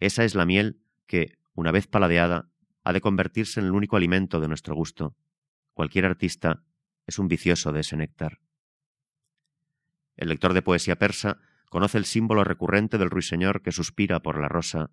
esa 0.00 0.24
es 0.24 0.34
la 0.34 0.46
miel 0.46 0.80
que, 1.06 1.36
una 1.54 1.72
vez 1.72 1.88
paladeada, 1.88 2.48
ha 2.84 2.92
de 2.92 3.00
convertirse 3.00 3.60
en 3.60 3.66
el 3.66 3.72
único 3.72 3.96
alimento 3.96 4.40
de 4.40 4.48
nuestro 4.48 4.74
gusto. 4.74 5.16
Cualquier 5.74 6.04
artista 6.04 6.62
es 7.06 7.18
un 7.18 7.28
vicioso 7.28 7.72
de 7.72 7.80
ese 7.80 7.96
néctar. 7.96 8.40
El 10.18 10.28
lector 10.28 10.52
de 10.52 10.62
poesía 10.62 10.98
persa 10.98 11.38
conoce 11.70 11.96
el 11.96 12.04
símbolo 12.04 12.42
recurrente 12.42 12.98
del 12.98 13.08
ruiseñor 13.08 13.62
que 13.62 13.72
suspira 13.72 14.20
por 14.20 14.40
la 14.40 14.48
rosa, 14.48 14.90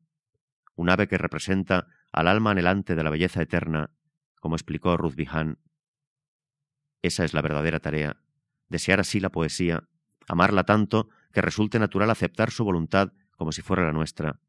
un 0.76 0.90
ave 0.90 1.08
que 1.08 1.18
representa 1.18 1.88
al 2.12 2.28
alma 2.28 2.52
anhelante 2.52 2.96
de 2.96 3.04
la 3.04 3.10
belleza 3.10 3.42
eterna, 3.42 3.90
como 4.40 4.56
explicó 4.56 4.96
Ruth 4.96 5.16
Bihan. 5.16 5.58
Esa 7.02 7.26
es 7.26 7.34
la 7.34 7.42
verdadera 7.42 7.80
tarea, 7.80 8.18
desear 8.70 9.00
así 9.00 9.20
la 9.20 9.32
poesía, 9.32 9.90
amarla 10.28 10.64
tanto 10.64 11.10
que 11.34 11.42
resulte 11.42 11.80
natural 11.80 12.12
aceptar 12.12 12.52
su 12.52 12.64
voluntad 12.64 13.12
como 13.36 13.52
si 13.52 13.64
fuera 13.64 13.84
la 13.84 13.94
nuestra, 13.94 14.40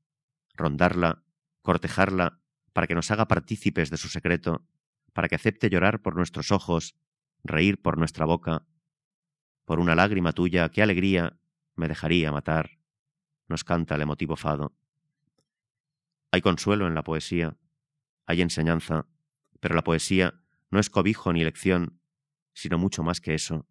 rondarla, 0.54 1.22
cortejarla, 1.62 2.40
para 2.74 2.86
que 2.86 2.94
nos 2.94 3.10
haga 3.10 3.28
partícipes 3.28 3.88
de 3.88 3.96
su 3.96 4.08
secreto, 4.08 4.66
para 5.14 5.28
que 5.28 5.36
acepte 5.36 5.70
llorar 5.70 6.02
por 6.02 6.16
nuestros 6.16 6.52
ojos, 6.52 6.96
reír 7.42 7.80
por 7.80 7.96
nuestra 7.96 8.26
boca. 8.26 8.66
Por 9.66 9.80
una 9.80 9.94
lágrima 9.94 10.32
tuya, 10.32 10.70
qué 10.70 10.80
alegría 10.80 11.38
me 11.74 11.88
dejaría 11.88 12.32
matar, 12.32 12.78
nos 13.48 13.64
canta 13.64 13.96
el 13.96 14.02
emotivo 14.02 14.36
fado. 14.36 14.72
Hay 16.30 16.40
consuelo 16.40 16.86
en 16.86 16.94
la 16.94 17.02
poesía, 17.02 17.56
hay 18.26 18.42
enseñanza, 18.42 19.06
pero 19.60 19.74
la 19.74 19.82
poesía 19.82 20.40
no 20.70 20.78
es 20.78 20.88
cobijo 20.88 21.32
ni 21.32 21.42
lección, 21.42 22.00
sino 22.54 22.78
mucho 22.78 23.02
más 23.02 23.20
que 23.20 23.34
eso. 23.34 23.66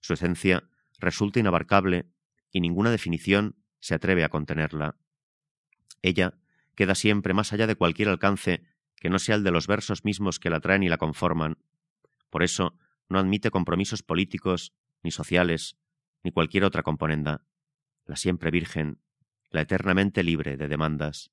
Su 0.00 0.12
esencia 0.12 0.68
resulta 0.98 1.40
inabarcable 1.40 2.12
y 2.50 2.60
ninguna 2.60 2.90
definición 2.90 3.56
se 3.80 3.94
atreve 3.94 4.24
a 4.24 4.28
contenerla. 4.28 4.96
Ella 6.02 6.34
queda 6.74 6.94
siempre 6.94 7.32
más 7.32 7.54
allá 7.54 7.66
de 7.66 7.76
cualquier 7.76 8.10
alcance 8.10 8.64
que 8.96 9.08
no 9.08 9.18
sea 9.18 9.36
el 9.36 9.44
de 9.44 9.50
los 9.50 9.66
versos 9.66 10.04
mismos 10.04 10.38
que 10.38 10.50
la 10.50 10.60
traen 10.60 10.82
y 10.82 10.90
la 10.90 10.98
conforman. 10.98 11.56
Por 12.28 12.42
eso 12.42 12.78
no 13.08 13.18
admite 13.18 13.50
compromisos 13.50 14.02
políticos, 14.02 14.74
ni 15.02 15.10
sociales, 15.10 15.76
ni 16.22 16.30
cualquier 16.32 16.64
otra 16.64 16.82
componenda. 16.82 17.44
La 18.04 18.16
siempre 18.16 18.50
virgen, 18.50 19.00
la 19.50 19.60
eternamente 19.60 20.22
libre 20.22 20.56
de 20.56 20.68
demandas. 20.68 21.30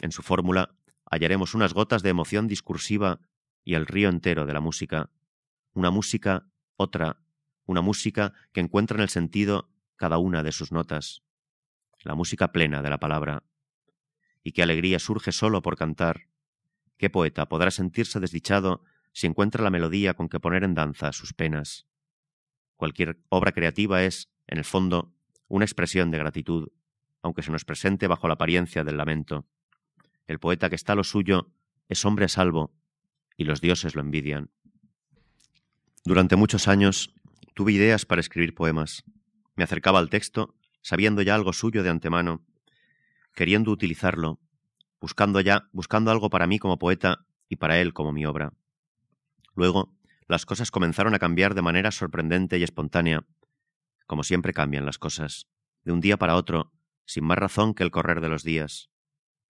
En 0.00 0.12
su 0.12 0.22
fórmula 0.22 0.74
hallaremos 1.04 1.54
unas 1.54 1.74
gotas 1.74 2.02
de 2.02 2.10
emoción 2.10 2.48
discursiva 2.48 3.20
y 3.64 3.74
el 3.74 3.86
río 3.86 4.08
entero 4.08 4.46
de 4.46 4.54
la 4.54 4.60
música. 4.60 5.10
Una 5.72 5.90
música, 5.90 6.46
otra, 6.76 7.20
una 7.66 7.82
música 7.82 8.32
que 8.52 8.60
encuentra 8.60 8.96
en 8.96 9.02
el 9.02 9.10
sentido 9.10 9.70
cada 9.96 10.18
una 10.18 10.42
de 10.42 10.52
sus 10.52 10.72
notas. 10.72 11.22
La 12.02 12.14
música 12.14 12.52
plena 12.52 12.80
de 12.80 12.90
la 12.90 12.98
palabra. 12.98 13.44
Y 14.42 14.52
qué 14.52 14.62
alegría 14.62 14.98
surge 14.98 15.32
solo 15.32 15.60
por 15.60 15.76
cantar. 15.76 16.28
¿Qué 16.96 17.10
poeta 17.10 17.48
podrá 17.48 17.70
sentirse 17.70 18.20
desdichado 18.20 18.82
si 19.12 19.26
encuentra 19.26 19.62
la 19.62 19.70
melodía 19.70 20.14
con 20.14 20.28
que 20.28 20.40
poner 20.40 20.64
en 20.64 20.74
danza 20.74 21.12
sus 21.12 21.34
penas? 21.34 21.89
Cualquier 22.80 23.18
obra 23.28 23.52
creativa 23.52 24.04
es, 24.04 24.30
en 24.46 24.56
el 24.56 24.64
fondo, 24.64 25.12
una 25.48 25.66
expresión 25.66 26.10
de 26.10 26.16
gratitud, 26.16 26.68
aunque 27.20 27.42
se 27.42 27.50
nos 27.50 27.66
presente 27.66 28.06
bajo 28.06 28.26
la 28.26 28.32
apariencia 28.32 28.84
del 28.84 28.96
lamento. 28.96 29.44
El 30.26 30.38
poeta 30.38 30.70
que 30.70 30.76
está 30.76 30.94
a 30.94 30.96
lo 30.96 31.04
suyo 31.04 31.50
es 31.90 32.02
hombre 32.06 32.24
a 32.24 32.28
salvo, 32.28 32.72
y 33.36 33.44
los 33.44 33.60
dioses 33.60 33.94
lo 33.94 34.00
envidian. 34.00 34.48
Durante 36.06 36.36
muchos 36.36 36.68
años 36.68 37.12
tuve 37.52 37.72
ideas 37.72 38.06
para 38.06 38.22
escribir 38.22 38.54
poemas. 38.54 39.04
Me 39.56 39.64
acercaba 39.64 39.98
al 39.98 40.08
texto, 40.08 40.54
sabiendo 40.80 41.20
ya 41.20 41.34
algo 41.34 41.52
suyo 41.52 41.82
de 41.82 41.90
antemano, 41.90 42.46
queriendo 43.34 43.72
utilizarlo, 43.72 44.40
buscando 45.02 45.42
ya, 45.42 45.68
buscando 45.72 46.10
algo 46.10 46.30
para 46.30 46.46
mí 46.46 46.58
como 46.58 46.78
poeta 46.78 47.26
y 47.46 47.56
para 47.56 47.78
él 47.78 47.92
como 47.92 48.10
mi 48.10 48.24
obra. 48.24 48.54
Luego, 49.54 49.92
las 50.30 50.46
cosas 50.46 50.70
comenzaron 50.70 51.12
a 51.12 51.18
cambiar 51.18 51.56
de 51.56 51.62
manera 51.62 51.90
sorprendente 51.90 52.56
y 52.56 52.62
espontánea, 52.62 53.26
como 54.06 54.22
siempre 54.22 54.52
cambian 54.52 54.86
las 54.86 54.96
cosas, 54.96 55.48
de 55.82 55.90
un 55.90 56.00
día 56.00 56.18
para 56.18 56.36
otro, 56.36 56.70
sin 57.04 57.24
más 57.24 57.36
razón 57.36 57.74
que 57.74 57.82
el 57.82 57.90
correr 57.90 58.20
de 58.20 58.28
los 58.28 58.44
días. 58.44 58.90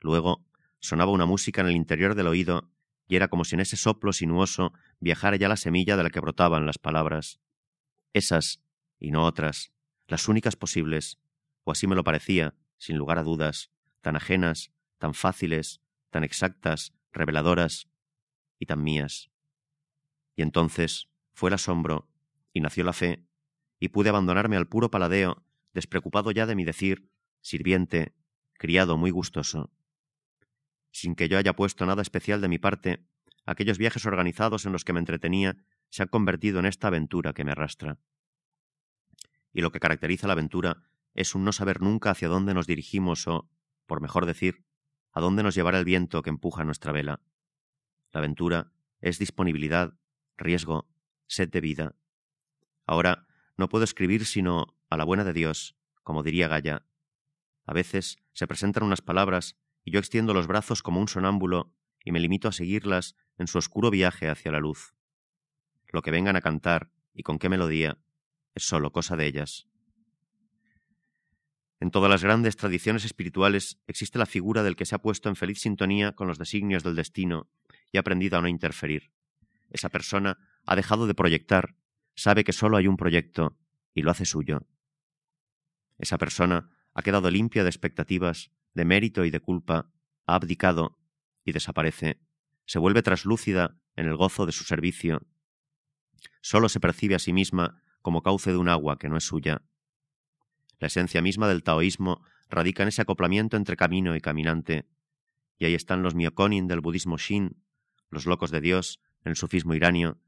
Luego 0.01 0.43
sonaba 0.79 1.13
una 1.13 1.27
música 1.27 1.61
en 1.61 1.67
el 1.67 1.77
interior 1.77 2.15
del 2.15 2.29
oído 2.29 2.71
y 3.07 3.17
era 3.17 3.29
como 3.29 3.45
si 3.45 3.57
en 3.57 3.61
ese 3.61 3.77
soplo 3.77 4.15
sinuoso 4.15 4.73
viajara 5.01 5.37
ya 5.37 5.51
la 5.51 5.59
semilla 5.59 5.99
de 5.99 6.03
la 6.03 6.09
que 6.09 6.21
brotaban 6.21 6.65
las 6.65 6.79
palabras. 6.79 7.41
Esas, 8.15 8.63
y 8.99 9.11
no 9.11 9.27
otras, 9.27 9.73
las 10.09 10.29
únicas 10.29 10.57
posibles, 10.57 11.19
o 11.65 11.73
así 11.73 11.87
me 11.87 11.95
lo 11.95 12.05
parecía, 12.05 12.55
sin 12.79 12.97
lugar 12.97 13.19
a 13.19 13.23
dudas, 13.23 13.71
tan 14.01 14.17
ajenas, 14.17 14.73
tan 14.97 15.13
fáciles, 15.13 15.83
tan 16.09 16.25
exactas, 16.25 16.95
reveladoras 17.13 17.87
y 18.59 18.65
tan 18.65 18.83
mías. 18.83 19.31
Y 20.37 20.43
entonces 20.43 21.09
fue 21.33 21.51
el 21.51 21.55
asombro, 21.55 22.09
y 22.53 22.61
nació 22.61 22.85
la 22.85 22.93
fe, 22.93 23.27
y 23.79 23.89
pude 23.89 24.11
abandonarme 24.11 24.57
al 24.57 24.69
puro 24.69 24.91
paladeo, 24.91 25.45
despreocupado 25.73 26.31
ya 26.31 26.47
de 26.47 26.55
mi 26.55 26.65
decir, 26.65 27.11
sirviente, 27.41 28.15
criado 28.55 28.97
muy 28.97 29.11
gustoso. 29.11 29.73
Sin 30.93 31.15
que 31.15 31.29
yo 31.29 31.39
haya 31.39 31.55
puesto 31.55 31.87
nada 31.87 32.03
especial 32.03 32.41
de 32.41 32.49
mi 32.49 32.59
parte, 32.59 33.07
aquellos 33.47 33.79
viajes 33.79 34.05
organizados 34.07 34.67
en 34.67 34.73
los 34.73 34.85
que 34.85 34.93
me 34.93 35.01
entretenía 35.01 35.57
se 35.89 36.03
han 36.03 36.09
convertido 36.09 36.59
en 36.59 36.67
esta 36.67 36.89
aventura 36.89 37.33
que 37.33 37.45
me 37.45 37.53
arrastra. 37.53 37.99
Y 39.53 39.63
lo 39.63 39.73
que 39.73 39.81
caracteriza 39.81 40.27
la 40.27 40.35
aventura 40.35 40.83
es 41.15 41.35
un 41.35 41.45
no 41.45 41.53
saber 41.53 41.81
nunca 41.81 42.11
hacia 42.11 42.29
dónde 42.29 42.55
nos 42.55 42.67
dirigimos 42.67 43.27
o, 43.27 43.51
por 43.87 44.01
mejor 44.01 44.27
decir, 44.27 44.65
a 45.13 45.21
dónde 45.21 45.43
nos 45.43 45.55
llevará 45.55 45.79
el 45.79 45.85
viento 45.85 46.23
que 46.23 46.31
empuja 46.31 46.65
nuestra 46.65 46.93
vela. 46.93 47.21
La 48.13 48.19
aventura 48.19 48.73
es 49.01 49.19
disponibilidad, 49.19 49.95
riesgo, 50.41 50.89
sed 51.27 51.51
de 51.51 51.61
vida. 51.61 51.95
Ahora 52.87 53.27
no 53.57 53.69
puedo 53.69 53.85
escribir 53.85 54.27
sino 54.27 54.77
a 54.89 54.97
la 54.97 55.05
buena 55.05 55.23
de 55.23 55.33
Dios, 55.33 55.77
como 56.03 56.23
diría 56.23 56.49
Gaya. 56.49 56.85
A 57.67 57.73
veces 57.73 58.19
se 58.33 58.49
presentan 58.49 58.83
unas 58.83 59.03
palabras 59.03 59.57
y 59.85 59.93
yo 59.93 60.01
extiendo 60.01 60.35
los 60.35 60.47
brazos 60.47 60.83
como 60.83 61.01
un 61.01 61.09
sonámbulo 61.09 61.73
y 62.05 62.13
me 62.13 62.21
limito 62.21 62.49
a 62.49 62.53
seguirlas 62.53 63.15
en 63.39 63.47
su 63.47 63.59
oscuro 63.59 63.91
viaje 63.91 64.29
hacia 64.29 64.51
la 64.51 64.61
luz. 64.61 64.95
Lo 65.93 66.03
que 66.03 66.11
vengan 66.11 66.37
a 66.37 66.41
cantar 66.41 66.91
y 67.15 67.23
con 67.23 67.39
qué 67.39 67.49
melodía 67.49 67.99
es 68.55 68.65
sólo 68.65 68.93
cosa 68.93 69.17
de 69.17 69.27
ellas. 69.27 69.67
En 71.81 71.91
todas 71.91 72.11
las 72.11 72.23
grandes 72.23 72.57
tradiciones 72.57 73.05
espirituales 73.05 73.81
existe 73.87 74.19
la 74.19 74.27
figura 74.27 74.63
del 74.63 74.77
que 74.77 74.85
se 74.85 74.95
ha 74.95 75.03
puesto 75.03 75.29
en 75.29 75.37
feliz 75.37 75.61
sintonía 75.61 76.13
con 76.13 76.29
los 76.29 76.39
designios 76.39 76.83
del 76.83 76.97
destino 76.97 77.49
y 77.91 77.97
ha 77.97 78.01
aprendido 78.01 78.39
a 78.39 78.43
no 78.43 78.49
interferir. 78.49 79.13
Esa 79.71 79.89
persona 79.89 80.39
ha 80.67 80.77
dejado 80.77 81.07
de 81.07 81.15
proyectar, 81.15 81.77
sabe 82.15 82.45
que 82.45 82.53
solo 82.53 82.77
hay 82.77 82.87
un 82.87 82.97
proyecto 82.97 83.57
y 83.95 84.03
lo 84.03 84.11
hace 84.11 84.25
suyo. 84.25 84.67
Esa 85.99 86.19
persona 86.19 86.71
ha 86.95 87.03
quedado 87.03 87.31
limpia 87.31 87.63
de 87.63 87.71
expectativas, 87.71 88.51
de 88.75 88.85
mérito 88.85 89.25
y 89.25 89.31
de 89.31 89.41
culpa, 89.41 89.91
ha 90.27 90.35
abdicado 90.35 90.99
y 91.45 91.53
desaparece, 91.53 92.21
se 92.67 92.79
vuelve 92.79 93.03
traslúcida 93.03 93.81
en 93.97 94.07
el 94.07 94.17
gozo 94.17 94.47
de 94.47 94.53
su 94.53 94.65
servicio. 94.65 95.23
Solo 96.41 96.69
se 96.69 96.81
percibe 96.81 97.15
a 97.15 97.19
sí 97.19 97.33
misma 97.33 97.83
como 98.03 98.23
cauce 98.23 98.51
de 98.51 98.57
un 98.57 98.69
agua 98.69 98.99
que 98.99 99.09
no 99.09 99.17
es 99.17 99.25
suya. 99.25 99.63
La 100.79 100.87
esencia 100.87 101.21
misma 101.21 101.49
del 101.49 101.63
taoísmo 101.63 102.25
radica 102.49 102.83
en 102.83 102.89
ese 102.89 103.03
acoplamiento 103.03 103.57
entre 103.57 103.77
camino 103.77 104.17
y 104.17 104.21
caminante, 104.21 104.89
y 105.59 105.67
ahí 105.67 105.75
están 105.75 106.03
los 106.03 106.15
miokonin 106.15 106.67
del 106.67 106.81
budismo 106.81 107.19
Shin, 107.19 107.63
los 108.09 108.27
locos 108.27 108.51
de 108.51 108.61
Dios, 108.61 109.01
el 109.25 109.37
sufismo 109.37 109.75
iranio, 109.75 110.19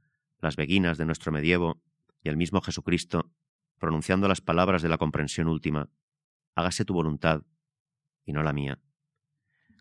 las 0.41 0.57
beguinas 0.57 0.99
de 0.99 1.07
nuestro 1.07 1.33
medievo 1.33 1.83
y 2.23 2.29
el 2.29 2.37
mismo 2.37 2.61
Jesucristo, 2.61 3.33
pronunciando 3.79 4.29
las 4.29 4.41
palabras 4.41 4.83
de 4.83 4.89
la 4.89 4.99
comprensión 4.99 5.49
última. 5.49 5.89
hágase 6.55 6.85
tu 6.85 6.95
voluntad 6.95 7.43
y 8.25 8.33
no 8.33 8.43
la 8.43 8.53
mía. 8.53 8.79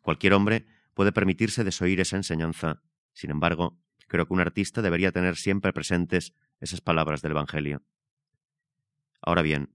Cualquier 0.02 0.34
hombre 0.34 0.66
puede 0.94 1.12
permitirse 1.12 1.64
desoír 1.64 2.00
esa 2.00 2.18
enseñanza. 2.18 2.82
Sin 3.14 3.30
embargo, 3.30 3.80
creo 4.08 4.26
que 4.26 4.34
un 4.34 4.40
artista 4.40 4.82
debería 4.82 5.12
tener 5.12 5.36
siempre 5.36 5.74
presentes 5.74 6.34
esas 6.60 6.82
palabras 6.82 7.22
del 7.22 7.32
Evangelio. 7.32 7.84
Ahora 9.22 9.42
bien, 9.42 9.74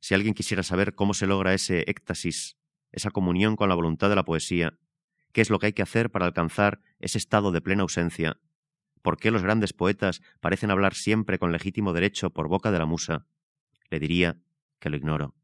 si 0.00 0.14
alguien 0.14 0.34
quisiera 0.34 0.62
saber 0.62 0.94
cómo 0.94 1.14
se 1.14 1.26
logra 1.26 1.54
ese 1.54 1.84
éxtasis, 1.88 2.58
esa 2.92 3.10
comunión 3.10 3.56
con 3.56 3.68
la 3.68 3.74
voluntad 3.74 4.08
de 4.08 4.16
la 4.16 4.24
poesía, 4.24 4.78
qué 5.32 5.40
es 5.40 5.50
lo 5.50 5.58
que 5.58 5.66
hay 5.66 5.72
que 5.72 5.82
hacer 5.82 6.10
para 6.10 6.26
alcanzar 6.26 6.80
ese 6.98 7.18
estado 7.18 7.52
de 7.52 7.60
plena 7.60 7.82
ausencia, 7.82 8.38
por 9.06 9.18
qué 9.18 9.30
los 9.30 9.44
grandes 9.44 9.72
poetas 9.72 10.20
parecen 10.40 10.72
hablar 10.72 10.94
siempre 10.94 11.38
con 11.38 11.52
legítimo 11.52 11.92
derecho 11.92 12.30
por 12.30 12.48
boca 12.48 12.72
de 12.72 12.80
la 12.80 12.86
musa, 12.86 13.24
le 13.88 14.00
diría 14.00 14.40
que 14.80 14.90
lo 14.90 14.96
ignoro. 14.96 15.36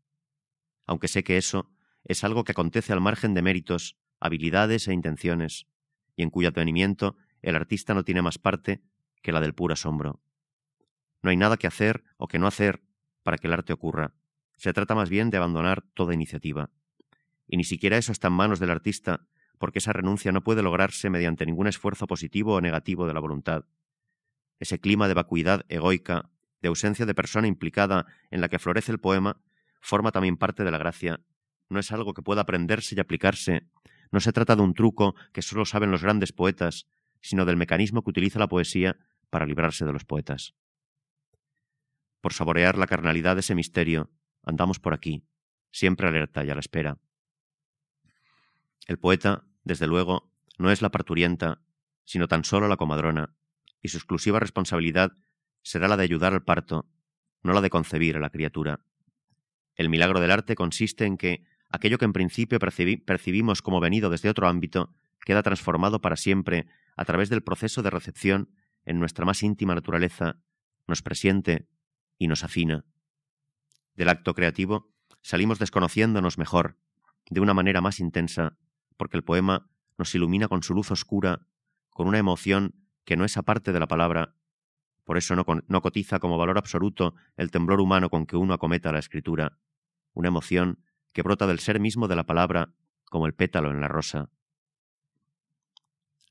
Aunque 0.85 1.07
sé 1.07 1.23
que 1.23 1.37
eso 1.37 1.71
es 2.03 2.25
algo 2.25 2.43
que 2.43 2.51
acontece 2.51 2.93
al 2.93 3.01
margen 3.01 3.35
de 3.35 3.43
méritos, 3.43 3.97
habilidades 4.19 4.89
e 4.89 4.93
intenciones, 4.93 5.69
y 6.17 6.25
en 6.25 6.31
cuyo 6.31 6.49
advenimiento 6.49 7.15
el 7.41 7.55
artista 7.55 7.95
no 7.95 8.03
tiene 8.03 8.21
más 8.21 8.37
parte 8.37 8.83
que 9.23 9.31
la 9.31 9.41
del 9.41 9.55
puro 9.55 9.75
asombro. 9.75 10.21
No 11.23 11.31
hay 11.31 11.37
nada 11.37 11.57
que 11.57 11.69
hacer 11.69 12.03
o 12.17 12.27
que 12.27 12.41
no 12.41 12.49
hacer 12.49 12.83
para 13.23 13.39
que 13.39 13.47
el 13.47 13.53
arte 13.53 13.73
ocurra. 13.73 14.13
Se 14.57 14.73
trata 14.73 14.97
más 14.97 15.09
bien 15.09 15.31
de 15.31 15.37
abandonar 15.37 15.83
toda 15.95 16.15
iniciativa. 16.15 16.71
Y 17.47 17.59
ni 17.59 17.63
siquiera 17.63 17.97
eso 17.97 18.11
está 18.11 18.27
en 18.27 18.35
manos 18.35 18.59
del 18.59 18.71
artista, 18.71 19.25
porque 19.63 19.79
esa 19.79 19.93
renuncia 19.93 20.33
no 20.33 20.43
puede 20.43 20.61
lograrse 20.61 21.09
mediante 21.09 21.47
ningún 21.47 21.69
esfuerzo 21.69 22.09
positivo 22.09 22.55
o 22.55 22.61
negativo 22.61 23.07
de 23.07 23.15
la 23.15 23.21
voluntad. 23.21 23.65
Ese 24.59 24.81
clima 24.81 25.07
de 25.07 25.15
vacuidad 25.15 25.65
egoica, 25.69 26.31
de 26.61 26.67
ausencia 26.67 27.07
de 27.07 27.15
persona 27.15 27.47
implicada 27.47 28.07
en 28.33 28.41
la 28.41 28.49
que 28.49 28.59
florece 28.59 28.91
el 28.91 28.99
poema, 28.99 29.41
forma 29.81 30.11
también 30.11 30.37
parte 30.37 30.65
de 30.65 30.73
la 30.73 30.79
gracia. 30.79 31.21
No 31.69 31.79
es 31.79 31.93
algo 31.93 32.13
que 32.13 32.23
pueda 32.23 32.41
aprenderse 32.41 32.97
y 32.97 32.99
aplicarse. 32.99 33.69
No 34.11 34.19
se 34.19 34.33
trata 34.33 34.57
de 34.57 34.63
un 34.63 34.75
truco 34.75 35.15
que 35.33 35.43
solo 35.43 35.65
saben 35.65 35.93
los 35.93 36.03
grandes 36.03 36.33
poetas, 36.33 36.89
sino 37.21 37.45
del 37.45 37.57
mecanismo 37.57 38.03
que 38.03 38.11
utiliza 38.11 38.41
la 38.41 38.49
poesía 38.49 38.97
para 39.31 39.47
librarse 39.47 39.85
de 39.85 39.93
los 39.93 40.05
poetas. 40.05 40.57
Por 42.21 42.33
saborear 42.33 42.77
la 42.79 42.89
carnalidad 42.89 43.37
de 43.37 43.43
ese 43.43 43.55
misterio, 43.55 44.11
andamos 44.43 44.81
por 44.81 44.93
aquí, 44.93 45.23
siempre 45.71 46.09
alerta 46.09 46.45
y 46.45 46.51
a 46.51 46.55
la 46.55 46.61
espera. 46.61 46.99
El 48.89 48.99
poeta, 48.99 49.45
desde 49.65 49.87
luego, 49.87 50.31
no 50.59 50.71
es 50.71 50.83
la 50.83 50.91
parturienta, 50.91 51.61
sino 52.05 52.29
tan 52.29 52.45
solo 52.45 52.69
la 52.69 52.77
comadrona, 52.77 53.35
y 53.81 53.89
su 53.89 53.97
exclusiva 53.97 54.41
responsabilidad 54.41 55.13
será 55.63 55.89
la 55.89 55.97
de 55.97 56.05
ayudar 56.05 56.33
al 56.33 56.45
parto, 56.45 56.87
no 57.43 57.53
la 57.53 57.61
de 57.61 57.71
concebir 57.71 58.17
a 58.17 58.21
la 58.21 58.31
criatura. 58.31 58.81
El 59.75 59.89
milagro 59.89 60.21
del 60.21 60.31
arte 60.31 60.55
consiste 60.55 61.05
en 61.05 61.17
que 61.17 61.45
aquello 61.71 61.99
que 61.99 62.05
en 62.05 62.13
principio 62.13 62.59
percibimos 62.59 63.63
como 63.63 63.81
venido 63.81 64.11
desde 64.11 64.29
otro 64.29 64.49
ámbito 64.49 64.95
queda 65.25 65.43
transformado 65.43 66.01
para 66.01 66.17
siempre 66.17 66.67
a 66.97 67.05
través 67.05 67.31
del 67.31 67.43
proceso 67.43 67.83
de 67.83 67.91
recepción 67.91 68.51
en 68.85 68.99
nuestra 68.99 69.25
más 69.25 69.43
íntima 69.43 69.75
naturaleza, 69.75 70.37
nos 70.87 71.03
presiente 71.03 71.69
y 72.19 72.29
nos 72.29 72.45
afina. 72.45 72.85
Del 73.95 74.09
acto 74.09 74.35
creativo 74.35 74.93
salimos 75.23 75.59
desconociéndonos 75.59 76.39
mejor, 76.39 76.77
de 77.31 77.41
una 77.41 77.55
manera 77.55 77.81
más 77.81 78.01
intensa, 78.01 78.59
porque 79.03 79.17
el 79.17 79.25
poema 79.25 79.69
nos 79.99 80.15
ilumina 80.15 80.47
con 80.47 80.63
su 80.63 80.75
luz 80.75 80.93
oscura, 80.93 81.41
con 81.91 82.07
una 82.07 82.19
emoción 82.19 82.77
que 83.05 83.17
no 83.17 83.25
es 83.25 83.37
aparte 83.37 83.73
de 83.73 83.81
la 83.81 83.89
palabra. 83.89 84.37
Por 85.03 85.19
eso 85.19 85.35
no, 85.35 85.83
cotiza 85.83 86.21
como 86.21 86.39
valor 86.39 86.57
absoluto 86.57 87.17
el 87.37 87.51
temblor 87.51 87.81
humano 87.81 88.11
con 88.11 88.27
que 88.27 88.37
uno 88.37 88.55
acometa 88.55 88.93
la 88.93 89.01
escritura, 89.01 89.59
una 90.13 90.29
emoción 90.29 90.85
que 91.13 91.23
brota 91.23 91.49
del 91.49 91.59
ser 91.59 91.81
mismo 91.81 92.07
de 92.07 92.15
la 92.15 92.27
palabra, 92.27 92.75
como 93.07 93.27
el 93.27 93.35
pétalo 93.35 93.73
en 93.73 93.81
la 93.81 93.89
rosa. 93.89 94.31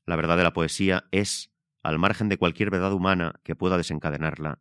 La 0.06 0.16
verdad 0.16 0.38
de 0.38 0.44
la 0.44 0.54
poesía 0.54 1.04
es, 1.10 1.52
al 1.82 1.98
margen 1.98 2.30
de 2.30 2.38
cualquier 2.38 2.70
verdad 2.70 2.94
humana 2.94 3.34
que 3.44 3.54
pueda 3.54 3.76
desencadenarla. 3.76 4.60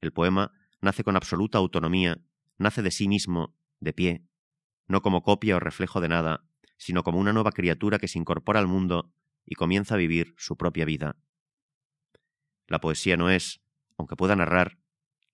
El 0.00 0.12
poema 0.12 0.50
nace 0.80 1.04
con 1.04 1.14
absoluta 1.14 1.58
autonomía, 1.58 2.18
nace 2.58 2.82
de 2.82 2.90
sí 2.90 3.06
mismo, 3.06 3.54
de 3.78 3.92
pie, 3.92 4.26
no 4.88 5.02
como 5.02 5.22
copia 5.22 5.54
o 5.54 5.60
reflejo 5.60 6.00
de 6.00 6.08
nada, 6.08 6.48
sino 6.76 7.02
como 7.02 7.18
una 7.18 7.32
nueva 7.32 7.52
criatura 7.52 7.98
que 7.98 8.08
se 8.08 8.18
incorpora 8.18 8.60
al 8.60 8.66
mundo 8.66 9.12
y 9.44 9.54
comienza 9.54 9.94
a 9.94 9.98
vivir 9.98 10.34
su 10.36 10.56
propia 10.56 10.84
vida. 10.84 11.16
La 12.66 12.80
poesía 12.80 13.16
no 13.16 13.30
es, 13.30 13.60
aunque 13.96 14.16
pueda 14.16 14.36
narrar, 14.36 14.78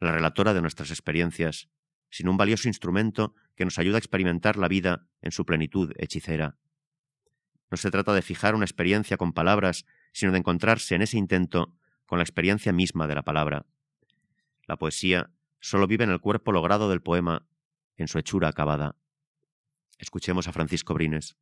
la 0.00 0.12
relatora 0.12 0.54
de 0.54 0.62
nuestras 0.62 0.90
experiencias, 0.90 1.68
sino 2.10 2.30
un 2.30 2.36
valioso 2.36 2.68
instrumento 2.68 3.34
que 3.54 3.64
nos 3.64 3.78
ayuda 3.78 3.96
a 3.96 3.98
experimentar 3.98 4.56
la 4.56 4.68
vida 4.68 5.06
en 5.22 5.30
su 5.30 5.44
plenitud 5.44 5.92
hechicera. 5.96 6.56
No 7.70 7.76
se 7.76 7.90
trata 7.90 8.12
de 8.12 8.22
fijar 8.22 8.54
una 8.54 8.64
experiencia 8.64 9.16
con 9.16 9.32
palabras, 9.32 9.84
sino 10.12 10.32
de 10.32 10.38
encontrarse 10.38 10.94
en 10.94 11.02
ese 11.02 11.18
intento 11.18 11.72
con 12.06 12.18
la 12.18 12.24
experiencia 12.24 12.72
misma 12.72 13.06
de 13.06 13.14
la 13.14 13.22
palabra. 13.22 13.66
La 14.66 14.76
poesía 14.76 15.30
solo 15.60 15.86
vive 15.86 16.04
en 16.04 16.10
el 16.10 16.20
cuerpo 16.20 16.50
logrado 16.50 16.90
del 16.90 17.02
poema, 17.02 17.46
en 17.96 18.08
su 18.08 18.18
hechura 18.18 18.48
acabada. 18.48 18.96
Escuchemos 20.00 20.48
a 20.48 20.52
Francisco 20.52 20.94
Brines. 20.94 21.36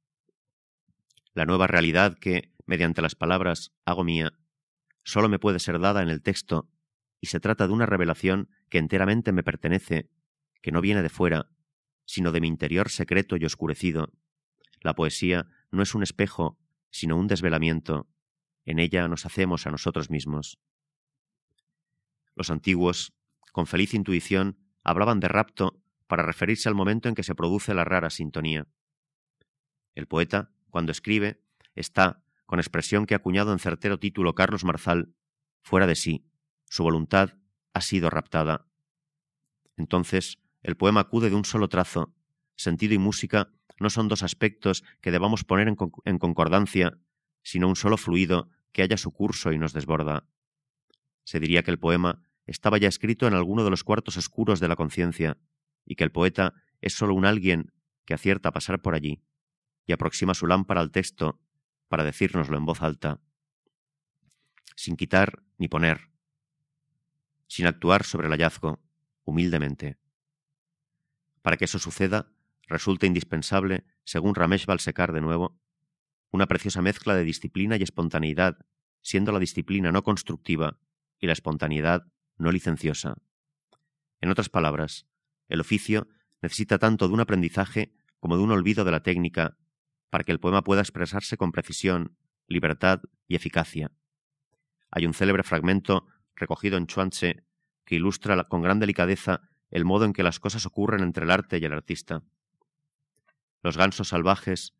La 1.32 1.46
nueva 1.46 1.68
realidad 1.68 2.18
que, 2.18 2.52
mediante 2.66 3.00
las 3.00 3.14
palabras, 3.14 3.70
hago 3.84 4.02
mía, 4.02 4.32
solo 5.04 5.28
me 5.28 5.38
puede 5.38 5.60
ser 5.60 5.78
dada 5.78 6.02
en 6.02 6.08
el 6.08 6.22
texto, 6.22 6.68
y 7.20 7.28
se 7.28 7.38
trata 7.38 7.68
de 7.68 7.72
una 7.72 7.86
revelación 7.86 8.50
que 8.68 8.78
enteramente 8.78 9.30
me 9.30 9.44
pertenece, 9.44 10.10
que 10.60 10.72
no 10.72 10.80
viene 10.80 11.02
de 11.02 11.08
fuera, 11.08 11.48
sino 12.04 12.32
de 12.32 12.40
mi 12.40 12.48
interior 12.48 12.90
secreto 12.90 13.36
y 13.36 13.44
oscurecido. 13.44 14.12
La 14.80 14.94
poesía 14.94 15.46
no 15.70 15.80
es 15.82 15.94
un 15.94 16.02
espejo, 16.02 16.58
sino 16.90 17.16
un 17.16 17.28
desvelamiento. 17.28 18.08
En 18.64 18.80
ella 18.80 19.06
nos 19.06 19.24
hacemos 19.24 19.68
a 19.68 19.70
nosotros 19.70 20.10
mismos. 20.10 20.58
Los 22.34 22.50
antiguos, 22.50 23.12
con 23.52 23.68
feliz 23.68 23.94
intuición, 23.94 24.58
hablaban 24.82 25.20
de 25.20 25.28
rapto 25.28 25.80
para 26.08 26.24
referirse 26.24 26.68
al 26.68 26.74
momento 26.74 27.08
en 27.08 27.14
que 27.14 27.22
se 27.22 27.36
produce 27.36 27.74
la 27.74 27.84
rara 27.84 28.10
sintonía. 28.10 28.66
El 29.94 30.06
poeta, 30.06 30.50
cuando 30.70 30.90
escribe, 30.90 31.40
está, 31.74 32.24
con 32.46 32.58
expresión 32.58 33.06
que 33.06 33.14
ha 33.14 33.18
acuñado 33.18 33.52
en 33.52 33.58
certero 33.58 33.98
título 33.98 34.34
Carlos 34.34 34.64
Marzal, 34.64 35.14
fuera 35.62 35.86
de 35.86 35.94
sí. 35.94 36.24
Su 36.64 36.82
voluntad 36.82 37.34
ha 37.74 37.80
sido 37.80 38.10
raptada. 38.10 38.66
Entonces, 39.76 40.38
el 40.62 40.76
poema 40.76 41.00
acude 41.00 41.30
de 41.30 41.36
un 41.36 41.44
solo 41.44 41.68
trazo. 41.68 42.14
Sentido 42.56 42.94
y 42.94 42.98
música 42.98 43.52
no 43.78 43.90
son 43.90 44.08
dos 44.08 44.22
aspectos 44.22 44.82
que 45.00 45.10
debamos 45.10 45.44
poner 45.44 45.68
en, 45.68 46.18
concordancia, 46.18 46.98
sino 47.42 47.68
un 47.68 47.76
solo 47.76 47.96
fluido 47.96 48.48
que 48.72 48.82
haya 48.82 48.96
su 48.96 49.12
curso 49.12 49.52
y 49.52 49.58
nos 49.58 49.72
desborda. 49.72 50.26
Se 51.24 51.38
diría 51.38 51.62
que 51.62 51.70
el 51.70 51.78
poema 51.78 52.22
estaba 52.46 52.78
ya 52.78 52.88
escrito 52.88 53.26
en 53.26 53.34
alguno 53.34 53.62
de 53.62 53.70
los 53.70 53.84
cuartos 53.84 54.16
oscuros 54.16 54.58
de 54.58 54.68
la 54.68 54.76
conciencia, 54.76 55.36
y 55.88 55.96
que 55.96 56.04
el 56.04 56.12
poeta 56.12 56.54
es 56.82 56.92
sólo 56.92 57.14
un 57.14 57.24
alguien 57.24 57.72
que 58.04 58.14
acierta 58.14 58.50
a 58.50 58.52
pasar 58.52 58.80
por 58.80 58.94
allí 58.94 59.24
y 59.86 59.92
aproxima 59.92 60.34
su 60.34 60.46
lámpara 60.46 60.82
al 60.82 60.92
texto 60.92 61.40
para 61.88 62.04
decírnoslo 62.04 62.58
en 62.58 62.66
voz 62.66 62.82
alta, 62.82 63.22
sin 64.76 64.96
quitar 64.96 65.42
ni 65.56 65.66
poner, 65.66 66.10
sin 67.46 67.66
actuar 67.66 68.04
sobre 68.04 68.26
el 68.26 68.32
hallazgo, 68.32 68.80
humildemente. 69.24 69.96
Para 71.40 71.56
que 71.56 71.64
eso 71.64 71.78
suceda, 71.78 72.30
resulta 72.66 73.06
indispensable, 73.06 73.86
según 74.04 74.34
Ramesh 74.34 74.66
Balsekar 74.66 75.12
de 75.12 75.22
nuevo, 75.22 75.58
una 76.30 76.46
preciosa 76.46 76.82
mezcla 76.82 77.14
de 77.14 77.24
disciplina 77.24 77.78
y 77.78 77.82
espontaneidad, 77.82 78.58
siendo 79.00 79.32
la 79.32 79.38
disciplina 79.38 79.90
no 79.90 80.02
constructiva 80.02 80.78
y 81.18 81.26
la 81.26 81.32
espontaneidad 81.32 82.06
no 82.36 82.52
licenciosa. 82.52 83.16
En 84.20 84.30
otras 84.30 84.50
palabras, 84.50 85.06
el 85.48 85.60
oficio 85.60 86.08
necesita 86.42 86.78
tanto 86.78 87.08
de 87.08 87.14
un 87.14 87.20
aprendizaje 87.20 87.92
como 88.20 88.36
de 88.36 88.42
un 88.42 88.50
olvido 88.50 88.84
de 88.84 88.90
la 88.90 89.02
técnica 89.02 89.56
para 90.10 90.24
que 90.24 90.32
el 90.32 90.40
poema 90.40 90.62
pueda 90.62 90.80
expresarse 90.80 91.36
con 91.36 91.52
precisión, 91.52 92.16
libertad 92.46 93.00
y 93.26 93.36
eficacia. 93.36 93.92
Hay 94.90 95.06
un 95.06 95.14
célebre 95.14 95.42
fragmento 95.42 96.06
recogido 96.34 96.78
en 96.78 96.86
Chuanche 96.86 97.44
que 97.84 97.96
ilustra 97.96 98.44
con 98.44 98.62
gran 98.62 98.78
delicadeza 98.78 99.42
el 99.70 99.84
modo 99.84 100.04
en 100.04 100.12
que 100.12 100.22
las 100.22 100.40
cosas 100.40 100.64
ocurren 100.66 101.02
entre 101.02 101.24
el 101.24 101.30
arte 101.30 101.58
y 101.58 101.64
el 101.64 101.72
artista. 101.72 102.22
Los 103.62 103.76
gansos 103.76 104.08
salvajes 104.08 104.74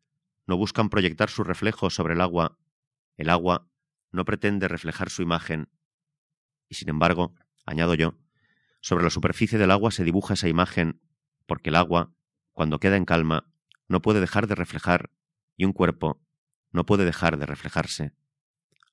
no 0.47 0.57
buscan 0.57 0.89
proyectar 0.89 1.29
su 1.29 1.43
reflejo 1.43 1.89
sobre 1.89 2.15
el 2.15 2.21
agua, 2.21 2.57
el 3.17 3.29
agua 3.29 3.69
no 4.11 4.25
pretende 4.25 4.67
reflejar 4.67 5.09
su 5.09 5.21
imagen. 5.21 5.69
Y 6.67 6.75
sin 6.75 6.89
embargo, 6.89 7.35
añado 7.65 7.93
yo, 7.93 8.15
sobre 8.81 9.03
la 9.03 9.09
superficie 9.09 9.57
del 9.57 9.71
agua 9.71 9.91
se 9.91 10.03
dibuja 10.03 10.35
esa 10.35 10.47
imagen, 10.47 11.01
porque 11.45 11.69
el 11.69 11.75
agua, 11.75 12.13
cuando 12.53 12.79
queda 12.79 12.95
en 12.97 13.05
calma, 13.05 13.51
no 13.87 14.01
puede 14.01 14.19
dejar 14.19 14.47
de 14.47 14.55
reflejar, 14.55 15.11
y 15.57 15.65
un 15.65 15.73
cuerpo 15.73 16.21
no 16.71 16.85
puede 16.85 17.05
dejar 17.05 17.37
de 17.37 17.45
reflejarse. 17.45 18.13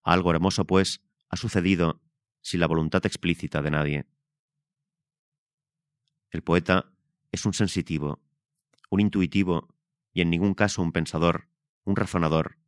Algo 0.02 0.30
hermoso, 0.30 0.66
pues, 0.66 1.02
ha 1.28 1.36
sucedido 1.36 2.02
sin 2.40 2.60
la 2.60 2.66
voluntad 2.66 3.04
explícita 3.04 3.62
de 3.62 3.70
nadie. 3.70 4.06
El 6.30 6.42
poeta 6.42 6.92
es 7.32 7.44
un 7.46 7.54
sensitivo, 7.54 8.22
un 8.90 9.00
intuitivo 9.00 9.74
y 10.12 10.20
en 10.20 10.30
ningún 10.30 10.54
caso 10.54 10.82
un 10.82 10.92
pensador, 10.92 11.48
un 11.84 11.96
razonador. 11.96 12.58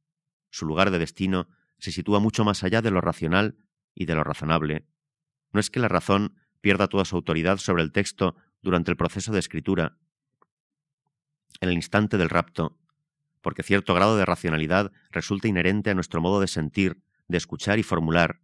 Su 0.50 0.66
lugar 0.66 0.90
de 0.90 0.98
destino 0.98 1.48
se 1.78 1.92
sitúa 1.92 2.20
mucho 2.20 2.44
más 2.44 2.64
allá 2.64 2.82
de 2.82 2.90
lo 2.90 3.00
racional 3.00 3.56
y 3.94 4.06
de 4.06 4.14
lo 4.14 4.24
razonable. 4.24 4.86
No 5.52 5.60
es 5.60 5.70
que 5.70 5.80
la 5.80 5.88
razón 5.88 6.36
pierda 6.60 6.88
toda 6.88 7.04
su 7.04 7.16
autoridad 7.16 7.58
sobre 7.58 7.82
el 7.82 7.92
texto 7.92 8.36
durante 8.62 8.90
el 8.90 8.96
proceso 8.96 9.32
de 9.32 9.38
escritura, 9.38 9.96
en 11.60 11.68
el 11.68 11.74
instante 11.74 12.18
del 12.18 12.28
rapto, 12.28 12.76
porque 13.40 13.62
cierto 13.62 13.94
grado 13.94 14.16
de 14.16 14.24
racionalidad 14.24 14.92
resulta 15.10 15.48
inherente 15.48 15.90
a 15.90 15.94
nuestro 15.94 16.20
modo 16.20 16.40
de 16.40 16.48
sentir, 16.48 17.02
de 17.28 17.38
escuchar 17.38 17.78
y 17.78 17.82
formular, 17.82 18.40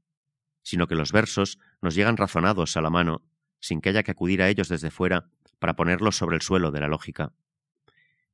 sino 0.63 0.87
que 0.87 0.95
los 0.95 1.13
versos 1.13 1.59
nos 1.81 1.95
llegan 1.95 2.17
razonados 2.17 2.77
a 2.77 2.81
la 2.81 2.91
mano, 2.91 3.23
sin 3.61 3.81
que 3.81 3.91
haya 3.91 4.03
que 4.03 4.13
acudir 4.13 4.43
a 4.43 4.49
ellos 4.49 4.69
desde 4.69 4.91
fuera 4.91 5.31
para 5.59 5.77
ponerlos 5.77 6.17
sobre 6.17 6.37
el 6.37 6.43
suelo 6.43 6.71
de 6.71 6.81
la 6.81 6.89
lógica. 6.89 7.33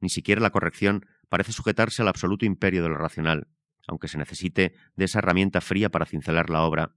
Ni 0.00 0.08
siquiera 0.08 0.40
la 0.40 0.50
corrección 0.50 1.06
parece 1.28 1.52
sujetarse 1.52 2.02
al 2.02 2.08
absoluto 2.08 2.44
imperio 2.44 2.82
de 2.82 2.88
lo 2.88 2.96
racional, 2.96 3.48
aunque 3.86 4.08
se 4.08 4.18
necesite 4.18 4.74
de 4.96 5.04
esa 5.04 5.18
herramienta 5.18 5.60
fría 5.60 5.90
para 5.90 6.06
cincelar 6.06 6.50
la 6.50 6.62
obra, 6.62 6.94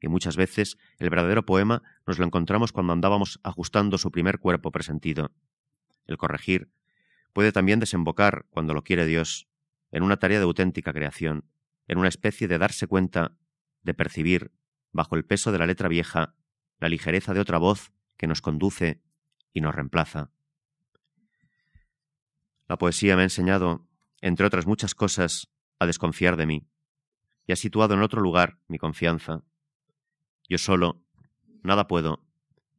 y 0.00 0.08
muchas 0.08 0.36
veces 0.36 0.78
el 0.98 1.10
verdadero 1.10 1.44
poema 1.44 1.82
nos 2.06 2.18
lo 2.18 2.24
encontramos 2.24 2.72
cuando 2.72 2.92
andábamos 2.92 3.40
ajustando 3.42 3.98
su 3.98 4.10
primer 4.10 4.38
cuerpo 4.38 4.72
presentido. 4.72 5.32
El 6.06 6.16
corregir 6.16 6.70
puede 7.32 7.52
también 7.52 7.80
desembocar, 7.80 8.46
cuando 8.50 8.74
lo 8.74 8.82
quiere 8.82 9.06
Dios, 9.06 9.48
en 9.92 10.02
una 10.02 10.16
tarea 10.16 10.38
de 10.38 10.44
auténtica 10.44 10.92
creación, 10.92 11.44
en 11.86 11.98
una 11.98 12.08
especie 12.08 12.48
de 12.48 12.58
darse 12.58 12.86
cuenta, 12.86 13.36
de 13.82 13.94
percibir, 13.94 14.52
bajo 14.92 15.16
el 15.16 15.24
peso 15.24 15.52
de 15.52 15.58
la 15.58 15.66
letra 15.66 15.88
vieja, 15.88 16.34
la 16.78 16.88
ligereza 16.88 17.34
de 17.34 17.40
otra 17.40 17.58
voz 17.58 17.92
que 18.16 18.26
nos 18.26 18.40
conduce 18.40 19.00
y 19.52 19.60
nos 19.60 19.74
reemplaza. 19.74 20.30
La 22.68 22.78
poesía 22.78 23.16
me 23.16 23.22
ha 23.22 23.24
enseñado, 23.24 23.86
entre 24.20 24.46
otras 24.46 24.66
muchas 24.66 24.94
cosas, 24.94 25.48
a 25.78 25.86
desconfiar 25.86 26.36
de 26.36 26.46
mí, 26.46 26.66
y 27.46 27.52
ha 27.52 27.56
situado 27.56 27.94
en 27.94 28.02
otro 28.02 28.20
lugar 28.20 28.58
mi 28.68 28.78
confianza. 28.78 29.42
Yo 30.50 30.58
solo, 30.58 31.00
nada 31.62 31.86
puedo, 31.86 32.26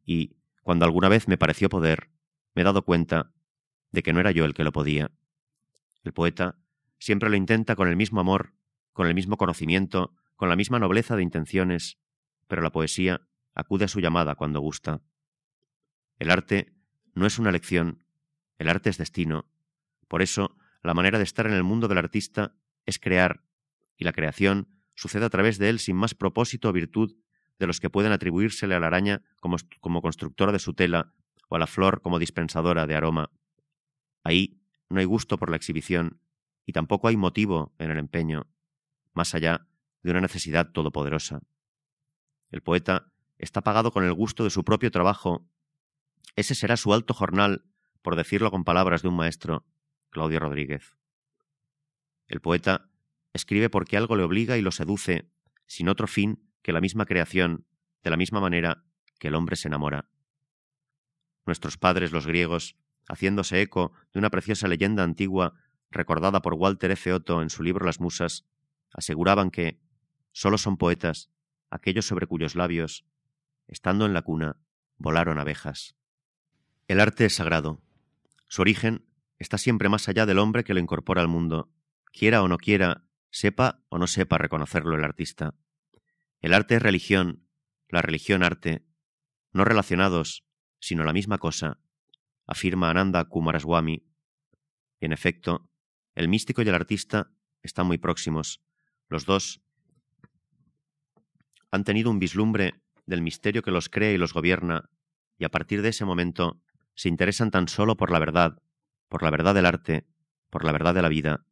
y, 0.05 0.35
cuando 0.61 0.83
alguna 0.83 1.07
vez 1.07 1.29
me 1.29 1.37
pareció 1.37 1.69
poder, 1.69 2.09
me 2.53 2.63
he 2.63 2.65
dado 2.65 2.83
cuenta 2.83 3.31
de 3.93 4.03
que 4.03 4.11
no 4.11 4.19
era 4.19 4.31
yo 4.31 4.43
el 4.43 4.53
que 4.53 4.65
lo 4.65 4.73
podía. 4.73 5.11
El 6.03 6.11
poeta 6.11 6.57
siempre 6.99 7.29
lo 7.29 7.37
intenta 7.37 7.77
con 7.77 7.87
el 7.87 7.95
mismo 7.95 8.19
amor, 8.19 8.51
con 8.91 9.07
el 9.07 9.15
mismo 9.15 9.37
conocimiento, 9.37 10.13
con 10.35 10.49
la 10.49 10.57
misma 10.57 10.79
nobleza 10.79 11.15
de 11.15 11.23
intenciones, 11.23 11.97
pero 12.49 12.61
la 12.61 12.73
poesía 12.73 13.21
acude 13.55 13.85
a 13.85 13.87
su 13.87 14.01
llamada 14.01 14.35
cuando 14.35 14.59
gusta. 14.59 15.01
El 16.19 16.29
arte 16.29 16.73
no 17.15 17.25
es 17.25 17.39
una 17.39 17.53
lección, 17.53 18.03
el 18.57 18.67
arte 18.67 18.89
es 18.89 18.97
destino. 18.97 19.49
Por 20.09 20.21
eso, 20.21 20.57
la 20.83 20.93
manera 20.93 21.19
de 21.19 21.23
estar 21.23 21.47
en 21.47 21.53
el 21.53 21.63
mundo 21.63 21.87
del 21.87 21.99
artista 21.99 22.53
es 22.85 22.99
crear, 22.99 23.45
y 23.95 24.03
la 24.03 24.11
creación 24.11 24.67
sucede 24.93 25.23
a 25.23 25.29
través 25.29 25.57
de 25.57 25.69
él 25.69 25.79
sin 25.79 25.95
más 25.95 26.13
propósito 26.13 26.67
o 26.67 26.73
virtud 26.73 27.15
de 27.61 27.67
los 27.67 27.79
que 27.79 27.91
pueden 27.91 28.11
atribuírsele 28.11 28.73
a 28.73 28.79
la 28.79 28.87
araña 28.87 29.21
como, 29.39 29.57
como 29.81 30.01
constructora 30.01 30.51
de 30.51 30.57
su 30.57 30.73
tela 30.73 31.13
o 31.47 31.55
a 31.55 31.59
la 31.59 31.67
flor 31.67 32.01
como 32.01 32.17
dispensadora 32.17 32.87
de 32.87 32.95
aroma. 32.95 33.29
Ahí 34.23 34.59
no 34.89 34.99
hay 34.99 35.05
gusto 35.05 35.37
por 35.37 35.51
la 35.51 35.57
exhibición 35.57 36.19
y 36.65 36.73
tampoco 36.73 37.07
hay 37.07 37.17
motivo 37.17 37.75
en 37.77 37.91
el 37.91 37.99
empeño, 37.99 38.47
más 39.13 39.35
allá 39.35 39.67
de 40.01 40.09
una 40.09 40.21
necesidad 40.21 40.71
todopoderosa. 40.71 41.41
El 42.49 42.63
poeta 42.63 43.11
está 43.37 43.61
pagado 43.61 43.91
con 43.91 44.05
el 44.05 44.13
gusto 44.13 44.43
de 44.43 44.49
su 44.49 44.63
propio 44.63 44.89
trabajo. 44.89 45.47
Ese 46.35 46.55
será 46.55 46.77
su 46.77 46.95
alto 46.95 47.13
jornal, 47.13 47.63
por 48.01 48.15
decirlo 48.15 48.49
con 48.49 48.63
palabras 48.63 49.03
de 49.03 49.09
un 49.09 49.17
maestro, 49.17 49.67
Claudio 50.09 50.39
Rodríguez. 50.39 50.97
El 52.27 52.41
poeta 52.41 52.89
escribe 53.33 53.69
porque 53.69 53.97
algo 53.97 54.15
le 54.15 54.23
obliga 54.23 54.57
y 54.57 54.63
lo 54.63 54.71
seduce, 54.71 55.29
sin 55.67 55.89
otro 55.89 56.07
fin 56.07 56.50
que 56.61 56.73
la 56.73 56.81
misma 56.81 57.05
creación, 57.05 57.65
de 58.03 58.09
la 58.09 58.17
misma 58.17 58.39
manera 58.39 58.83
que 59.19 59.27
el 59.27 59.35
hombre 59.35 59.55
se 59.55 59.67
enamora. 59.67 60.09
Nuestros 61.45 61.77
padres, 61.77 62.11
los 62.11 62.27
griegos, 62.27 62.75
haciéndose 63.07 63.61
eco 63.61 63.93
de 64.13 64.19
una 64.19 64.29
preciosa 64.29 64.67
leyenda 64.67 65.03
antigua 65.03 65.53
recordada 65.89 66.41
por 66.41 66.53
Walter 66.53 66.91
F. 66.91 67.13
Otto 67.13 67.41
en 67.41 67.49
su 67.49 67.63
libro 67.63 67.85
Las 67.85 67.99
Musas, 67.99 68.45
aseguraban 68.93 69.51
que 69.51 69.79
sólo 70.31 70.57
son 70.57 70.77
poetas 70.77 71.29
aquellos 71.69 72.05
sobre 72.05 72.27
cuyos 72.27 72.55
labios, 72.55 73.05
estando 73.67 74.05
en 74.05 74.13
la 74.13 74.21
cuna, 74.21 74.57
volaron 74.97 75.39
abejas. 75.39 75.95
El 76.87 76.99
arte 76.99 77.25
es 77.25 77.35
sagrado. 77.35 77.81
Su 78.47 78.61
origen 78.61 79.05
está 79.39 79.57
siempre 79.57 79.89
más 79.89 80.09
allá 80.09 80.25
del 80.25 80.39
hombre 80.39 80.63
que 80.63 80.73
lo 80.73 80.79
incorpora 80.79 81.21
al 81.21 81.27
mundo, 81.27 81.71
quiera 82.11 82.43
o 82.43 82.47
no 82.47 82.57
quiera, 82.57 83.05
sepa 83.29 83.81
o 83.89 83.97
no 83.97 84.07
sepa 84.07 84.37
reconocerlo 84.37 84.95
el 84.95 85.03
artista. 85.03 85.55
El 86.41 86.53
arte 86.53 86.75
es 86.75 86.81
religión, 86.81 87.47
la 87.87 88.01
religión 88.01 88.41
arte, 88.41 88.83
no 89.53 89.63
relacionados, 89.63 90.43
sino 90.79 91.03
la 91.03 91.13
misma 91.13 91.37
cosa, 91.37 91.79
afirma 92.47 92.89
Ananda 92.89 93.25
Kumaraswamy. 93.25 94.03
Y 94.99 95.05
en 95.05 95.13
efecto, 95.13 95.69
el 96.15 96.27
místico 96.27 96.63
y 96.63 96.67
el 96.67 96.73
artista 96.73 97.31
están 97.61 97.85
muy 97.85 97.99
próximos. 97.99 98.63
Los 99.07 99.25
dos 99.25 99.61
han 101.69 101.83
tenido 101.83 102.09
un 102.09 102.19
vislumbre 102.19 102.81
del 103.05 103.21
misterio 103.21 103.61
que 103.61 103.71
los 103.71 103.89
cree 103.89 104.13
y 104.13 104.17
los 104.17 104.33
gobierna, 104.33 104.89
y 105.37 105.45
a 105.45 105.49
partir 105.49 105.81
de 105.81 105.89
ese 105.89 106.05
momento 106.05 106.61
se 106.95 107.07
interesan 107.07 107.51
tan 107.51 107.67
solo 107.67 107.97
por 107.97 108.11
la 108.11 108.19
verdad, 108.19 108.61
por 109.09 109.21
la 109.21 109.29
verdad 109.29 109.53
del 109.53 109.67
arte, 109.67 110.07
por 110.49 110.65
la 110.65 110.71
verdad 110.71 110.95
de 110.95 111.01
la 111.01 111.09
vida. 111.09 111.45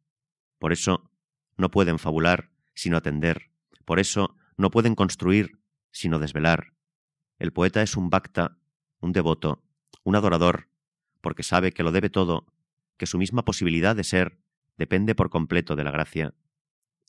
Por 0.58 0.72
eso 0.72 1.10
no 1.56 1.70
pueden 1.70 1.98
fabular 1.98 2.50
sino 2.74 2.96
atender, 2.96 3.50
por 3.84 4.00
eso 4.00 4.36
no 4.60 4.70
pueden 4.70 4.94
construir 4.94 5.58
sino 5.90 6.18
desvelar. 6.18 6.74
El 7.38 7.52
poeta 7.52 7.82
es 7.82 7.96
un 7.96 8.10
bhakta, 8.10 8.58
un 9.00 9.12
devoto, 9.12 9.64
un 10.04 10.14
adorador, 10.14 10.68
porque 11.20 11.42
sabe 11.42 11.72
que 11.72 11.82
lo 11.82 11.92
debe 11.92 12.10
todo, 12.10 12.46
que 12.96 13.06
su 13.06 13.18
misma 13.18 13.44
posibilidad 13.44 13.96
de 13.96 14.04
ser 14.04 14.38
depende 14.76 15.14
por 15.14 15.30
completo 15.30 15.76
de 15.76 15.84
la 15.84 15.90
gracia. 15.90 16.34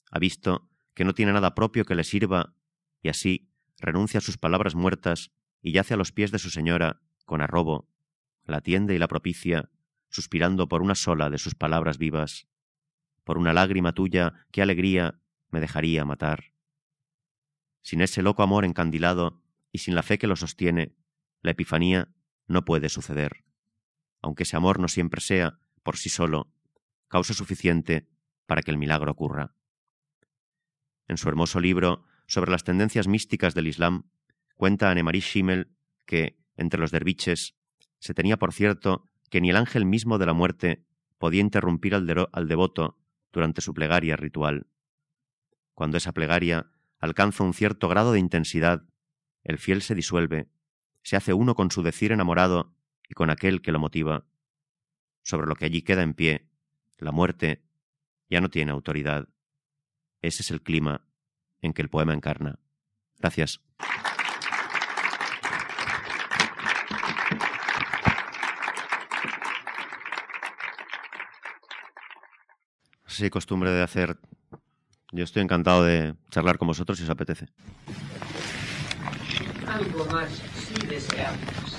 Ha 0.09 0.19
visto 0.19 0.69
que 0.93 1.05
no 1.05 1.13
tiene 1.13 1.33
nada 1.33 1.53
propio 1.53 1.85
que 1.85 1.95
le 1.95 2.03
sirva, 2.03 2.55
y 3.01 3.09
así 3.09 3.49
renuncia 3.77 4.17
a 4.17 4.21
sus 4.21 4.37
palabras 4.37 4.75
muertas 4.75 5.31
y 5.61 5.71
yace 5.73 5.93
a 5.93 5.97
los 5.97 6.11
pies 6.11 6.31
de 6.31 6.39
su 6.39 6.49
señora, 6.49 7.01
con 7.25 7.41
arrobo, 7.41 7.87
la 8.45 8.57
atiende 8.57 8.95
y 8.95 8.97
la 8.97 9.07
propicia, 9.07 9.69
suspirando 10.09 10.67
por 10.67 10.81
una 10.81 10.95
sola 10.95 11.29
de 11.29 11.37
sus 11.37 11.55
palabras 11.55 11.97
vivas. 11.97 12.47
Por 13.23 13.37
una 13.37 13.53
lágrima 13.53 13.93
tuya, 13.93 14.33
qué 14.51 14.61
alegría 14.61 15.21
me 15.49 15.59
dejaría 15.59 16.03
matar. 16.05 16.51
Sin 17.81 18.01
ese 18.01 18.21
loco 18.21 18.43
amor 18.43 18.65
encandilado 18.65 19.41
y 19.71 19.79
sin 19.79 19.95
la 19.95 20.03
fe 20.03 20.17
que 20.17 20.27
lo 20.27 20.35
sostiene, 20.35 20.95
la 21.41 21.51
epifanía 21.51 22.13
no 22.47 22.65
puede 22.65 22.89
suceder 22.89 23.43
aunque 24.21 24.43
ese 24.43 24.55
amor 24.55 24.79
no 24.79 24.87
siempre 24.87 25.21
sea, 25.21 25.59
por 25.83 25.97
sí 25.97 26.09
solo, 26.09 26.53
causa 27.07 27.33
suficiente 27.33 28.07
para 28.45 28.61
que 28.61 28.71
el 28.71 28.77
milagro 28.77 29.11
ocurra. 29.11 29.55
En 31.07 31.17
su 31.17 31.27
hermoso 31.27 31.59
libro 31.59 32.05
sobre 32.27 32.51
las 32.51 32.63
tendencias 32.63 33.07
místicas 33.07 33.53
del 33.53 33.67
Islam, 33.67 34.09
cuenta 34.55 34.89
Annemarie 34.89 35.21
Schimmel 35.21 35.75
que, 36.05 36.37
entre 36.55 36.79
los 36.79 36.91
derviches, 36.91 37.55
se 37.99 38.13
tenía 38.13 38.37
por 38.37 38.53
cierto 38.53 39.09
que 39.29 39.41
ni 39.41 39.49
el 39.49 39.57
ángel 39.57 39.85
mismo 39.85 40.17
de 40.17 40.25
la 40.25 40.33
muerte 40.33 40.85
podía 41.17 41.41
interrumpir 41.41 41.95
al 41.95 42.47
devoto 42.47 42.97
durante 43.31 43.61
su 43.61 43.73
plegaria 43.73 44.15
ritual. 44.15 44.67
Cuando 45.73 45.97
esa 45.97 46.13
plegaria 46.13 46.71
alcanza 47.01 47.43
un 47.43 47.53
cierto 47.53 47.89
grado 47.89 48.13
de 48.13 48.19
intensidad, 48.19 48.83
el 49.43 49.57
fiel 49.57 49.81
se 49.81 49.95
disuelve, 49.95 50.47
se 51.01 51.17
hace 51.17 51.33
uno 51.33 51.55
con 51.55 51.71
su 51.71 51.81
decir 51.81 52.11
enamorado 52.11 52.73
y 53.09 53.15
con 53.15 53.29
aquel 53.29 53.61
que 53.61 53.71
lo 53.71 53.79
motiva. 53.79 54.25
Sobre 55.23 55.47
lo 55.47 55.55
que 55.55 55.65
allí 55.65 55.81
queda 55.81 56.03
en 56.03 56.13
pie, 56.13 56.47
la 56.99 57.11
muerte 57.11 57.63
ya 58.29 58.39
no 58.39 58.49
tiene 58.49 58.71
autoridad. 58.71 59.27
Ese 60.21 60.43
es 60.43 60.51
el 60.51 60.61
clima 60.61 61.03
en 61.61 61.73
que 61.73 61.81
el 61.81 61.89
poema 61.89 62.13
encarna. 62.13 62.59
Gracias. 63.17 63.61
Sí, 73.07 73.29
costumbre 73.29 73.71
de 73.71 73.81
hacer. 73.81 74.17
Yo 75.11 75.23
estoy 75.23 75.43
encantado 75.43 75.83
de 75.83 76.15
charlar 76.29 76.57
con 76.57 76.67
vosotros 76.67 76.97
si 76.97 77.03
os 77.03 77.09
apetece. 77.09 77.47
Algo 79.67 80.05
más, 80.05 80.29
si 80.29 80.87
deseamos. 80.87 81.77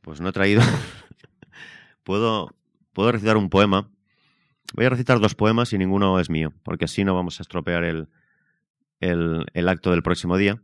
Pues 0.00 0.20
no 0.20 0.28
he 0.28 0.32
traído. 0.32 0.62
puedo, 2.04 2.54
puedo 2.92 3.12
recitar 3.12 3.36
un 3.36 3.50
poema. 3.50 3.90
Voy 4.74 4.86
a 4.86 4.90
recitar 4.90 5.20
dos 5.20 5.34
poemas 5.34 5.72
y 5.72 5.78
ninguno 5.78 6.18
es 6.20 6.30
mío, 6.30 6.52
porque 6.62 6.84
así 6.84 7.04
no 7.04 7.14
vamos 7.14 7.40
a 7.40 7.42
estropear 7.42 7.84
el, 7.84 8.08
el, 9.00 9.68
acto 9.68 9.90
del 9.90 10.02
próximo 10.02 10.36
día. 10.36 10.60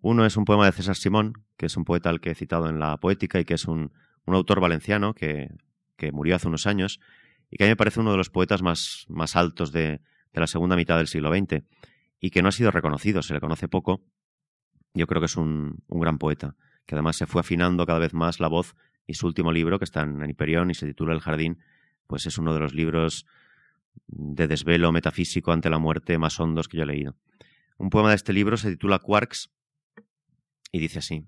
Uno 0.00 0.24
es 0.24 0.36
un 0.36 0.44
poema 0.44 0.66
de 0.66 0.72
César 0.72 0.96
Simón, 0.96 1.44
que 1.56 1.66
es 1.66 1.76
un 1.76 1.84
poeta 1.84 2.10
al 2.10 2.20
que 2.20 2.30
he 2.30 2.34
citado 2.34 2.68
en 2.68 2.78
la 2.78 2.96
poética 2.98 3.40
y 3.40 3.44
que 3.44 3.54
es 3.54 3.66
un, 3.66 3.92
un 4.24 4.34
autor 4.34 4.60
valenciano 4.60 5.14
que 5.14 5.50
que 5.96 6.12
murió 6.12 6.36
hace 6.36 6.48
unos 6.48 6.66
años 6.66 7.00
y 7.50 7.56
que 7.56 7.64
a 7.64 7.66
mí 7.66 7.70
me 7.70 7.76
parece 7.76 8.00
uno 8.00 8.10
de 8.10 8.16
los 8.16 8.30
poetas 8.30 8.62
más, 8.62 9.06
más 9.08 9.36
altos 9.36 9.72
de, 9.72 10.00
de 10.34 10.40
la 10.40 10.46
segunda 10.46 10.76
mitad 10.76 10.98
del 10.98 11.06
siglo 11.06 11.32
XX 11.32 11.62
y 12.20 12.30
que 12.30 12.42
no 12.42 12.48
ha 12.48 12.52
sido 12.52 12.70
reconocido, 12.70 13.22
se 13.22 13.32
le 13.32 13.40
conoce 13.40 13.68
poco. 13.68 14.04
Yo 14.92 15.06
creo 15.06 15.20
que 15.20 15.26
es 15.26 15.36
un, 15.36 15.82
un 15.86 16.00
gran 16.00 16.18
poeta, 16.18 16.56
que 16.86 16.94
además 16.94 17.16
se 17.16 17.26
fue 17.26 17.40
afinando 17.40 17.86
cada 17.86 17.98
vez 17.98 18.12
más 18.12 18.40
la 18.40 18.48
voz 18.48 18.74
y 19.06 19.14
su 19.14 19.26
último 19.26 19.52
libro, 19.52 19.78
que 19.78 19.84
está 19.84 20.02
en 20.02 20.28
Hiperión 20.28 20.70
y 20.70 20.74
se 20.74 20.86
titula 20.86 21.14
El 21.14 21.20
Jardín, 21.20 21.58
pues 22.06 22.26
es 22.26 22.38
uno 22.38 22.52
de 22.52 22.60
los 22.60 22.74
libros 22.74 23.26
de 24.06 24.48
desvelo 24.48 24.92
metafísico 24.92 25.52
ante 25.52 25.70
la 25.70 25.78
muerte 25.78 26.18
más 26.18 26.38
hondos 26.40 26.68
que 26.68 26.76
yo 26.76 26.82
he 26.82 26.86
leído. 26.86 27.16
Un 27.76 27.90
poema 27.90 28.10
de 28.10 28.16
este 28.16 28.32
libro 28.32 28.56
se 28.56 28.70
titula 28.70 28.98
Quarks 28.98 29.50
y 30.72 30.78
dice 30.78 30.98
así. 30.98 31.26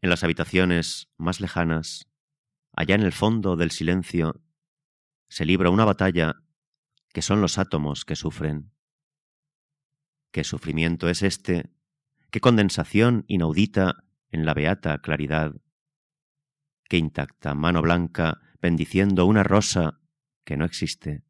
En 0.00 0.10
las 0.10 0.24
habitaciones 0.24 1.08
más 1.16 1.40
lejanas, 1.40 2.08
allá 2.72 2.94
en 2.94 3.02
el 3.02 3.12
fondo 3.12 3.56
del 3.56 3.70
silencio, 3.70 4.40
se 5.28 5.44
libra 5.44 5.70
una 5.70 5.84
batalla 5.84 6.41
que 7.12 7.22
son 7.22 7.40
los 7.40 7.58
átomos 7.58 8.04
que 8.04 8.16
sufren. 8.16 8.72
¿Qué 10.30 10.44
sufrimiento 10.44 11.08
es 11.08 11.22
este? 11.22 11.70
¿Qué 12.30 12.40
condensación 12.40 13.24
inaudita 13.28 14.04
en 14.30 14.46
la 14.46 14.54
beata 14.54 14.98
claridad? 14.98 15.54
¿Qué 16.88 16.96
intacta 16.96 17.54
mano 17.54 17.82
blanca 17.82 18.40
bendiciendo 18.60 19.26
una 19.26 19.42
rosa 19.42 20.00
que 20.44 20.56
no 20.56 20.64
existe? 20.64 21.22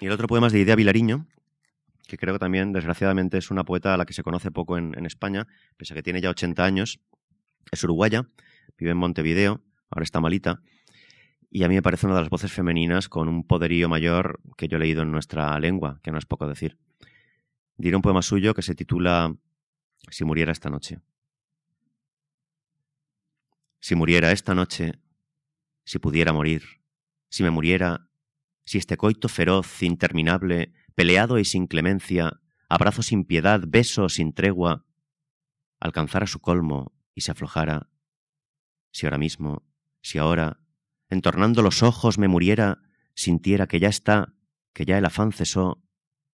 Y 0.00 0.06
el 0.06 0.12
otro 0.12 0.26
poema 0.26 0.46
es 0.46 0.52
de 0.52 0.60
Idea 0.60 0.76
Vilariño, 0.76 1.26
que 2.06 2.18
creo 2.18 2.34
que 2.34 2.38
también, 2.38 2.72
desgraciadamente, 2.72 3.38
es 3.38 3.50
una 3.50 3.64
poeta 3.64 3.94
a 3.94 3.96
la 3.96 4.04
que 4.04 4.12
se 4.12 4.22
conoce 4.22 4.50
poco 4.50 4.78
en, 4.78 4.96
en 4.96 5.06
España, 5.06 5.46
pese 5.76 5.92
a 5.92 5.96
que 5.96 6.02
tiene 6.02 6.20
ya 6.20 6.30
80 6.30 6.64
años. 6.64 7.00
Es 7.72 7.82
uruguaya, 7.82 8.28
vive 8.78 8.92
en 8.92 8.98
Montevideo, 8.98 9.62
ahora 9.90 10.04
está 10.04 10.20
malita, 10.20 10.62
y 11.50 11.64
a 11.64 11.68
mí 11.68 11.74
me 11.74 11.82
parece 11.82 12.06
una 12.06 12.16
de 12.16 12.22
las 12.22 12.30
voces 12.30 12.52
femeninas 12.52 13.08
con 13.08 13.28
un 13.28 13.46
poderío 13.46 13.88
mayor 13.88 14.40
que 14.56 14.68
yo 14.68 14.76
he 14.76 14.80
leído 14.80 15.02
en 15.02 15.12
nuestra 15.12 15.58
lengua, 15.58 16.00
que 16.02 16.10
no 16.10 16.18
es 16.18 16.26
poco 16.26 16.48
decir. 16.48 16.78
Diré 17.76 17.96
un 17.96 18.02
poema 18.02 18.22
suyo 18.22 18.54
que 18.54 18.62
se 18.62 18.74
titula 18.74 19.34
Si 20.10 20.24
muriera 20.24 20.52
esta 20.52 20.70
noche. 20.70 21.00
Si 23.80 23.94
muriera 23.94 24.32
esta 24.32 24.54
noche, 24.54 25.00
si 25.84 25.98
pudiera 25.98 26.32
morir, 26.32 26.62
si 27.28 27.42
me 27.42 27.50
muriera, 27.50 28.08
si 28.64 28.78
este 28.78 28.96
coito 28.96 29.28
feroz, 29.28 29.82
interminable, 29.82 30.72
peleado 30.94 31.38
y 31.38 31.44
sin 31.44 31.66
clemencia, 31.68 32.40
abrazo 32.68 33.02
sin 33.02 33.24
piedad, 33.24 33.62
beso 33.66 34.08
sin 34.08 34.32
tregua, 34.32 34.84
alcanzara 35.78 36.26
su 36.26 36.40
colmo 36.40 36.92
y 37.14 37.20
se 37.20 37.30
aflojara, 37.30 37.88
si 38.90 39.06
ahora 39.06 39.18
mismo, 39.18 39.62
si 40.00 40.18
ahora, 40.18 40.60
entornando 41.08 41.62
los 41.62 41.82
ojos 41.82 42.18
me 42.18 42.28
muriera, 42.28 42.82
sintiera 43.14 43.66
que 43.66 43.80
ya 43.80 43.88
está, 43.88 44.34
que 44.72 44.84
ya 44.84 44.98
el 44.98 45.04
afán 45.04 45.32
cesó, 45.32 45.82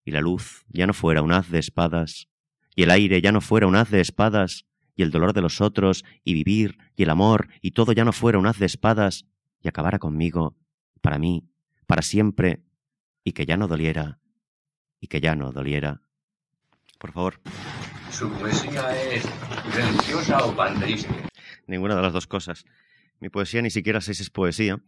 y 0.04 0.10
la 0.10 0.20
luz 0.20 0.64
ya 0.68 0.86
no 0.86 0.94
fuera 0.94 1.22
un 1.22 1.32
haz 1.32 1.48
de 1.48 1.58
espadas, 1.58 2.28
y 2.74 2.82
el 2.82 2.90
aire 2.90 3.20
ya 3.20 3.32
no 3.32 3.40
fuera 3.40 3.66
un 3.66 3.76
haz 3.76 3.90
de 3.90 4.00
espadas, 4.00 4.66
y 4.94 5.02
el 5.02 5.10
dolor 5.10 5.32
de 5.32 5.40
los 5.40 5.60
otros, 5.60 6.04
y 6.24 6.34
vivir, 6.34 6.78
y 6.96 7.04
el 7.04 7.10
amor, 7.10 7.48
y 7.60 7.72
todo 7.72 7.92
ya 7.92 8.04
no 8.04 8.12
fuera 8.12 8.38
un 8.38 8.46
haz 8.46 8.58
de 8.58 8.66
espadas, 8.66 9.26
y 9.60 9.68
acabara 9.68 9.98
conmigo, 9.98 10.56
para 11.00 11.18
mí, 11.18 11.48
para 11.86 12.02
siempre, 12.02 12.64
y 13.24 13.32
que 13.32 13.46
ya 13.46 13.56
no 13.56 13.68
doliera, 13.68 14.18
y 15.00 15.06
que 15.06 15.20
ya 15.20 15.34
no 15.34 15.52
doliera. 15.52 16.02
Por 16.98 17.12
favor. 17.12 17.40
¿Su 18.10 18.30
poesía 18.32 18.94
es 19.10 19.24
religiosa 19.74 20.44
o 20.44 20.54
panteísta? 20.54 21.14
Ninguna 21.66 21.96
de 21.96 22.02
las 22.02 22.12
dos 22.12 22.26
cosas. 22.26 22.64
Mi 23.20 23.28
poesía 23.28 23.62
ni 23.62 23.70
siquiera 23.70 24.00
si 24.00 24.12
es 24.12 24.30
poesía. 24.30 24.80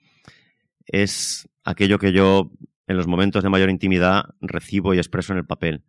Es 0.86 1.48
aquello 1.62 1.98
que 1.98 2.12
yo, 2.12 2.50
en 2.86 2.96
los 2.96 3.06
momentos 3.06 3.42
de 3.42 3.48
mayor 3.48 3.70
intimidad, 3.70 4.24
recibo 4.40 4.94
y 4.94 4.98
expreso 4.98 5.32
en 5.32 5.38
el 5.38 5.46
papel. 5.46 5.84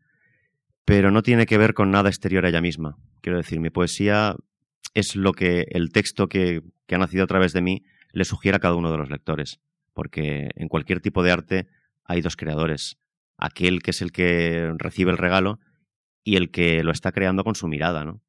Pero 0.85 1.11
no 1.11 1.23
tiene 1.23 1.45
que 1.45 1.57
ver 1.57 1.73
con 1.73 1.91
nada 1.91 2.09
exterior 2.09 2.45
a 2.45 2.49
ella 2.49 2.61
misma. 2.61 2.97
Quiero 3.21 3.37
decir, 3.37 3.59
mi 3.59 3.71
poesía 3.71 4.35
es 4.93 5.15
lo 5.15 5.33
que 5.33 5.65
el 5.71 5.91
texto 5.91 6.27
que, 6.27 6.61
que 6.85 6.95
ha 6.95 6.99
nacido 6.99 7.23
a 7.23 7.27
través 7.27 7.53
de 7.53 7.61
mí 7.61 7.83
le 8.11 8.25
sugiere 8.25 8.57
a 8.57 8.59
cada 8.59 8.75
uno 8.75 8.91
de 8.91 8.97
los 8.97 9.09
lectores. 9.09 9.59
Porque 9.93 10.51
en 10.55 10.67
cualquier 10.67 11.01
tipo 11.01 11.23
de 11.23 11.31
arte 11.31 11.67
hay 12.03 12.21
dos 12.21 12.35
creadores. 12.35 12.97
Aquel 13.37 13.81
que 13.81 13.91
es 13.91 14.01
el 14.01 14.11
que 14.11 14.71
recibe 14.77 15.11
el 15.11 15.17
regalo 15.17 15.59
y 16.23 16.37
el 16.37 16.51
que 16.51 16.83
lo 16.83 16.91
está 16.91 17.11
creando 17.11 17.43
con 17.43 17.55
su 17.55 17.67
mirada, 17.67 18.05
¿no? 18.05 18.21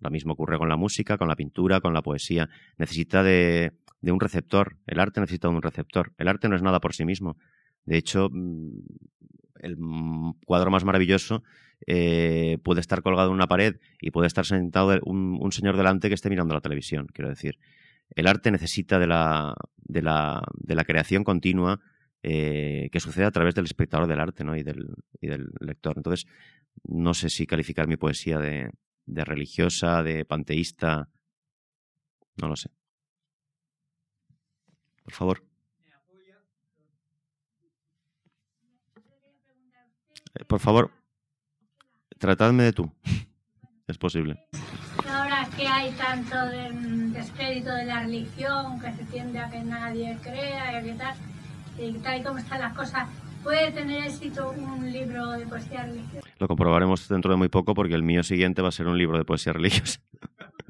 Lo 0.00 0.10
mismo 0.10 0.34
ocurre 0.34 0.58
con 0.58 0.68
la 0.68 0.76
música, 0.76 1.16
con 1.16 1.28
la 1.28 1.36
pintura, 1.36 1.80
con 1.80 1.94
la 1.94 2.02
poesía. 2.02 2.48
Necesita 2.78 3.22
de, 3.22 3.72
de 4.00 4.12
un 4.12 4.20
receptor. 4.20 4.76
El 4.86 5.00
arte 5.00 5.20
necesita 5.20 5.48
de 5.48 5.54
un 5.54 5.62
receptor. 5.62 6.12
El 6.18 6.28
arte 6.28 6.48
no 6.48 6.56
es 6.56 6.62
nada 6.62 6.80
por 6.80 6.94
sí 6.94 7.04
mismo. 7.04 7.36
De 7.84 7.96
hecho, 7.96 8.28
mm, 8.30 8.80
el 9.60 9.76
cuadro 10.44 10.70
más 10.70 10.84
maravilloso 10.84 11.42
eh, 11.86 12.58
puede 12.62 12.80
estar 12.80 13.02
colgado 13.02 13.28
en 13.28 13.34
una 13.34 13.46
pared 13.46 13.76
y 14.00 14.10
puede 14.10 14.26
estar 14.26 14.44
sentado 14.46 14.98
un, 15.04 15.38
un, 15.40 15.52
señor 15.52 15.76
delante 15.76 16.08
que 16.08 16.14
esté 16.14 16.30
mirando 16.30 16.54
la 16.54 16.60
televisión. 16.60 17.06
Quiero 17.12 17.30
decir, 17.30 17.58
el 18.10 18.26
arte 18.26 18.50
necesita 18.50 18.98
de 18.98 19.06
la, 19.06 19.54
de 19.76 20.02
la, 20.02 20.42
de 20.54 20.74
la 20.74 20.84
creación 20.84 21.24
continua 21.24 21.80
eh, 22.22 22.88
que 22.90 23.00
sucede 23.00 23.26
a 23.26 23.30
través 23.30 23.54
del 23.54 23.66
espectador 23.66 24.06
del 24.06 24.20
arte 24.20 24.44
¿no? 24.44 24.56
y, 24.56 24.62
del, 24.62 24.94
y 25.20 25.28
del 25.28 25.48
lector. 25.60 25.94
Entonces, 25.96 26.26
no 26.84 27.12
sé 27.14 27.28
si 27.28 27.46
calificar 27.46 27.86
mi 27.86 27.96
poesía 27.96 28.38
de, 28.38 28.70
de 29.06 29.24
religiosa, 29.24 30.02
de 30.02 30.24
panteísta. 30.24 31.08
No 32.36 32.48
lo 32.48 32.56
sé. 32.56 32.70
Por 35.02 35.12
favor. 35.12 35.44
Eh, 40.34 40.44
por 40.44 40.60
favor, 40.60 40.90
tratadme 42.18 42.64
de 42.64 42.72
tú. 42.72 42.92
es 43.86 43.98
posible. 43.98 44.46
Ahora 45.08 45.48
que 45.56 45.66
hay 45.66 45.92
tanto 45.92 46.36
de, 46.46 46.70
descrédito 47.10 47.72
de 47.72 47.84
la 47.84 48.00
religión, 48.00 48.80
que 48.80 48.92
se 48.92 49.04
tiende 49.04 49.38
a 49.38 49.50
que 49.50 49.60
nadie 49.62 50.18
crea 50.22 50.80
y 50.80 50.84
que 50.84 50.94
tal, 50.94 51.16
y 51.78 51.92
tal 51.98 52.36
y 52.36 52.40
están 52.40 52.60
las 52.60 52.74
cosas, 52.74 53.08
¿puede 53.44 53.70
tener 53.70 54.04
éxito 54.04 54.50
un 54.50 54.90
libro 54.90 55.32
de 55.32 55.46
poesía 55.46 55.84
religiosa? 55.84 56.26
Lo 56.38 56.48
comprobaremos 56.48 57.06
dentro 57.08 57.30
de 57.30 57.36
muy 57.36 57.48
poco 57.48 57.74
porque 57.74 57.94
el 57.94 58.02
mío 58.02 58.22
siguiente 58.22 58.62
va 58.62 58.68
a 58.68 58.72
ser 58.72 58.88
un 58.88 58.98
libro 58.98 59.18
de 59.18 59.24
poesía 59.24 59.52
religiosa. 59.52 60.00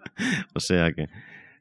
o 0.55 0.61
sea 0.61 0.93
que 0.93 1.07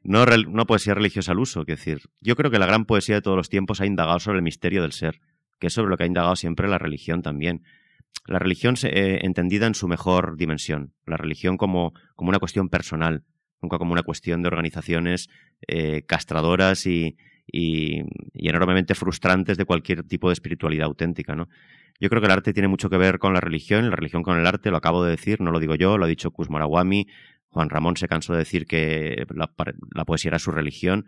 no, 0.02 0.26
no 0.26 0.66
poesía 0.66 0.94
religiosa 0.94 1.32
al 1.32 1.38
uso, 1.38 1.60
es 1.60 1.66
decir, 1.66 2.02
yo 2.20 2.36
creo 2.36 2.50
que 2.50 2.58
la 2.58 2.66
gran 2.66 2.84
poesía 2.84 3.14
de 3.14 3.22
todos 3.22 3.36
los 3.36 3.48
tiempos 3.48 3.80
ha 3.80 3.86
indagado 3.86 4.18
sobre 4.18 4.38
el 4.38 4.42
misterio 4.42 4.82
del 4.82 4.92
ser, 4.92 5.20
que 5.58 5.68
es 5.68 5.72
sobre 5.72 5.88
lo 5.88 5.96
que 5.96 6.02
ha 6.02 6.06
indagado 6.08 6.36
siempre 6.36 6.68
la 6.68 6.78
religión 6.78 7.22
también. 7.22 7.62
La 8.26 8.38
religión 8.38 8.74
eh, 8.82 9.20
entendida 9.22 9.66
en 9.66 9.74
su 9.74 9.88
mejor 9.88 10.36
dimensión, 10.36 10.92
la 11.06 11.16
religión 11.16 11.56
como, 11.56 11.92
como 12.16 12.30
una 12.30 12.38
cuestión 12.38 12.68
personal, 12.68 13.24
nunca 13.62 13.78
como 13.78 13.92
una 13.92 14.02
cuestión 14.02 14.42
de 14.42 14.48
organizaciones 14.48 15.28
eh, 15.66 16.02
castradoras 16.06 16.86
y, 16.86 17.16
y, 17.46 18.02
enormemente 18.34 18.94
frustrantes 18.94 19.56
de 19.56 19.64
cualquier 19.64 20.02
tipo 20.02 20.28
de 20.28 20.34
espiritualidad 20.34 20.86
auténtica, 20.86 21.34
¿no? 21.34 21.48
Yo 22.00 22.08
creo 22.08 22.20
que 22.20 22.26
el 22.26 22.32
arte 22.32 22.52
tiene 22.52 22.68
mucho 22.68 22.90
que 22.90 22.96
ver 22.96 23.18
con 23.18 23.34
la 23.34 23.40
religión, 23.40 23.88
la 23.88 23.96
religión 23.96 24.22
con 24.22 24.38
el 24.38 24.46
arte, 24.46 24.70
lo 24.70 24.76
acabo 24.76 25.04
de 25.04 25.12
decir, 25.12 25.40
no 25.40 25.52
lo 25.52 25.60
digo 25.60 25.76
yo, 25.76 25.96
lo 25.96 26.04
ha 26.04 26.08
dicho 26.08 26.32
Kuzmorawami, 26.32 27.06
Juan 27.48 27.70
Ramón 27.70 27.96
se 27.96 28.08
cansó 28.08 28.32
de 28.32 28.40
decir 28.40 28.66
que 28.66 29.26
la, 29.30 30.04
poesía 30.04 30.30
era 30.30 30.38
su 30.40 30.50
religión. 30.50 31.06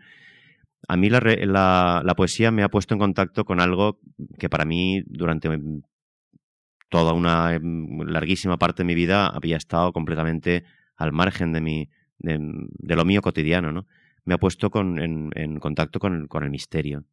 A 0.87 0.95
mí 0.95 1.09
la, 1.09 1.19
la, 1.19 2.15
poesía 2.15 2.51
me 2.51 2.63
ha 2.63 2.69
puesto 2.69 2.93
en 2.93 2.99
contacto 2.99 3.43
con 3.43 3.59
algo 3.59 3.99
que 4.39 4.47
para 4.49 4.63
mí 4.63 5.03
durante 5.07 5.49
toda 6.89 7.11
una 7.11 7.53
em, 7.53 7.99
larguísima 8.07 8.57
parte 8.57 8.83
de 8.83 8.87
mi 8.87 8.95
vida 8.95 9.27
había 9.27 9.57
estado 9.57 9.91
completamente 9.91 10.63
al 10.95 11.11
margen 11.11 11.51
de, 11.51 11.61
mi, 11.61 11.89
de 12.19 12.95
lo 12.95 13.03
mío 13.03 13.21
cotidiano, 13.21 13.73
¿no? 13.73 13.85
Me 14.27 14.33
ha 14.33 14.37
puesto 14.37 14.69
con, 14.69 14.99
en, 14.99 15.59
contacto 15.61 15.99
con, 15.99 16.27
con 16.27 16.43
el 16.43 16.49
misterio. 16.49 17.05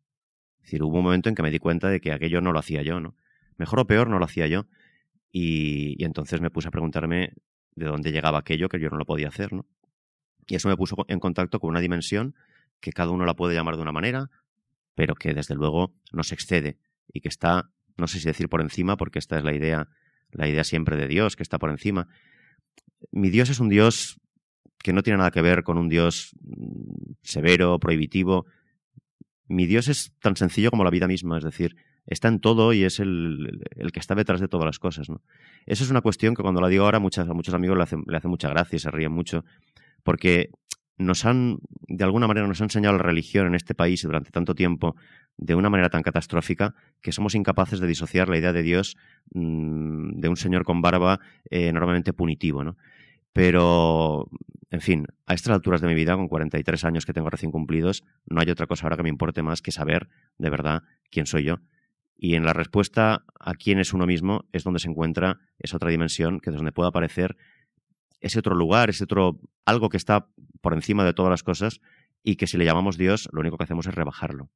Es 0.56 0.62
decir, 0.64 0.82
hubo 0.82 0.98
un 0.98 1.04
momento 1.04 1.28
en 1.28 1.36
que 1.36 1.42
me 1.42 1.52
di 1.52 1.60
cuenta 1.60 1.88
de 1.88 2.00
que 2.00 2.10
aquello 2.10 2.40
no 2.40 2.50
lo 2.52 2.58
hacía 2.58 2.82
yo, 2.82 2.98
¿no? 2.98 3.14
Mejor 3.56 3.78
o 3.78 3.86
peor 3.86 4.10
no 4.10 4.18
lo 4.18 4.24
hacía 4.24 4.48
yo. 4.48 4.66
Y, 5.30 5.94
y 5.96 6.04
entonces 6.04 6.40
me 6.40 6.50
puse 6.50 6.66
a 6.66 6.70
preguntarme 6.72 7.34
de 7.76 7.86
dónde 7.86 8.10
llegaba 8.10 8.40
aquello 8.40 8.68
que 8.68 8.80
yo 8.80 8.90
no 8.90 8.96
lo 8.96 9.06
podía 9.06 9.28
hacer, 9.28 9.52
¿no? 9.52 9.64
Y 10.48 10.56
eso 10.56 10.68
me 10.68 10.76
puso 10.76 10.96
en 11.06 11.20
contacto 11.20 11.60
con 11.60 11.70
una 11.70 11.78
dimensión 11.78 12.34
que 12.80 12.92
cada 12.92 13.12
uno 13.12 13.24
la 13.24 13.34
puede 13.34 13.54
llamar 13.54 13.76
de 13.76 13.82
una 13.82 13.92
manera, 13.92 14.28
pero 14.96 15.14
que 15.14 15.34
desde 15.34 15.54
luego 15.54 15.94
no 16.12 16.24
se 16.24 16.34
excede 16.34 16.78
y 17.12 17.20
que 17.20 17.28
está, 17.28 17.70
no 17.96 18.08
sé 18.08 18.18
si 18.18 18.26
decir 18.26 18.48
por 18.48 18.60
encima, 18.60 18.96
porque 18.96 19.20
esta 19.20 19.38
es 19.38 19.44
la 19.44 19.54
idea, 19.54 19.88
la 20.32 20.48
idea 20.48 20.64
siempre 20.64 20.96
de 20.96 21.06
Dios, 21.06 21.36
que 21.36 21.44
está 21.44 21.60
por 21.60 21.70
encima. 21.70 22.08
Mi 23.12 23.30
Dios 23.30 23.50
es 23.50 23.60
un 23.60 23.68
Dios 23.68 24.20
que 24.84 24.92
no 24.92 25.02
tiene 25.02 25.16
nada 25.16 25.30
que 25.30 25.40
ver 25.40 25.64
con 25.64 25.78
un 25.78 25.88
Dios 25.88 26.36
mm, 26.42 27.14
severo, 27.22 27.80
prohibitivo. 27.80 28.44
Mi 29.48 29.66
Dios 29.66 29.88
es 29.88 30.12
tan 30.20 30.36
sencillo 30.36 30.70
como 30.70 30.84
la 30.84 30.90
vida 30.90 31.08
misma, 31.08 31.38
es 31.38 31.44
decir, 31.44 31.74
está 32.06 32.28
en 32.28 32.38
todo 32.38 32.74
y 32.74 32.84
es 32.84 33.00
el, 33.00 33.62
que 33.92 33.98
está 33.98 34.14
detrás 34.14 34.42
de 34.42 34.48
todas 34.48 34.66
las 34.66 34.78
cosas. 34.78 35.08
¿no? 35.08 35.22
Es 35.64 35.90
una 35.90 36.02
cuestión 36.02 36.34
que 36.34 36.42
cuando 36.42 36.60
la 36.60 36.68
digo 36.68 36.84
ahora 36.84 36.98
muchas, 36.98 37.26
a 37.26 37.32
muchos 37.32 37.54
amigos 37.54 37.78
le 37.78 37.82
hace, 37.82 37.96
le 38.06 38.16
hace 38.16 38.28
mucha 38.28 38.50
gracia 38.50 38.76
y 38.76 38.78
se 38.78 38.90
ríen 38.90 39.10
mucho, 39.10 39.42
porque 40.02 40.50
nos 40.98 41.24
han, 41.24 41.60
de 41.88 42.04
alguna 42.04 42.26
manera, 42.28 42.46
nos 42.46 42.60
ha 42.60 42.64
enseñado 42.64 42.98
la 42.98 43.02
religión 43.02 43.46
en 43.46 43.54
este 43.54 43.74
país 43.74 44.02
durante 44.02 44.30
tanto 44.30 44.54
tiempo 44.54 44.96
de 45.38 45.54
una 45.54 45.70
manera 45.70 45.88
tan 45.88 46.02
catastrófica 46.02 46.74
que 47.00 47.10
somos 47.10 47.34
incapaces 47.34 47.80
de 47.80 47.86
disociar 47.86 48.28
la 48.28 48.36
idea 48.36 48.52
de 48.52 48.62
Dios 48.62 48.96
mm, 49.32 50.20
de 50.20 50.28
un 50.28 50.36
señor 50.36 50.64
con 50.64 50.82
barba 50.82 51.20
eh, 51.50 51.68
enormemente 51.68 52.12
punitivo, 52.12 52.62
¿no? 52.62 52.76
Pero, 53.34 54.30
en 54.70 54.80
fin, 54.80 55.06
a 55.26 55.34
estas 55.34 55.52
alturas 55.52 55.80
de 55.82 55.88
mi 55.88 55.94
vida, 55.94 56.14
con 56.14 56.28
43 56.28 56.84
años 56.84 57.04
que 57.04 57.12
tengo 57.12 57.28
recién 57.28 57.50
cumplidos, 57.50 58.04
no 58.26 58.40
hay 58.40 58.48
otra 58.48 58.66
cosa 58.66 58.86
ahora 58.86 58.96
que 58.96 59.02
me 59.02 59.08
importe 59.10 59.42
más 59.42 59.60
que 59.60 59.72
saber, 59.72 60.08
de 60.38 60.48
verdad, 60.48 60.84
quién 61.10 61.26
soy 61.26 61.44
yo. 61.44 61.56
Y 62.16 62.36
en 62.36 62.44
la 62.44 62.52
respuesta 62.52 63.24
a 63.40 63.54
quién 63.54 63.80
es 63.80 63.92
uno 63.92 64.06
mismo 64.06 64.44
es 64.52 64.62
donde 64.62 64.78
se 64.78 64.88
encuentra 64.88 65.40
esa 65.58 65.76
otra 65.76 65.90
dimensión, 65.90 66.38
que 66.38 66.50
es 66.50 66.56
donde 66.56 66.70
puede 66.70 66.88
aparecer 66.88 67.36
ese 68.20 68.38
otro 68.38 68.54
lugar, 68.54 68.88
ese 68.88 69.04
otro 69.04 69.40
algo 69.64 69.88
que 69.88 69.96
está 69.96 70.28
por 70.60 70.72
encima 70.72 71.04
de 71.04 71.12
todas 71.12 71.30
las 71.30 71.42
cosas 71.42 71.80
y 72.22 72.36
que 72.36 72.46
si 72.46 72.56
le 72.56 72.64
llamamos 72.64 72.96
Dios, 72.96 73.28
lo 73.32 73.40
único 73.40 73.58
que 73.58 73.64
hacemos 73.64 73.86
es 73.88 73.94
rebajarlo. 73.94 74.48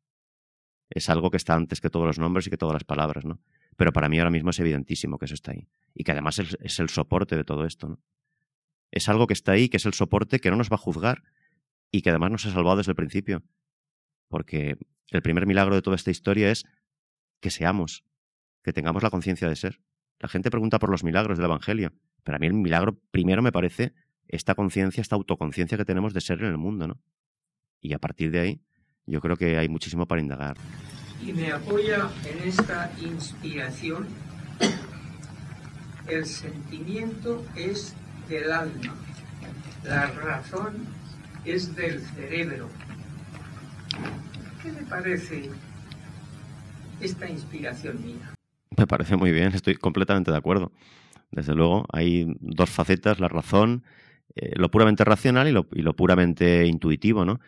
Es 0.88 1.10
algo 1.10 1.30
que 1.30 1.36
está 1.36 1.54
antes 1.54 1.80
que 1.80 1.90
todos 1.90 2.06
los 2.06 2.18
nombres 2.18 2.46
y 2.46 2.50
que 2.50 2.56
todas 2.56 2.72
las 2.72 2.84
palabras, 2.84 3.24
¿no? 3.24 3.40
Pero 3.76 3.92
para 3.92 4.08
mí 4.08 4.18
ahora 4.18 4.30
mismo 4.30 4.50
es 4.50 4.60
evidentísimo 4.60 5.18
que 5.18 5.26
eso 5.26 5.34
está 5.34 5.50
ahí. 5.50 5.68
Y 5.94 6.04
que 6.04 6.12
además 6.12 6.38
es, 6.38 6.78
el 6.78 6.88
soporte 6.88 7.36
de 7.36 7.44
todo 7.44 7.66
esto, 7.66 7.88
¿no? 7.88 8.00
Es 8.90 9.08
algo 9.08 9.26
que 9.26 9.34
está 9.34 9.52
ahí, 9.52 9.68
que 9.68 9.76
es 9.76 9.86
el 9.86 9.94
soporte 9.94 10.40
que 10.40 10.50
no 10.50 10.56
nos 10.56 10.70
va 10.70 10.76
a 10.76 10.78
juzgar 10.78 11.22
y 11.90 12.02
que 12.02 12.10
además 12.10 12.30
nos 12.30 12.46
ha 12.46 12.52
salvado 12.52 12.76
desde 12.76 12.92
el 12.92 12.96
principio. 12.96 13.42
Porque 14.28 14.76
el 15.10 15.22
primer 15.22 15.46
milagro 15.46 15.74
de 15.74 15.82
toda 15.82 15.96
esta 15.96 16.10
historia 16.10 16.50
es 16.50 16.64
que 17.40 17.50
seamos, 17.50 18.04
que 18.62 18.72
tengamos 18.72 19.02
la 19.02 19.10
conciencia 19.10 19.48
de 19.48 19.56
ser. 19.56 19.80
La 20.18 20.28
gente 20.28 20.50
pregunta 20.50 20.78
por 20.78 20.90
los 20.90 21.04
milagros 21.04 21.38
del 21.38 21.46
Evangelio. 21.46 21.92
Pero 22.24 22.36
a 22.36 22.38
mí 22.38 22.46
el 22.46 22.54
milagro 22.54 22.98
primero 23.10 23.42
me 23.42 23.52
parece 23.52 23.94
esta 24.26 24.54
conciencia, 24.54 25.00
esta 25.00 25.16
autoconciencia 25.16 25.78
que 25.78 25.84
tenemos 25.84 26.12
de 26.12 26.20
ser 26.20 26.40
en 26.40 26.46
el 26.46 26.58
mundo, 26.58 26.86
¿no? 26.86 27.00
Y 27.80 27.94
a 27.94 27.98
partir 27.98 28.30
de 28.30 28.40
ahí, 28.40 28.60
yo 29.06 29.20
creo 29.20 29.36
que 29.36 29.56
hay 29.56 29.68
muchísimo 29.68 30.06
para 30.06 30.20
indagar. 30.20 30.56
Y 31.24 31.32
me 31.32 31.50
apoya 31.50 32.10
en 32.26 32.48
esta 32.48 32.92
inspiración. 33.00 34.06
El 36.06 36.26
sentimiento 36.26 37.44
es 37.56 37.94
del 38.28 38.52
alma, 38.52 38.94
la 39.84 40.06
razón 40.06 40.86
es 41.44 41.74
del 41.74 42.00
cerebro. 42.00 42.68
¿Qué 44.62 44.72
le 44.72 44.82
parece 44.82 45.50
esta 47.00 47.28
inspiración 47.28 48.04
mía? 48.04 48.34
Me 48.76 48.86
parece 48.86 49.16
muy 49.16 49.32
bien, 49.32 49.54
estoy 49.54 49.76
completamente 49.76 50.30
de 50.30 50.36
acuerdo. 50.36 50.72
Desde 51.30 51.54
luego, 51.54 51.86
hay 51.92 52.26
dos 52.40 52.70
facetas, 52.70 53.18
la 53.18 53.28
razón, 53.28 53.84
eh, 54.34 54.52
lo 54.56 54.70
puramente 54.70 55.04
racional 55.04 55.48
y 55.48 55.52
lo, 55.52 55.66
y 55.72 55.82
lo 55.82 55.94
puramente 55.96 56.66
intuitivo, 56.66 57.24
¿no? 57.24 57.40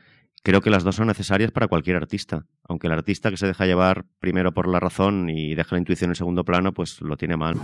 Creo 0.43 0.63
que 0.63 0.71
las 0.71 0.85
dos 0.85 0.97
son 0.97 1.09
necesarias 1.09 1.51
para 1.51 1.69
cualquier 1.69 1.97
artista, 1.97 2.47
aunque 2.65 2.87
el 2.87 2.95
artista 2.95 3.31
que 3.31 3.37
se 3.37 3.47
deja 3.47 3.67
llevar 3.67 4.07
primero 4.21 4.53
por 4.53 4.69
la 4.69 4.81
razón 4.81 5.29
y 5.29 5.55
deja 5.55 5.77
la 5.77 5.81
intuición 5.81 6.11
en 6.11 6.15
segundo 6.15 6.45
plano, 6.45 6.73
pues 6.73 7.03
lo 7.03 7.17
tiene 7.19 7.37
mal. 7.37 7.57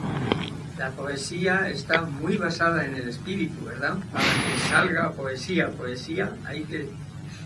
La 0.78 0.90
poesía 0.90 1.68
está 1.70 2.02
muy 2.02 2.36
basada 2.36 2.84
en 2.84 2.94
el 2.94 3.08
espíritu, 3.08 3.64
¿verdad? 3.64 3.96
Para 4.12 4.24
que 4.24 4.58
salga 4.68 5.12
poesía, 5.12 5.70
poesía 5.70 6.36
hay 6.44 6.64
que 6.64 6.88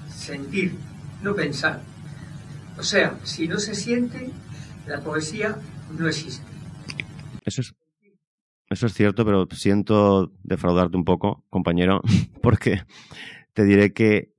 sentir, 0.09 0.75
no 1.23 1.35
pensar. 1.35 1.81
O 2.79 2.83
sea, 2.83 3.19
si 3.23 3.47
no 3.47 3.59
se 3.59 3.75
siente, 3.75 4.31
la 4.87 5.01
poesía 5.01 5.57
no 5.97 6.09
existe. 6.09 6.45
Eso 7.45 7.61
es, 7.61 7.75
eso 8.69 8.87
es 8.87 8.95
cierto, 8.95 9.25
pero 9.25 9.47
siento 9.53 10.33
defraudarte 10.43 10.97
un 10.97 11.05
poco, 11.05 11.45
compañero, 11.51 12.01
porque 12.43 12.83
te 13.53 13.65
diré 13.65 13.93
que 13.93 14.30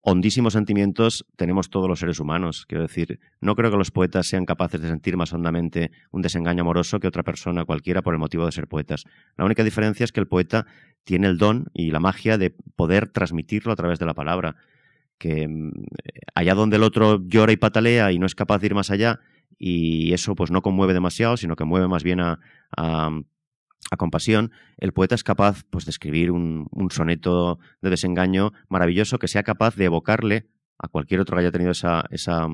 hondísimos 0.00 0.52
sentimientos 0.52 1.26
tenemos 1.36 1.70
todos 1.70 1.88
los 1.88 1.98
seres 1.98 2.20
humanos. 2.20 2.66
Quiero 2.66 2.82
decir, 2.82 3.20
no 3.40 3.54
creo 3.54 3.70
que 3.70 3.76
los 3.76 3.90
poetas 3.90 4.26
sean 4.26 4.46
capaces 4.46 4.80
de 4.80 4.88
sentir 4.88 5.16
más 5.16 5.32
hondamente 5.32 5.90
un 6.10 6.22
desengaño 6.22 6.62
amoroso 6.62 7.00
que 7.00 7.08
otra 7.08 7.22
persona 7.22 7.64
cualquiera 7.64 8.02
por 8.02 8.14
el 8.14 8.20
motivo 8.20 8.46
de 8.46 8.52
ser 8.52 8.68
poetas. 8.68 9.04
La 9.36 9.44
única 9.44 9.64
diferencia 9.64 10.04
es 10.04 10.12
que 10.12 10.20
el 10.20 10.28
poeta 10.28 10.66
tiene 11.04 11.26
el 11.26 11.38
don 11.38 11.66
y 11.74 11.90
la 11.90 12.00
magia 12.00 12.38
de 12.38 12.54
poder 12.76 13.08
transmitirlo 13.08 13.72
a 13.72 13.76
través 13.76 13.98
de 13.98 14.06
la 14.06 14.14
palabra. 14.14 14.56
Que 15.18 15.48
mm, 15.48 15.72
allá 16.34 16.54
donde 16.54 16.76
el 16.76 16.84
otro 16.84 17.20
llora 17.26 17.52
y 17.52 17.56
patalea 17.56 18.12
y 18.12 18.18
no 18.18 18.26
es 18.26 18.34
capaz 18.34 18.58
de 18.58 18.66
ir 18.66 18.74
más 18.74 18.90
allá, 18.90 19.20
y 19.58 20.12
eso 20.12 20.34
pues 20.36 20.50
no 20.50 20.62
conmueve 20.62 20.94
demasiado, 20.94 21.36
sino 21.36 21.56
que 21.56 21.64
mueve 21.64 21.88
más 21.88 22.04
bien 22.04 22.20
a, 22.20 22.38
a 22.76 23.10
compasión, 23.96 24.52
el 24.76 24.92
poeta 24.92 25.14
es 25.14 25.24
capaz 25.24 25.64
pues, 25.70 25.84
de 25.84 25.90
escribir 25.90 26.30
un, 26.30 26.68
soneto 26.90 27.58
de 27.80 27.90
desengaño 27.90 28.52
maravilloso 28.68 29.18
que 29.18 29.28
sea 29.28 29.42
capaz 29.42 29.76
de 29.76 29.86
evocarle 29.86 30.46
a 30.78 30.88
cualquier 30.88 31.20
otro 31.20 31.36
que 31.36 31.40
haya 31.40 31.52
tenido 31.52 31.72
esa, 31.72 32.04
esa, 32.10 32.48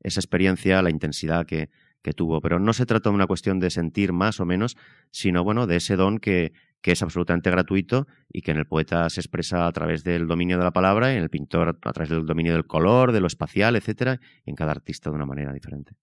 esa 0.00 0.20
experiencia, 0.20 0.82
la 0.82 0.90
intensidad 0.90 1.46
que, 1.46 1.70
que, 2.02 2.12
tuvo. 2.12 2.40
Pero 2.40 2.58
no 2.58 2.72
se 2.72 2.86
trata 2.86 3.10
de 3.10 3.14
una 3.14 3.26
cuestión 3.26 3.60
de 3.60 3.70
sentir 3.70 4.12
más 4.12 4.40
o 4.40 4.46
menos, 4.46 4.76
sino 5.10 5.44
bueno, 5.44 5.66
de 5.66 5.76
ese 5.76 5.96
don 5.96 6.18
que, 6.18 6.52
que 6.82 6.92
es 6.92 7.02
absolutamente 7.02 7.50
gratuito 7.50 8.06
y 8.30 8.42
que 8.42 8.50
en 8.50 8.58
el 8.58 8.66
poeta 8.66 9.08
se 9.08 9.20
expresa 9.20 9.66
a 9.66 9.72
través 9.72 10.02
del 10.04 10.26
dominio 10.26 10.58
de 10.58 10.64
la 10.64 10.72
palabra 10.72 11.14
en 11.14 11.22
el 11.22 11.30
pintor 11.30 11.78
a 11.82 11.92
través 11.92 12.10
del 12.10 12.26
dominio 12.26 12.52
del 12.52 12.66
color, 12.66 13.12
de 13.12 13.20
lo 13.20 13.28
espacial, 13.28 13.76
etcétera, 13.76 14.20
y 14.44 14.50
en 14.50 14.56
cada 14.56 14.72
artista 14.72 15.08
de 15.10 15.16
una 15.16 15.26
manera 15.26 15.52
diferente. 15.52 15.94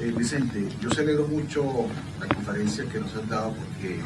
Eh, 0.00 0.14
Vicente, 0.16 0.68
yo 0.80 0.90
celebro 0.90 1.26
mucho 1.26 1.88
la 2.20 2.28
conferencia 2.28 2.84
que 2.84 3.00
nos 3.00 3.12
has 3.16 3.28
dado 3.28 3.52
porque 3.52 4.00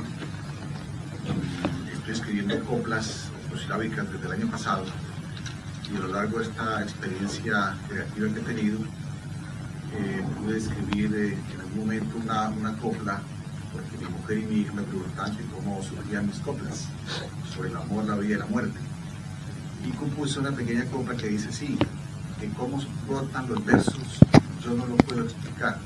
estoy 1.92 2.12
escribiendo 2.12 2.64
coplas 2.64 3.28
posilábicas 3.50 4.10
desde 4.10 4.26
el 4.26 4.32
año 4.32 4.50
pasado 4.50 4.86
y 5.92 5.96
a 5.96 6.00
lo 6.00 6.08
largo 6.08 6.38
de 6.38 6.44
esta 6.44 6.82
experiencia 6.82 7.76
creativa 7.88 8.28
que 8.32 8.40
he 8.40 8.54
tenido 8.54 8.78
eh, 9.98 10.24
pude 10.38 10.56
escribir 10.56 11.14
eh, 11.14 11.38
en 11.52 11.60
algún 11.60 11.80
momento 11.80 12.16
una, 12.16 12.48
una, 12.48 12.72
copla 12.78 13.20
porque 13.70 13.98
mi 13.98 14.10
mujer 14.10 14.38
y 14.38 14.46
mi 14.46 14.60
hija 14.62 14.72
me 14.72 14.82
preguntaban 14.84 15.36
cómo 15.54 15.82
surgían 15.82 16.26
mis 16.26 16.38
coplas 16.38 16.86
sobre 17.54 17.68
el 17.68 17.76
amor, 17.76 18.06
la 18.06 18.16
vida 18.16 18.36
y 18.36 18.38
la 18.38 18.46
muerte. 18.46 18.78
Y 19.86 19.90
compuse 19.90 20.40
una 20.40 20.52
pequeña 20.52 20.86
copla 20.86 21.14
que 21.16 21.28
dice 21.28 21.52
sí, 21.52 21.76
que 22.40 22.48
cómo 22.48 22.82
brotan 23.06 23.46
los 23.50 23.62
versos 23.62 24.22
yo 24.64 24.74
no 24.74 24.86
lo 24.86 24.96
puedo 24.96 25.24
explicar. 25.24 25.78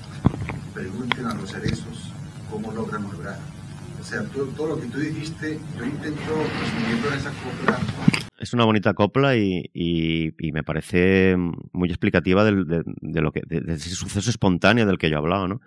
Pregunten 0.74 1.27
a 1.27 1.35
los 1.35 1.51
cerezos 1.51 2.12
cómo 2.51 2.72
logran 2.72 3.03
lograr. 3.05 3.39
O 4.01 4.05
sea, 4.05 4.22
todo, 4.24 4.68
lo 4.68 4.81
que 4.81 4.87
tú 4.87 4.99
dijiste, 4.99 5.59
yo 5.77 5.85
intento 5.85 6.33
resumirlo 6.61 7.09
en 7.09 7.18
esa 7.18 7.31
copla. 7.31 7.79
Es 8.39 8.53
una 8.53 8.64
bonita 8.64 8.95
copla 8.95 9.37
y, 9.37 10.35
me 10.53 10.62
parece 10.62 11.37
muy 11.72 11.89
explicativa 11.89 12.45
de, 12.45 12.53
lo 12.53 13.33
que, 13.33 13.43
de, 13.47 13.74
ese 13.74 13.91
suceso 13.91 14.31
espontáneo 14.31 14.87
del 14.87 14.99
que 14.99 15.11
yo 15.11 15.18
hablaba, 15.18 15.49
¿no? 15.49 15.61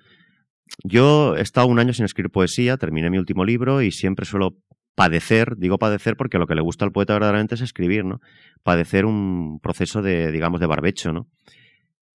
Yo 0.84 1.36
he 1.36 1.42
estado 1.42 1.68
un 1.68 1.80
año 1.80 1.94
sin 1.94 2.06
escribir 2.06 2.32
poesía, 2.32 2.78
terminé 2.78 3.10
mi 3.10 3.18
último 3.18 3.44
libro 3.44 3.82
y 3.82 3.92
siempre 3.92 4.26
suelo 4.26 4.56
padecer, 4.94 5.56
digo 5.58 5.80
padecer 5.80 6.16
porque 6.16 6.38
lo 6.38 6.46
que 6.46 6.56
le 6.56 6.62
gusta 6.62 6.86
al 6.86 6.92
poeta 6.92 7.14
verdaderamente 7.14 7.56
es 7.56 7.62
escribir, 7.62 8.06
¿no? 8.06 8.22
Padecer 8.64 9.06
un 9.06 9.60
proceso 9.62 10.04
de, 10.04 10.32
digamos, 10.32 10.60
de 10.60 10.68
barbecho, 10.68 11.12
¿no? 11.12 11.28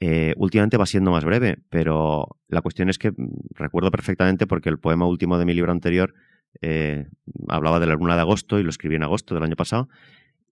Eh, 0.00 0.34
últimamente 0.36 0.76
va 0.76 0.86
siendo 0.86 1.10
más 1.10 1.24
breve, 1.24 1.58
pero 1.70 2.38
la 2.48 2.60
cuestión 2.62 2.88
es 2.88 2.98
que 2.98 3.12
recuerdo 3.54 3.90
perfectamente 3.90 4.46
porque 4.46 4.68
el 4.68 4.78
poema 4.78 5.06
último 5.06 5.38
de 5.38 5.44
mi 5.44 5.54
libro 5.54 5.72
anterior 5.72 6.14
eh, 6.60 7.06
hablaba 7.48 7.80
de 7.80 7.86
la 7.86 7.94
luna 7.94 8.14
de 8.14 8.20
agosto 8.20 8.58
y 8.58 8.62
lo 8.62 8.70
escribí 8.70 8.96
en 8.96 9.02
agosto 9.02 9.34
del 9.34 9.44
año 9.44 9.56
pasado 9.56 9.88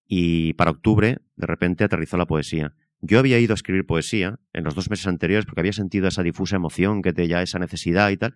y 0.07 0.53
para 0.55 0.70
octubre 0.70 1.18
de 1.36 1.47
repente 1.47 1.84
aterrizó 1.84 2.16
la 2.16 2.26
poesía. 2.26 2.74
Yo 3.01 3.18
había 3.18 3.38
ido 3.38 3.53
a 3.53 3.55
escribir 3.55 3.84
poesía 3.84 4.38
en 4.53 4.64
los 4.64 4.74
dos 4.74 4.88
meses 4.90 5.07
anteriores 5.07 5.45
porque 5.45 5.61
había 5.61 5.72
sentido 5.72 6.07
esa 6.07 6.22
difusa 6.22 6.57
emoción 6.57 7.03
que 7.03 7.12
te 7.12 7.26
ya 7.26 7.43
esa 7.43 7.59
necesidad 7.59 8.11
y 8.11 8.16
tal 8.16 8.34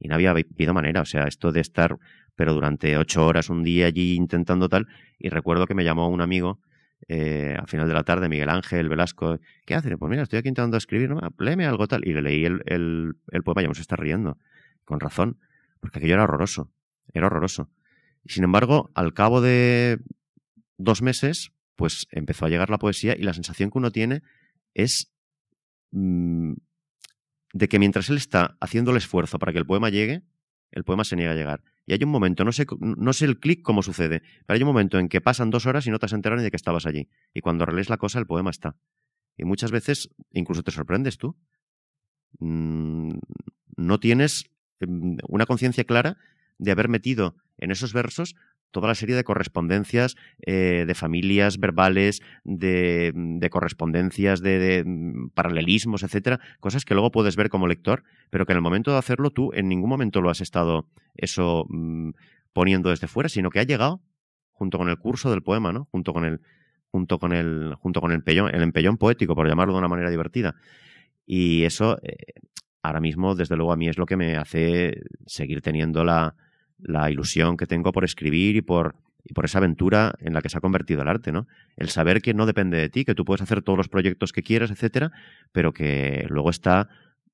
y 0.00 0.08
no 0.08 0.14
había 0.14 0.30
habido 0.30 0.74
manera, 0.74 1.00
o 1.00 1.04
sea, 1.04 1.24
esto 1.24 1.52
de 1.52 1.60
estar 1.60 1.96
pero 2.36 2.54
durante 2.54 2.96
ocho 2.96 3.26
horas 3.26 3.50
un 3.50 3.64
día 3.64 3.86
allí 3.86 4.14
intentando 4.14 4.68
tal 4.68 4.86
y 5.18 5.28
recuerdo 5.28 5.66
que 5.66 5.74
me 5.74 5.84
llamó 5.84 6.08
un 6.08 6.20
amigo 6.20 6.60
eh, 7.06 7.54
al 7.58 7.68
final 7.68 7.86
de 7.86 7.94
la 7.94 8.02
tarde, 8.02 8.28
Miguel 8.28 8.48
Ángel, 8.48 8.88
Velasco, 8.88 9.38
¿qué 9.64 9.74
hace? 9.74 9.96
Pues 9.96 10.10
mira, 10.10 10.22
estoy 10.22 10.40
aquí 10.40 10.48
intentando 10.48 10.76
escribir, 10.76 11.10
¿no? 11.10 11.20
algo 11.20 11.86
tal. 11.86 12.06
Y 12.06 12.12
le 12.12 12.22
leí 12.22 12.44
el, 12.44 12.62
el, 12.66 13.12
el 13.30 13.42
poema, 13.42 13.62
ya 13.62 13.68
me 13.68 13.74
se 13.74 13.82
está 13.82 13.96
riendo, 13.96 14.38
con 14.84 15.00
razón, 15.00 15.38
porque 15.80 15.98
aquello 15.98 16.14
era 16.14 16.24
horroroso, 16.24 16.70
era 17.12 17.26
horroroso. 17.26 17.70
Y 18.24 18.32
sin 18.32 18.44
embargo, 18.44 18.90
al 18.94 19.14
cabo 19.14 19.40
de 19.40 19.98
dos 20.76 21.02
meses, 21.02 21.52
pues 21.76 22.06
empezó 22.10 22.46
a 22.46 22.48
llegar 22.48 22.70
la 22.70 22.78
poesía 22.78 23.14
y 23.16 23.22
la 23.22 23.32
sensación 23.32 23.70
que 23.70 23.78
uno 23.78 23.92
tiene 23.92 24.22
es 24.74 25.12
mm, 25.92 26.54
de 27.52 27.68
que 27.68 27.78
mientras 27.78 28.10
él 28.10 28.16
está 28.16 28.56
haciendo 28.60 28.90
el 28.90 28.96
esfuerzo 28.96 29.38
para 29.38 29.52
que 29.52 29.58
el 29.58 29.66
poema 29.66 29.88
llegue, 29.88 30.22
el 30.72 30.84
poema 30.84 31.04
se 31.04 31.16
niega 31.16 31.32
a 31.32 31.36
llegar. 31.36 31.62
Y 31.88 31.94
hay 31.94 32.04
un 32.04 32.10
momento, 32.10 32.44
no 32.44 32.52
sé, 32.52 32.66
no 32.80 33.14
sé 33.14 33.24
el 33.24 33.40
clic 33.40 33.62
cómo 33.62 33.82
sucede, 33.82 34.20
pero 34.46 34.56
hay 34.56 34.62
un 34.62 34.66
momento 34.66 34.98
en 34.98 35.08
que 35.08 35.22
pasan 35.22 35.48
dos 35.48 35.64
horas 35.64 35.86
y 35.86 35.90
no 35.90 35.98
te 35.98 36.04
has 36.04 36.12
enterado 36.12 36.36
ni 36.36 36.44
de 36.44 36.50
que 36.50 36.56
estabas 36.58 36.84
allí. 36.84 37.08
Y 37.32 37.40
cuando 37.40 37.64
relees 37.64 37.88
la 37.88 37.96
cosa, 37.96 38.18
el 38.18 38.26
poema 38.26 38.50
está. 38.50 38.76
Y 39.38 39.46
muchas 39.46 39.70
veces 39.70 40.10
incluso 40.30 40.62
te 40.62 40.70
sorprendes 40.70 41.16
tú. 41.16 41.38
Mm, 42.40 43.12
no 43.78 44.00
tienes 44.00 44.50
em, 44.80 45.16
una 45.28 45.46
conciencia 45.46 45.84
clara 45.84 46.18
de 46.58 46.72
haber 46.72 46.90
metido 46.90 47.36
en 47.56 47.70
esos 47.70 47.94
versos 47.94 48.34
toda 48.70 48.88
la 48.88 48.94
serie 48.94 49.16
de 49.16 49.24
correspondencias 49.24 50.16
eh, 50.46 50.84
de 50.86 50.94
familias 50.94 51.58
verbales, 51.58 52.22
de, 52.44 53.12
de 53.14 53.50
correspondencias, 53.50 54.40
de, 54.40 54.84
mm, 54.84 55.30
paralelismos, 55.30 56.02
etcétera, 56.02 56.40
cosas 56.60 56.84
que 56.84 56.94
luego 56.94 57.10
puedes 57.10 57.36
ver 57.36 57.48
como 57.48 57.66
lector, 57.66 58.04
pero 58.30 58.46
que 58.46 58.52
en 58.52 58.58
el 58.58 58.62
momento 58.62 58.92
de 58.92 58.98
hacerlo 58.98 59.30
tú 59.30 59.50
en 59.54 59.68
ningún 59.68 59.88
momento 59.88 60.20
lo 60.20 60.30
has 60.30 60.40
estado 60.40 60.86
eso 61.14 61.64
mmm, 61.68 62.10
poniendo 62.52 62.90
desde 62.90 63.08
fuera, 63.08 63.28
sino 63.28 63.50
que 63.50 63.60
ha 63.60 63.64
llegado 63.64 64.02
junto 64.52 64.78
con 64.78 64.88
el 64.88 64.98
curso 64.98 65.30
del 65.30 65.42
poema, 65.42 65.72
¿no? 65.72 65.88
Junto 65.90 66.12
con 66.12 66.24
el 66.24 66.40
junto 66.90 67.18
con 67.18 67.32
el 67.32 67.74
junto 67.76 68.00
con 68.00 68.10
el 68.10 68.16
empellón, 68.16 68.54
el 68.54 68.98
poético, 68.98 69.34
por 69.34 69.46
llamarlo 69.46 69.74
de 69.74 69.78
una 69.78 69.88
manera 69.88 70.10
divertida. 70.10 70.56
Y 71.26 71.64
eso 71.64 71.98
eh, 72.02 72.16
ahora 72.82 73.00
mismo, 73.00 73.34
desde 73.34 73.56
luego, 73.56 73.72
a 73.72 73.76
mí 73.76 73.88
es 73.88 73.98
lo 73.98 74.06
que 74.06 74.16
me 74.16 74.36
hace 74.36 75.02
seguir 75.26 75.60
teniendo 75.60 76.04
la, 76.04 76.34
la 76.78 77.10
ilusión 77.10 77.56
que 77.56 77.66
tengo 77.66 77.92
por 77.92 78.04
escribir 78.04 78.56
y 78.56 78.62
por, 78.62 78.96
y 79.24 79.34
por 79.34 79.44
esa 79.44 79.58
aventura 79.58 80.14
en 80.20 80.34
la 80.34 80.42
que 80.42 80.48
se 80.48 80.58
ha 80.58 80.60
convertido 80.60 81.02
el 81.02 81.08
arte, 81.08 81.32
¿no? 81.32 81.46
El 81.76 81.88
saber 81.88 82.22
que 82.22 82.34
no 82.34 82.46
depende 82.46 82.78
de 82.78 82.88
ti, 82.88 83.04
que 83.04 83.14
tú 83.14 83.24
puedes 83.24 83.42
hacer 83.42 83.62
todos 83.62 83.76
los 83.76 83.88
proyectos 83.88 84.32
que 84.32 84.42
quieras, 84.42 84.70
etcétera, 84.70 85.12
pero 85.52 85.72
que 85.72 86.26
luego 86.28 86.50
está, 86.50 86.88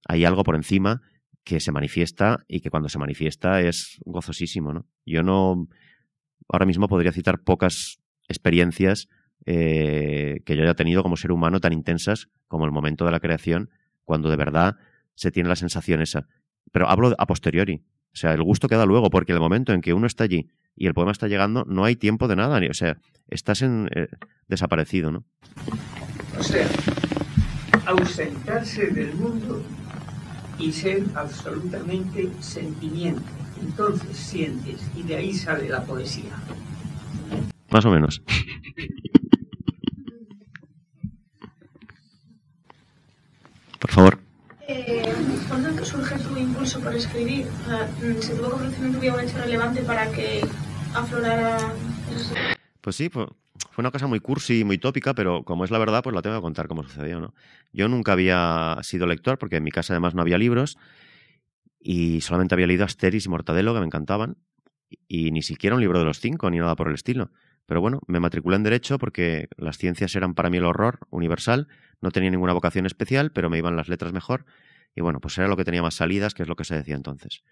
hay 0.09 0.25
algo 0.25 0.45
por 0.45 0.57
encima 0.57 1.03
que 1.45 1.61
se 1.61 1.73
manifiesta 1.73 2.45
y 2.49 2.61
que 2.61 2.71
cuando 2.71 2.89
se 2.89 2.99
manifiesta 2.99 3.61
es 3.61 3.99
gozosísimo, 4.05 4.73
¿no? 4.73 4.87
Yo 5.05 5.23
no, 5.23 5.69
ahora 6.49 6.67
mismo 6.67 6.89
podría 6.89 7.13
citar 7.13 7.43
pocas 7.43 8.01
experiencias 8.29 9.09
eh, 9.47 10.41
que 10.47 10.57
yo 10.57 10.63
haya 10.63 10.75
tenido 10.75 11.03
como 11.03 11.17
ser 11.17 11.33
humano 11.33 11.61
tan 11.61 11.75
intensas 11.75 12.29
como 12.49 12.65
el 12.65 12.73
momento 12.73 13.05
de 13.05 13.11
la 13.11 13.21
creación, 13.21 13.71
cuando 14.05 14.31
de 14.31 14.37
verdad 14.37 14.77
se 15.15 15.31
tiene 15.31 15.49
la 15.49 15.57
sensación 15.57 16.01
esa. 16.01 16.27
Pero 16.73 16.89
hablo 16.89 17.15
a 17.19 17.27
posteriori, 17.27 17.83
o 18.15 18.17
sea, 18.17 18.33
el 18.33 18.43
gusto 18.45 18.69
queda 18.69 18.87
luego, 18.87 19.11
porque 19.11 19.33
el 19.33 19.41
momento 19.41 19.73
en 19.73 19.81
que 19.81 19.93
uno 19.93 20.07
está 20.07 20.23
allí 20.23 20.49
y 20.77 20.87
el 20.87 20.95
poema 20.95 21.11
está 21.11 21.27
llegando, 21.27 21.65
no 21.67 21.85
hay 21.85 21.97
tiempo 21.97 22.29
de 22.29 22.37
nada. 22.37 22.61
O 22.71 22.75
sea, 22.75 22.97
estás 23.29 23.63
en, 23.63 23.91
eh, 23.93 24.07
desaparecido, 24.47 25.11
¿no? 25.11 25.25
O 26.39 26.43
sea, 26.43 26.69
ausentarse 27.87 28.87
del 28.87 29.15
mundo 29.15 29.65
y 30.61 30.71
ser 30.71 31.03
absolutamente 31.17 32.31
sentimiento. 32.39 33.25
Entonces 33.61 34.17
sientes 34.17 34.89
y 34.95 35.03
de 35.03 35.17
ahí 35.17 35.35
sale 35.35 35.69
la 35.69 35.83
poesía. 35.83 36.37
Más 37.71 37.85
o 37.85 37.91
menos. 37.91 38.23
Por 43.81 43.91
favor. 43.91 44.24
Eh, 44.67 45.03
¿Cuándo 45.49 45.85
surge 45.85 46.19
tu 46.19 46.37
impulso 46.37 46.81
por 46.81 46.95
escribir? 46.95 47.47
¿Se 48.21 48.35
tuvo 48.35 48.59
que 48.59 49.09
hecho 49.09 49.39
relevante 49.39 49.83
para 49.83 50.11
que 50.11 50.41
aflorara? 50.95 51.59
Pues 52.81 52.97
sí, 52.97 53.11
fue 53.11 53.27
una 53.79 53.91
cosa 53.91 54.07
muy 54.07 54.21
cursi 54.21 54.61
y 54.61 54.65
muy 54.65 54.79
tópica, 54.79 55.15
pero 55.15 55.43
como 55.45 55.65
es 55.65 55.71
la 55.71 55.79
verdad, 55.79 56.03
pues 56.03 56.15
la 56.15 56.23
tengo 56.23 56.37
que 56.37 56.43
contar 56.43 56.69
cómo 56.69 56.83
sucedió, 56.83 57.21
¿no? 57.21 57.35
Yo 57.73 57.89
nunca 57.89 58.13
había 58.13 58.79
sido 58.83 59.07
lector, 59.07 59.39
porque 59.39 59.57
en 59.57 59.65
mi 59.65 59.71
casa 59.71 59.93
además 59.93 60.15
no 60.15 60.23
había 60.23 60.39
libros, 60.39 60.79
y 61.79 62.23
solamente 62.23 62.55
había 62.55 62.67
leído 62.67 62.85
Asteris 62.85 63.27
y 63.27 63.29
Mortadelo, 63.29 63.75
que 63.75 63.81
me 63.81 63.87
encantaban, 63.87 64.39
y 65.09 65.31
ni 65.31 65.43
siquiera 65.43 65.77
un 65.77 65.83
libro 65.83 65.99
de 65.99 66.05
los 66.07 66.21
cinco, 66.21 66.51
ni 66.51 66.59
nada 66.59 66.77
por 66.77 66.89
el 66.89 66.95
estilo. 66.95 67.31
Pero 67.67 67.81
bueno, 67.81 68.01
me 68.07 68.21
matriculé 68.21 68.57
en 68.57 68.63
Derecho 68.63 68.99
porque 68.99 69.49
las 69.57 69.79
ciencias 69.79 70.15
eran 70.15 70.35
para 70.35 70.51
mí 70.51 70.59
el 70.59 70.65
horror 70.65 70.99
universal, 71.11 71.69
no 72.05 72.11
tenía 72.11 72.31
ninguna 72.31 72.53
vocación 72.53 72.87
especial, 72.87 73.33
pero 73.33 73.51
me 73.51 73.59
iban 73.59 73.75
las 73.75 73.89
letras 73.89 74.13
mejor, 74.13 74.45
y 74.95 75.01
bueno, 75.01 75.21
pues 75.21 75.37
era 75.39 75.49
lo 75.49 75.57
que 75.57 75.65
tenía 75.65 75.83
más 75.83 75.95
salidas, 75.95 76.35
que 76.35 76.43
es 76.43 76.49
lo 76.49 76.55
que 76.55 76.65
se 76.65 76.77
decía 76.77 76.95
entonces. 76.95 77.43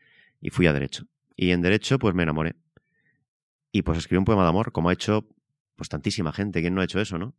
Y 0.40 0.50
fui 0.50 0.66
a 0.66 0.72
Derecho. 0.72 1.06
Y 1.34 1.50
en 1.50 1.62
Derecho, 1.62 1.98
pues 1.98 2.14
me 2.14 2.22
enamoré. 2.22 2.54
Y 3.72 3.82
pues 3.82 3.98
escribí 3.98 4.18
un 4.18 4.24
poema 4.24 4.42
de 4.42 4.50
amor, 4.50 4.70
como 4.70 4.90
ha 4.90 4.92
hecho 4.92 5.26
pues 5.74 5.88
tantísima 5.88 6.32
gente. 6.32 6.60
¿Quién 6.60 6.74
no 6.74 6.82
ha 6.82 6.84
hecho 6.84 7.00
eso, 7.00 7.18
no? 7.18 7.34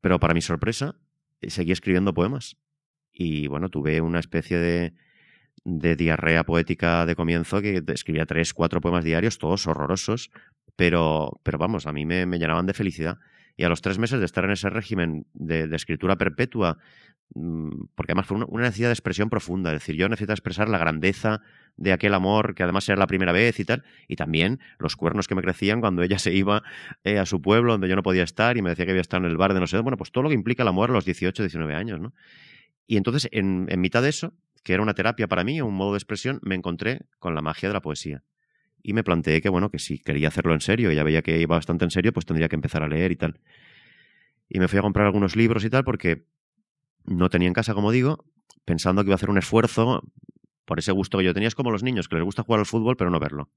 Pero 0.00 0.18
para 0.18 0.34
mi 0.34 0.42
sorpresa, 0.42 0.96
seguí 1.40 1.72
escribiendo 1.72 2.12
poemas. 2.12 2.56
Y 3.12 3.46
bueno, 3.46 3.68
tuve 3.68 4.00
una 4.00 4.18
especie 4.18 4.58
de, 4.58 4.94
de 5.64 5.96
diarrea 5.96 6.44
poética 6.44 7.06
de 7.06 7.14
comienzo 7.14 7.62
que 7.62 7.82
escribía 7.88 8.26
tres, 8.26 8.52
cuatro 8.52 8.80
poemas 8.80 9.04
diarios, 9.04 9.38
todos 9.38 9.66
horrorosos, 9.66 10.30
pero, 10.76 11.40
pero 11.42 11.58
vamos, 11.58 11.86
a 11.86 11.92
mí 11.92 12.04
me, 12.04 12.26
me 12.26 12.38
llenaban 12.38 12.66
de 12.66 12.74
felicidad. 12.74 13.18
Y 13.56 13.64
a 13.64 13.68
los 13.68 13.82
tres 13.82 13.98
meses 13.98 14.18
de 14.18 14.26
estar 14.26 14.44
en 14.44 14.50
ese 14.50 14.70
régimen 14.70 15.26
de, 15.34 15.68
escritura 15.74 16.16
perpetua, 16.16 16.78
mm, 17.34 17.86
porque 17.94 18.12
además 18.12 18.26
fue 18.26 18.36
una, 18.38 18.46
una, 18.48 18.64
necesidad 18.64 18.88
de 18.88 18.94
expresión 18.94 19.30
profunda, 19.30 19.70
es 19.70 19.80
decir, 19.80 19.96
yo 19.96 20.08
necesito 20.08 20.32
expresar 20.32 20.68
la 20.68 20.78
grandeza 20.78 21.40
de 21.76 21.92
aquel 21.92 22.14
amor 22.14 22.54
que 22.54 22.62
además 22.62 22.88
era 22.88 22.98
la 22.98 23.06
primera 23.06 23.32
vez 23.32 23.58
y 23.60 23.64
tal, 23.64 23.84
y 24.08 24.16
también 24.16 24.60
los 24.78 24.96
cuernos 24.96 25.28
que 25.28 25.34
me 25.34 25.42
crecían 25.42 25.80
cuando 25.80 26.02
ella 26.02 26.18
se 26.18 26.32
iba 26.32 26.62
eh, 27.04 27.18
a 27.18 27.26
su 27.26 27.40
pueblo 27.40 27.72
donde 27.72 27.88
yo 27.88 27.96
no 27.96 28.02
podía 28.02 28.22
estar 28.22 28.56
y 28.56 28.62
me 28.62 28.70
decía 28.70 28.84
que 28.84 28.92
había 28.92 29.00
estado 29.00 29.24
en 29.24 29.30
el 29.30 29.36
bar 29.36 29.54
de 29.54 29.60
no 29.60 29.66
sé, 29.66 29.78
bueno, 29.78 29.96
pues 29.96 30.12
todo 30.12 30.24
lo 30.24 30.28
que 30.28 30.34
implica 30.34 30.62
el 30.62 30.68
amor 30.68 30.90
a 30.90 30.92
los 30.92 31.04
18, 31.04 31.42
19 31.42 31.74
años, 31.74 32.00
¿no? 32.00 32.14
Y 32.86 32.96
entonces, 32.96 33.28
en, 33.32 33.66
en 33.70 33.80
mitad 33.80 34.02
de 34.02 34.10
eso, 34.10 34.34
que 34.62 34.74
era 34.74 34.82
una 34.82 34.94
terapia 34.94 35.28
para 35.28 35.44
mí, 35.44 35.60
un 35.60 35.74
modo 35.74 35.92
de 35.92 35.98
expresión, 35.98 36.40
me 36.42 36.54
encontré 36.54 37.06
con 37.18 37.34
la 37.34 37.40
magia 37.40 37.68
de 37.68 37.74
la 37.74 37.80
poesía 37.80 38.22
y 38.82 38.92
me 38.92 39.04
planteé 39.04 39.40
que, 39.40 39.48
bueno, 39.48 39.70
que 39.70 39.78
si 39.78 39.98
quería 39.98 40.28
hacerlo 40.28 40.54
en 40.54 40.60
serio, 40.60 40.90
ya 40.92 41.04
veía 41.04 41.22
que 41.22 41.38
iba 41.38 41.56
bastante 41.56 41.84
en 41.84 41.90
serio, 41.90 42.12
pues 42.12 42.26
tendría 42.26 42.48
que 42.48 42.56
empezar 42.56 42.82
a 42.82 42.88
leer 42.88 43.12
y 43.12 43.16
tal. 43.16 43.40
Y 44.48 44.58
me 44.58 44.68
fui 44.68 44.78
a 44.78 44.82
comprar 44.82 45.06
algunos 45.06 45.36
libros 45.36 45.64
y 45.64 45.70
tal, 45.70 45.84
porque 45.84 46.26
no 47.04 47.28
tenía 47.30 47.48
en 47.48 47.54
casa, 47.54 47.74
como 47.74 47.90
digo, 47.90 48.24
pensando 48.64 49.02
que 49.02 49.08
iba 49.08 49.14
a 49.14 49.16
hacer 49.16 49.30
un 49.30 49.38
esfuerzo 49.38 50.02
por 50.64 50.78
ese 50.78 50.92
gusto 50.92 51.18
que 51.18 51.24
yo 51.24 51.34
tenía. 51.34 51.48
Es 51.48 51.54
como 51.54 51.70
los 51.70 51.82
niños, 51.82 52.08
que 52.08 52.16
les 52.16 52.24
gusta 52.24 52.42
jugar 52.42 52.60
al 52.60 52.66
fútbol, 52.66 52.96
pero 52.96 53.10
no 53.10 53.20
verlo. 53.20 53.50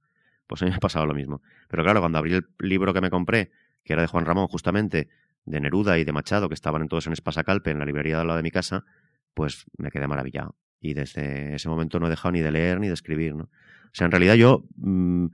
Pues 0.48 0.62
a 0.62 0.66
mí 0.66 0.72
me 0.72 0.78
ha 0.78 0.80
pasado 0.80 1.06
lo 1.06 1.14
mismo. 1.14 1.42
Pero 1.68 1.84
claro, 1.84 2.00
cuando 2.00 2.20
abrí 2.20 2.34
el 2.34 2.46
libro 2.60 2.94
que 2.94 3.02
me 3.02 3.10
compré, 3.10 3.52
que 3.84 3.94
era 3.94 4.04
de 4.04 4.08
Juan 4.08 4.26
Ramón, 4.26 4.48
justamente, 4.48 5.10
de 5.46 5.60
Neruda 5.60 5.98
y 5.98 6.04
de 6.04 6.12
Machado, 6.12 6.48
que 6.50 6.56
estaban 6.56 6.88
todos 6.88 7.08
en 7.08 7.14
Espasacalpe, 7.14 7.72
en 7.72 7.80
la 7.80 7.86
librería 7.86 8.16
de 8.16 8.22
al 8.22 8.28
lado 8.28 8.38
de 8.38 8.44
mi 8.44 8.52
casa, 8.52 8.86
pues 9.34 9.66
me 9.78 9.90
quedé 9.90 10.08
maravillado. 10.08 10.56
Y 10.80 10.94
desde 10.94 11.56
ese 11.56 11.68
momento 11.68 12.00
no 12.00 12.08
he 12.08 12.10
dejado 12.10 12.32
ni 12.32 12.42
de 12.42 12.52
leer 12.52 12.80
ni 12.80 12.88
de 12.88 12.94
escribir, 12.94 13.36
¿no? 13.36 13.50
O 13.96 13.98
sea, 13.98 14.06
en 14.06 14.12
realidad 14.12 14.34
yo 14.34 14.66
mmm, 14.76 15.28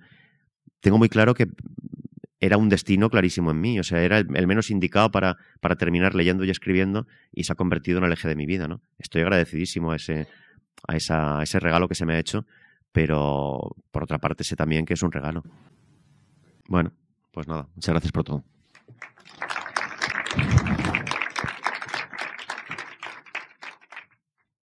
tengo 0.81 0.99
muy 0.99 1.09
claro 1.09 1.33
que 1.33 1.47
era 2.39 2.57
un 2.57 2.69
destino 2.69 3.09
clarísimo 3.09 3.49
en 3.49 3.59
mí, 3.59 3.79
o 3.79 3.83
sea, 3.83 4.03
era 4.03 4.19
el, 4.19 4.27
menos 4.47 4.69
indicado 4.69 5.09
para, 5.09 5.37
para, 5.61 5.77
terminar 5.77 6.13
leyendo 6.13 6.45
y 6.45 6.51
escribiendo 6.51 7.07
y 7.31 7.45
se 7.45 7.53
ha 7.53 7.55
convertido 7.55 7.97
en 7.97 8.03
el 8.03 8.13
eje 8.13 8.27
de 8.27 8.35
mi 8.35 8.45
vida, 8.45 8.67
¿no? 8.67 8.79
Estoy 8.99 9.23
agradecidísimo 9.23 9.91
a 9.91 9.95
ese, 9.95 10.27
a, 10.87 11.39
a 11.39 11.43
ese 11.43 11.59
regalo 11.59 11.87
que 11.87 11.95
se 11.95 12.05
me 12.05 12.13
ha 12.13 12.19
hecho, 12.19 12.45
pero 12.91 13.75
por 13.89 14.03
otra 14.03 14.19
parte 14.19 14.43
sé 14.43 14.55
también 14.55 14.85
que 14.85 14.93
es 14.93 15.01
un 15.01 15.11
regalo. 15.11 15.43
Bueno, 16.67 16.91
pues 17.31 17.47
nada, 17.47 17.67
muchas 17.73 17.93
gracias 17.93 18.11
por 18.11 18.23
todo. 18.23 18.43